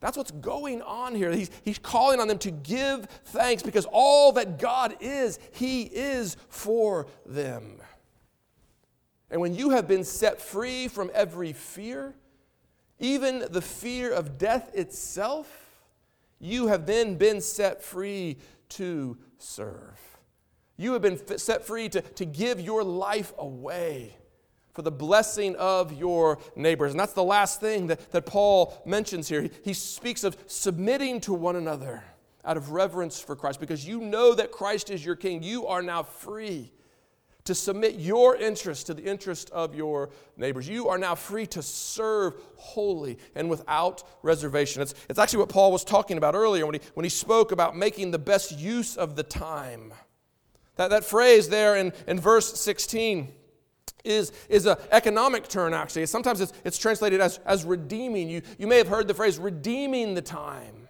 That's 0.00 0.16
what's 0.16 0.30
going 0.30 0.80
on 0.82 1.14
here. 1.14 1.30
He's, 1.30 1.50
he's 1.62 1.78
calling 1.78 2.20
on 2.20 2.28
them 2.28 2.38
to 2.38 2.50
give 2.50 3.04
thanks 3.26 3.62
because 3.62 3.86
all 3.92 4.32
that 4.32 4.58
God 4.58 4.96
is, 5.00 5.38
He 5.52 5.82
is 5.82 6.36
for 6.48 7.06
them. 7.26 7.80
And 9.30 9.40
when 9.40 9.54
you 9.54 9.70
have 9.70 9.86
been 9.86 10.04
set 10.04 10.40
free 10.40 10.88
from 10.88 11.10
every 11.14 11.52
fear, 11.52 12.14
even 12.98 13.44
the 13.50 13.62
fear 13.62 14.12
of 14.12 14.38
death 14.38 14.74
itself, 14.74 15.70
you 16.40 16.68
have 16.68 16.86
then 16.86 17.16
been 17.16 17.40
set 17.40 17.82
free 17.82 18.38
to 18.70 19.18
serve. 19.38 20.00
You 20.78 20.94
have 20.94 21.02
been 21.02 21.38
set 21.38 21.66
free 21.66 21.90
to, 21.90 22.00
to 22.00 22.24
give 22.24 22.58
your 22.58 22.82
life 22.82 23.34
away 23.38 24.16
for 24.80 24.84
the 24.84 24.90
blessing 24.90 25.54
of 25.56 25.92
your 25.92 26.38
neighbors. 26.56 26.92
And 26.92 26.98
that's 26.98 27.12
the 27.12 27.22
last 27.22 27.60
thing 27.60 27.88
that, 27.88 28.12
that 28.12 28.24
Paul 28.24 28.80
mentions 28.86 29.28
here. 29.28 29.42
He, 29.42 29.50
he 29.62 29.72
speaks 29.74 30.24
of 30.24 30.38
submitting 30.46 31.20
to 31.22 31.34
one 31.34 31.54
another 31.56 32.02
out 32.46 32.56
of 32.56 32.70
reverence 32.70 33.20
for 33.20 33.36
Christ 33.36 33.60
because 33.60 33.86
you 33.86 34.00
know 34.00 34.34
that 34.34 34.50
Christ 34.50 34.88
is 34.88 35.04
your 35.04 35.16
king. 35.16 35.42
You 35.42 35.66
are 35.66 35.82
now 35.82 36.02
free 36.02 36.72
to 37.44 37.54
submit 37.54 37.96
your 37.96 38.36
interest 38.36 38.86
to 38.86 38.94
the 38.94 39.02
interest 39.02 39.50
of 39.50 39.74
your 39.74 40.08
neighbors. 40.38 40.66
You 40.66 40.88
are 40.88 40.96
now 40.96 41.14
free 41.14 41.46
to 41.48 41.60
serve 41.62 42.36
wholly 42.56 43.18
and 43.34 43.50
without 43.50 44.02
reservation. 44.22 44.80
It's, 44.80 44.94
it's 45.10 45.18
actually 45.18 45.40
what 45.40 45.50
Paul 45.50 45.72
was 45.72 45.84
talking 45.84 46.16
about 46.16 46.34
earlier 46.34 46.64
when 46.64 46.76
he, 46.76 46.80
when 46.94 47.04
he 47.04 47.10
spoke 47.10 47.52
about 47.52 47.76
making 47.76 48.12
the 48.12 48.18
best 48.18 48.58
use 48.58 48.96
of 48.96 49.14
the 49.14 49.24
time. 49.24 49.92
That, 50.76 50.88
that 50.88 51.04
phrase 51.04 51.50
there 51.50 51.76
in, 51.76 51.92
in 52.06 52.18
verse 52.18 52.58
16 52.58 53.34
is, 54.04 54.32
is 54.48 54.66
an 54.66 54.76
economic 54.90 55.48
term, 55.48 55.74
actually. 55.74 56.06
Sometimes 56.06 56.40
it's, 56.40 56.52
it's 56.64 56.78
translated 56.78 57.20
as, 57.20 57.38
as 57.46 57.64
redeeming. 57.64 58.28
You, 58.28 58.42
you 58.58 58.66
may 58.66 58.78
have 58.78 58.88
heard 58.88 59.08
the 59.08 59.14
phrase 59.14 59.38
redeeming 59.38 60.14
the 60.14 60.22
time. 60.22 60.80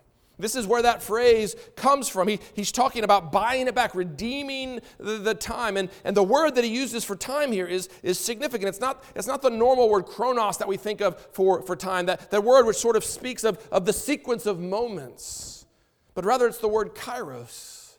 This 0.41 0.57
is 0.57 0.67
where 0.67 0.83
that 0.83 1.03
phrase 1.03 1.55
comes 1.77 2.09
from. 2.09 2.29
He, 2.29 2.41
he's 2.55 2.73
talking 2.73 3.05
about 3.05 3.31
buying 3.31 3.69
it 3.69 3.75
back, 3.75 3.95
redeeming 3.95 4.81
the, 4.99 5.19
the, 5.19 5.35
time. 5.35 5.77
And, 5.77 5.91
and 6.05 6.17
the 6.17 6.23
word 6.23 6.55
that 6.55 6.65
he 6.65 6.71
uses 6.71 7.05
for 7.05 7.15
time 7.15 7.53
here 7.53 7.67
is, 7.67 7.89
is 8.03 8.19
significant. 8.19 8.69
It's 8.69 8.81
not, 8.81 9.05
it's 9.15 9.27
not 9.27 9.43
the 9.43 9.51
normal 9.51 9.89
word 9.89 10.07
chronos 10.07 10.59
that 10.59 10.69
we 10.69 10.77
think 10.77 11.01
of 11.01 11.21
for, 11.33 11.63
for 11.63 11.77
time, 11.77 12.07
that, 12.07 12.31
that 12.31 12.43
word 12.43 12.67
which 12.67 12.77
sort 12.77 12.97
of 12.97 13.05
speaks 13.05 13.45
of, 13.45 13.59
of 13.71 13.85
the 13.85 13.93
sequence 13.93 14.47
of 14.47 14.59
moments, 14.59 15.67
but 16.15 16.25
rather 16.25 16.47
it's 16.47 16.59
the 16.59 16.69
word 16.69 16.95
kairos. 16.95 17.99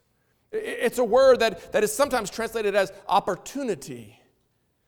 It's 0.52 0.98
a 0.98 1.04
word 1.04 1.40
that, 1.40 1.72
that 1.72 1.84
is 1.84 1.94
sometimes 1.94 2.30
translated 2.30 2.76
as 2.76 2.92
opportunity. 3.08 4.21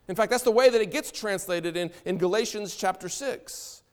In 0.08 0.16
fact, 0.16 0.32
that's 0.32 0.44
the 0.44 0.52
way 0.52 0.70
that 0.70 0.82
it 0.82 0.92
gets 0.92 1.12
translated 1.12 1.78
in, 1.78 1.92
in 2.06 2.18
Galatians 2.18 2.76
chapter 2.76 3.08
6. 3.08 3.84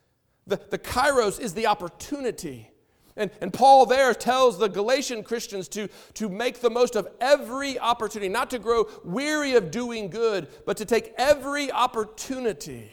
The, 0.46 0.60
the 0.70 0.78
kairos 0.78 1.40
is 1.40 1.54
the 1.54 1.66
opportunity. 1.66 2.70
And, 3.16 3.30
and 3.40 3.52
Paul 3.52 3.86
there 3.86 4.12
tells 4.14 4.58
the 4.58 4.68
Galatian 4.68 5.22
Christians 5.22 5.68
to, 5.68 5.88
to 6.14 6.28
make 6.28 6.60
the 6.60 6.70
most 6.70 6.96
of 6.96 7.08
every 7.20 7.78
opportunity, 7.78 8.28
not 8.28 8.50
to 8.50 8.58
grow 8.58 8.88
weary 9.04 9.54
of 9.54 9.70
doing 9.70 10.08
good, 10.08 10.48
but 10.66 10.76
to 10.78 10.84
take 10.84 11.12
every 11.18 11.70
opportunity 11.70 12.90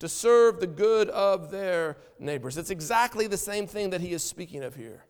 to 0.00 0.08
serve 0.08 0.60
the 0.60 0.66
good 0.66 1.08
of 1.10 1.50
their 1.50 1.98
neighbors. 2.18 2.58
It's 2.58 2.70
exactly 2.70 3.26
the 3.26 3.36
same 3.36 3.66
thing 3.66 3.90
that 3.90 4.00
he 4.00 4.12
is 4.12 4.24
speaking 4.24 4.64
of 4.64 4.74
here. 4.74 5.04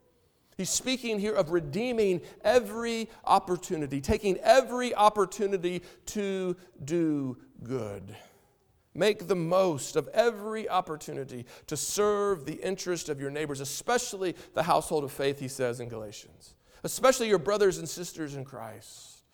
He's 0.61 0.69
speaking 0.69 1.19
here 1.19 1.33
of 1.33 1.53
redeeming 1.53 2.21
every 2.45 3.09
opportunity, 3.25 4.03
taking 4.03 4.37
every 4.41 4.95
opportunity 4.95 5.81
to 6.05 6.55
do 6.85 7.39
good. 7.63 8.15
Make 8.95 9.27
the 9.27 9.35
most 9.35 9.97
of 9.97 10.07
every 10.09 10.69
opportunity 10.69 11.47
to 11.67 11.79
serve 11.79 12.45
the 12.45 12.63
interest 12.63 13.09
of 13.09 13.19
your 13.19 13.31
neighbors, 13.31 13.61
especially 13.61 14.37
the 14.53 14.63
household 14.63 15.03
of 15.03 15.11
faith, 15.13 15.41
he 15.41 15.49
says 15.49 15.81
in 15.81 15.89
Galatians, 15.89 16.55
especially 16.85 17.29
your 17.29 17.39
brothers 17.39 17.79
and 17.79 17.89
sisters 17.89 18.35
in 18.35 18.45
Christ. 18.45 19.25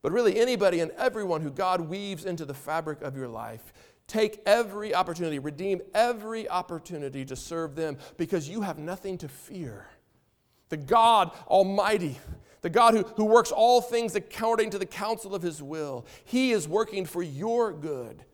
But 0.00 0.12
really, 0.12 0.40
anybody 0.40 0.80
and 0.80 0.92
everyone 0.92 1.42
who 1.42 1.50
God 1.50 1.82
weaves 1.82 2.24
into 2.24 2.46
the 2.46 2.54
fabric 2.54 3.02
of 3.02 3.18
your 3.18 3.28
life, 3.28 3.74
take 4.06 4.40
every 4.46 4.94
opportunity, 4.94 5.38
redeem 5.38 5.82
every 5.92 6.48
opportunity 6.48 7.22
to 7.26 7.36
serve 7.36 7.76
them 7.76 7.98
because 8.16 8.48
you 8.48 8.62
have 8.62 8.78
nothing 8.78 9.18
to 9.18 9.28
fear 9.28 9.88
the 10.68 10.76
God 10.76 11.30
Almighty, 11.46 12.18
the 12.62 12.70
God 12.70 12.94
who, 12.94 13.02
who 13.02 13.24
works 13.24 13.52
all 13.52 13.80
things 13.80 14.14
according 14.14 14.70
to 14.70 14.78
the 14.78 14.86
counsel 14.86 15.34
of 15.34 15.42
His 15.42 15.62
will. 15.62 16.06
He 16.24 16.52
is 16.52 16.66
working 16.66 17.04
for 17.04 17.22
your 17.22 17.72
good. 17.72 18.24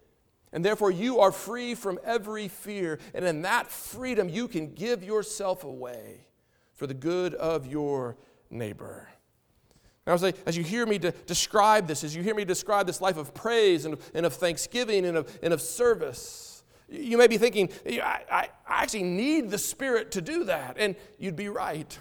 And 0.53 0.65
therefore, 0.65 0.91
you 0.91 1.21
are 1.21 1.31
free 1.31 1.75
from 1.75 1.99
every 2.05 2.49
fear. 2.49 2.99
And 3.15 3.25
in 3.25 3.43
that 3.43 3.69
freedom, 3.69 4.29
you 4.29 4.49
can 4.49 4.75
give 4.75 5.05
yourself 5.05 5.65
away 5.65 6.27
for 6.75 6.87
the 6.87 6.95
good 6.95 7.35
of 7.35 7.67
your 7.67 8.17
neighbor. 8.51 9.09
Now, 10.07 10.15
as, 10.15 10.25
I, 10.25 10.33
as 10.47 10.57
you 10.57 10.65
hear 10.65 10.87
me 10.87 10.99
de- 10.99 11.13
describe 11.13 11.87
this, 11.87 12.03
as 12.03 12.17
you 12.17 12.23
hear 12.23 12.35
me 12.35 12.45
describe 12.45 12.87
this 12.87 13.01
life 13.01 13.17
of 13.17 13.33
praise 13.33 13.85
and, 13.85 13.97
and 14.15 14.27
of 14.27 14.35
thanksgiving 14.35 15.05
and 15.05 15.17
of, 15.17 15.39
and 15.43 15.53
of 15.53 15.61
service, 15.61 16.65
you 16.89 17.17
may 17.17 17.29
be 17.29 17.39
thinking, 17.39 17.71
I, 17.87 18.23
I, 18.31 18.49
I 18.67 18.83
actually 18.83 19.05
need 19.05 19.51
the 19.51 19.59
Spirit 19.59 20.11
to 20.13 20.21
do 20.21 20.45
that. 20.45 20.77
And 20.79 20.97
you'd 21.19 21.37
be 21.37 21.49
right. 21.49 21.97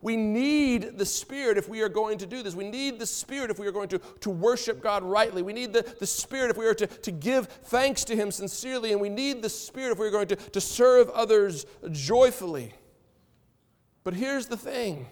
We 0.00 0.16
need 0.16 0.96
the 0.96 1.04
Spirit 1.04 1.58
if 1.58 1.68
we 1.68 1.82
are 1.82 1.88
going 1.88 2.16
to 2.18 2.26
do 2.26 2.42
this. 2.42 2.54
We 2.54 2.68
need 2.68 2.98
the 2.98 3.06
Spirit 3.06 3.50
if 3.50 3.58
we 3.58 3.66
are 3.66 3.72
going 3.72 3.88
to, 3.88 3.98
to 4.20 4.30
worship 4.30 4.82
God 4.82 5.02
rightly. 5.02 5.42
We 5.42 5.52
need 5.52 5.74
the, 5.74 5.82
the 5.98 6.06
Spirit 6.06 6.50
if 6.50 6.56
we 6.56 6.66
are 6.66 6.74
to, 6.74 6.86
to 6.86 7.10
give 7.10 7.46
thanks 7.46 8.02
to 8.04 8.16
Him 8.16 8.30
sincerely. 8.30 8.92
And 8.92 9.00
we 9.00 9.10
need 9.10 9.42
the 9.42 9.50
Spirit 9.50 9.92
if 9.92 9.98
we 9.98 10.06
are 10.06 10.10
going 10.10 10.28
to, 10.28 10.36
to 10.36 10.60
serve 10.62 11.10
others 11.10 11.66
joyfully. 11.90 12.72
But 14.02 14.14
here's 14.14 14.46
the 14.46 14.56
thing 14.56 15.08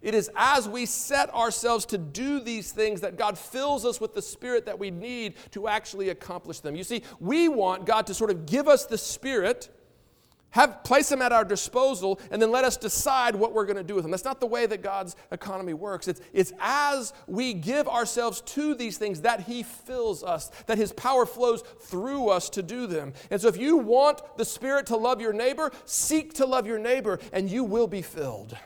it 0.00 0.14
is 0.14 0.30
as 0.34 0.66
we 0.66 0.86
set 0.86 1.32
ourselves 1.34 1.84
to 1.86 1.98
do 1.98 2.40
these 2.40 2.72
things 2.72 3.02
that 3.02 3.18
God 3.18 3.36
fills 3.36 3.84
us 3.84 4.00
with 4.00 4.14
the 4.14 4.22
Spirit 4.22 4.64
that 4.64 4.78
we 4.78 4.90
need 4.90 5.34
to 5.50 5.68
actually 5.68 6.08
accomplish 6.08 6.60
them. 6.60 6.74
You 6.74 6.84
see, 6.84 7.02
we 7.18 7.48
want 7.48 7.84
God 7.84 8.06
to 8.06 8.14
sort 8.14 8.30
of 8.30 8.46
give 8.46 8.66
us 8.66 8.86
the 8.86 8.96
Spirit 8.96 9.68
have, 10.50 10.82
place 10.84 11.08
them 11.08 11.22
at 11.22 11.32
our 11.32 11.44
disposal, 11.44 12.20
and 12.30 12.40
then 12.40 12.50
let 12.50 12.64
us 12.64 12.76
decide 12.76 13.36
what 13.36 13.52
we're 13.52 13.66
going 13.66 13.76
to 13.76 13.82
do 13.82 13.94
with 13.94 14.04
them. 14.04 14.10
That's 14.10 14.24
not 14.24 14.40
the 14.40 14.46
way 14.46 14.66
that 14.66 14.82
God's 14.82 15.16
economy 15.30 15.74
works. 15.74 16.08
It's, 16.08 16.20
it's 16.32 16.52
as 16.58 17.12
we 17.26 17.54
give 17.54 17.86
ourselves 17.86 18.40
to 18.42 18.74
these 18.74 18.98
things 18.98 19.20
that 19.22 19.40
He 19.40 19.62
fills 19.62 20.22
us, 20.24 20.50
that 20.66 20.78
His 20.78 20.92
power 20.92 21.26
flows 21.26 21.62
through 21.82 22.28
us 22.28 22.50
to 22.50 22.62
do 22.62 22.86
them. 22.86 23.12
And 23.30 23.40
so, 23.40 23.48
if 23.48 23.56
you 23.56 23.76
want 23.76 24.20
the 24.36 24.44
Spirit 24.44 24.86
to 24.86 24.96
love 24.96 25.20
your 25.20 25.32
neighbor, 25.32 25.70
seek 25.84 26.34
to 26.34 26.46
love 26.46 26.66
your 26.66 26.78
neighbor, 26.78 27.20
and 27.32 27.50
you 27.50 27.64
will 27.64 27.86
be 27.86 28.02
filled. 28.02 28.56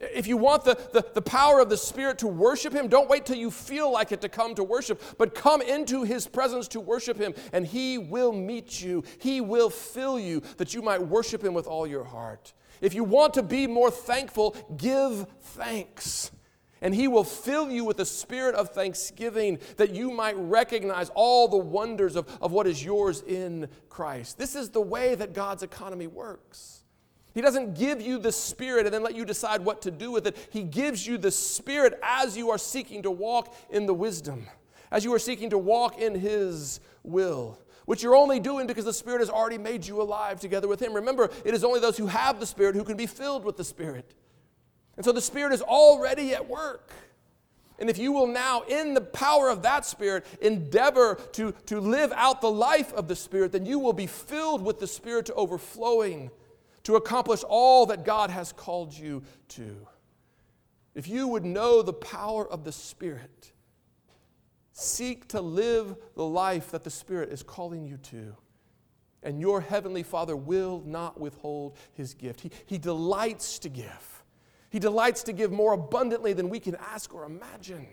If 0.00 0.26
you 0.26 0.36
want 0.36 0.64
the, 0.64 0.74
the, 0.92 1.06
the, 1.14 1.22
power 1.22 1.60
of 1.60 1.68
the 1.68 1.76
Spirit 1.76 2.18
to 2.18 2.26
worship 2.26 2.72
Him, 2.72 2.88
don't 2.88 3.08
wait 3.08 3.26
till 3.26 3.36
you 3.36 3.50
feel 3.50 3.92
like 3.92 4.10
it 4.10 4.20
to 4.22 4.28
come 4.28 4.54
to 4.56 4.64
worship, 4.64 5.00
but 5.18 5.34
come 5.34 5.62
into 5.62 6.02
His 6.02 6.26
presence 6.26 6.66
to 6.68 6.80
worship 6.80 7.16
Him, 7.16 7.32
and 7.52 7.64
He 7.64 7.98
will 7.98 8.32
meet 8.32 8.82
you. 8.82 9.04
He 9.18 9.40
will 9.40 9.70
fill 9.70 10.18
you 10.18 10.42
that 10.56 10.74
you 10.74 10.82
might 10.82 11.00
worship 11.00 11.44
Him 11.44 11.54
with 11.54 11.68
all 11.68 11.86
your 11.86 12.04
heart. 12.04 12.52
If 12.80 12.92
you 12.92 13.04
want 13.04 13.34
to 13.34 13.42
be 13.42 13.68
more 13.68 13.90
thankful, 13.90 14.56
give 14.76 15.26
thanks. 15.40 16.32
And 16.82 16.92
He 16.92 17.06
will 17.06 17.24
fill 17.24 17.70
you 17.70 17.84
with 17.84 18.00
a 18.00 18.04
spirit 18.04 18.56
of 18.56 18.70
thanksgiving 18.70 19.60
that 19.76 19.94
you 19.94 20.10
might 20.10 20.36
recognize 20.36 21.08
all 21.14 21.46
the 21.46 21.56
wonders 21.56 22.16
of, 22.16 22.28
of 22.42 22.50
what 22.50 22.66
is 22.66 22.84
yours 22.84 23.22
in 23.22 23.68
Christ. 23.88 24.38
This 24.38 24.56
is 24.56 24.70
the 24.70 24.82
way 24.82 25.14
that 25.14 25.32
God's 25.34 25.62
economy 25.62 26.08
works. 26.08 26.73
He 27.34 27.40
doesn't 27.40 27.74
give 27.74 28.00
you 28.00 28.18
the 28.18 28.30
Spirit 28.30 28.86
and 28.86 28.94
then 28.94 29.02
let 29.02 29.16
you 29.16 29.24
decide 29.24 29.64
what 29.64 29.82
to 29.82 29.90
do 29.90 30.12
with 30.12 30.26
it. 30.28 30.36
He 30.50 30.62
gives 30.62 31.04
you 31.04 31.18
the 31.18 31.32
Spirit 31.32 31.98
as 32.00 32.36
you 32.36 32.50
are 32.50 32.58
seeking 32.58 33.02
to 33.02 33.10
walk 33.10 33.56
in 33.70 33.86
the 33.86 33.94
wisdom, 33.94 34.46
as 34.92 35.04
you 35.04 35.12
are 35.12 35.18
seeking 35.18 35.50
to 35.50 35.58
walk 35.58 35.98
in 35.98 36.14
His 36.14 36.78
will, 37.02 37.58
which 37.86 38.04
you're 38.04 38.14
only 38.14 38.38
doing 38.38 38.68
because 38.68 38.84
the 38.84 38.92
Spirit 38.92 39.18
has 39.18 39.30
already 39.30 39.58
made 39.58 39.84
you 39.84 40.00
alive 40.00 40.38
together 40.38 40.68
with 40.68 40.80
Him. 40.80 40.94
Remember, 40.94 41.28
it 41.44 41.54
is 41.54 41.64
only 41.64 41.80
those 41.80 41.98
who 41.98 42.06
have 42.06 42.38
the 42.38 42.46
Spirit 42.46 42.76
who 42.76 42.84
can 42.84 42.96
be 42.96 43.06
filled 43.06 43.44
with 43.44 43.56
the 43.56 43.64
Spirit. 43.64 44.14
And 44.96 45.04
so 45.04 45.10
the 45.10 45.20
Spirit 45.20 45.52
is 45.52 45.60
already 45.60 46.34
at 46.34 46.48
work. 46.48 46.92
And 47.80 47.90
if 47.90 47.98
you 47.98 48.12
will 48.12 48.28
now, 48.28 48.62
in 48.62 48.94
the 48.94 49.00
power 49.00 49.48
of 49.48 49.62
that 49.62 49.84
Spirit, 49.84 50.24
endeavor 50.40 51.16
to, 51.32 51.50
to 51.66 51.80
live 51.80 52.12
out 52.14 52.40
the 52.40 52.50
life 52.50 52.92
of 52.92 53.08
the 53.08 53.16
Spirit, 53.16 53.50
then 53.50 53.66
you 53.66 53.80
will 53.80 53.92
be 53.92 54.06
filled 54.06 54.62
with 54.62 54.78
the 54.78 54.86
Spirit 54.86 55.26
to 55.26 55.34
overflowing 55.34 56.30
to 56.84 56.96
accomplish 56.96 57.42
all 57.48 57.86
that 57.86 58.04
God 58.04 58.30
has 58.30 58.52
called 58.52 58.92
you 58.92 59.22
to. 59.48 59.86
If 60.94 61.08
you 61.08 61.26
would 61.28 61.44
know 61.44 61.82
the 61.82 61.92
power 61.92 62.48
of 62.48 62.62
the 62.62 62.72
Spirit, 62.72 63.52
seek 64.72 65.26
to 65.28 65.40
live 65.40 65.96
the 66.14 66.24
life 66.24 66.70
that 66.70 66.84
the 66.84 66.90
Spirit 66.90 67.30
is 67.30 67.42
calling 67.42 67.84
you 67.84 67.96
to. 67.96 68.36
And 69.22 69.40
your 69.40 69.60
Heavenly 69.62 70.02
Father 70.02 70.36
will 70.36 70.82
not 70.84 71.18
withhold 71.18 71.76
His 71.94 72.12
gift. 72.14 72.42
He, 72.42 72.50
he 72.66 72.78
delights 72.78 73.58
to 73.60 73.70
give. 73.70 74.22
He 74.68 74.78
delights 74.78 75.22
to 75.24 75.32
give 75.32 75.50
more 75.50 75.72
abundantly 75.72 76.34
than 76.34 76.50
we 76.50 76.60
can 76.60 76.76
ask 76.76 77.14
or 77.14 77.24
imagine. 77.24 77.88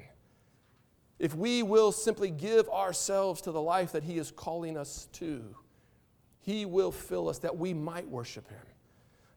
If 1.17 1.33
we 1.33 1.63
will 1.63 1.91
simply 1.91 2.29
give 2.29 2.67
ourselves 2.67 3.41
to 3.41 3.51
the 3.51 3.61
life 3.61 3.93
that 3.93 4.03
He 4.03 4.17
is 4.17 4.31
calling 4.31 4.77
us 4.77 5.07
to, 5.13 5.55
He 6.41 6.65
will 6.65 6.91
fill 6.91 7.29
us 7.29 7.39
that 7.39 7.57
we 7.57 7.73
might 7.73 8.09
worship 8.09 8.49
Him 8.49 8.59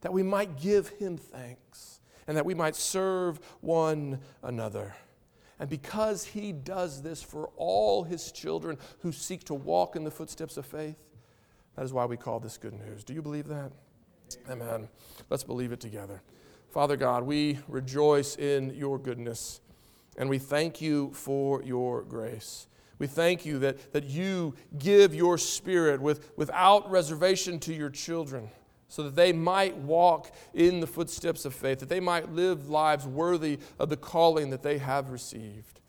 that 0.04 0.12
we 0.12 0.22
might 0.22 0.60
give 0.60 0.90
him 0.90 1.16
thanks 1.16 1.98
and 2.26 2.36
that 2.36 2.44
we 2.44 2.52
might 2.54 2.76
serve 2.76 3.40
one 3.62 4.20
another. 4.42 4.94
And 5.58 5.70
because 5.70 6.26
he 6.26 6.52
does 6.52 7.00
this 7.00 7.22
for 7.22 7.48
all 7.56 8.04
his 8.04 8.30
children 8.30 8.76
who 8.98 9.12
seek 9.12 9.44
to 9.44 9.54
walk 9.54 9.96
in 9.96 10.04
the 10.04 10.10
footsteps 10.10 10.58
of 10.58 10.66
faith, 10.66 10.98
that 11.74 11.86
is 11.86 11.92
why 11.94 12.04
we 12.04 12.18
call 12.18 12.38
this 12.38 12.58
good 12.58 12.74
news. 12.74 13.02
Do 13.02 13.14
you 13.14 13.22
believe 13.22 13.48
that? 13.48 13.72
Amen. 14.50 14.88
Let's 15.30 15.42
believe 15.42 15.72
it 15.72 15.80
together. 15.80 16.20
Father 16.70 16.98
God, 16.98 17.22
we 17.22 17.58
rejoice 17.66 18.36
in 18.36 18.74
your 18.74 18.98
goodness. 18.98 19.62
And 20.18 20.28
we 20.28 20.38
thank 20.38 20.82
you 20.82 21.12
for 21.14 21.62
your 21.62 22.02
grace. 22.02 22.66
We 22.98 23.06
thank 23.06 23.46
you 23.46 23.58
that, 23.60 23.94
that 23.94 24.04
you 24.04 24.54
give 24.76 25.14
your 25.14 25.38
spirit 25.38 26.02
with, 26.02 26.30
without 26.36 26.90
reservation 26.90 27.58
to 27.60 27.72
your 27.72 27.88
children 27.90 28.50
so 28.88 29.02
that 29.02 29.16
they 29.16 29.32
might 29.32 29.76
walk 29.76 30.30
in 30.52 30.80
the 30.80 30.86
footsteps 30.86 31.44
of 31.44 31.54
faith, 31.54 31.80
that 31.80 31.88
they 31.88 32.00
might 32.00 32.32
live 32.32 32.68
lives 32.68 33.06
worthy 33.06 33.58
of 33.78 33.88
the 33.88 33.96
calling 33.96 34.50
that 34.50 34.62
they 34.62 34.78
have 34.78 35.10
received. 35.10 35.80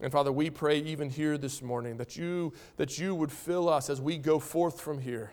And 0.00 0.12
Father, 0.12 0.30
we 0.30 0.50
pray 0.50 0.78
even 0.78 1.10
here 1.10 1.36
this 1.36 1.60
morning 1.60 1.96
that 1.96 2.16
you, 2.16 2.52
that 2.76 2.98
you 2.98 3.14
would 3.14 3.32
fill 3.32 3.68
us 3.68 3.90
as 3.90 4.00
we 4.00 4.16
go 4.16 4.38
forth 4.38 4.80
from 4.80 5.00
here 5.00 5.32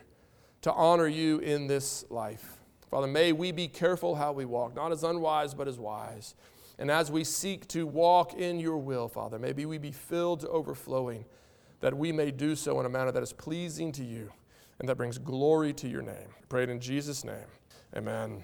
to 0.62 0.72
honor 0.72 1.06
you 1.06 1.38
in 1.38 1.68
this 1.68 2.04
life. 2.10 2.58
Father, 2.90 3.06
may 3.06 3.32
we 3.32 3.52
be 3.52 3.68
careful 3.68 4.16
how 4.16 4.32
we 4.32 4.44
walk, 4.44 4.74
not 4.74 4.92
as 4.92 5.04
unwise, 5.04 5.54
but 5.54 5.68
as 5.68 5.78
wise. 5.78 6.34
And 6.78 6.90
as 6.90 7.10
we 7.10 7.24
seek 7.24 7.66
to 7.68 7.86
walk 7.86 8.34
in 8.34 8.60
your 8.60 8.76
will, 8.76 9.08
Father, 9.08 9.38
maybe 9.38 9.66
we 9.66 9.78
be 9.78 9.92
filled 9.92 10.40
to 10.40 10.48
overflowing, 10.48 11.24
that 11.80 11.96
we 11.96 12.12
may 12.12 12.30
do 12.30 12.56
so 12.56 12.78
in 12.80 12.86
a 12.86 12.88
manner 12.88 13.12
that 13.12 13.22
is 13.22 13.32
pleasing 13.32 13.92
to 13.92 14.04
you 14.04 14.32
and 14.78 14.88
that 14.88 14.96
brings 14.96 15.18
glory 15.18 15.72
to 15.74 15.88
your 15.88 16.02
name. 16.02 16.28
We 16.40 16.46
pray 16.48 16.62
it 16.64 16.68
in 16.68 16.80
Jesus' 16.80 17.24
name. 17.24 17.46
Amen. 17.96 18.42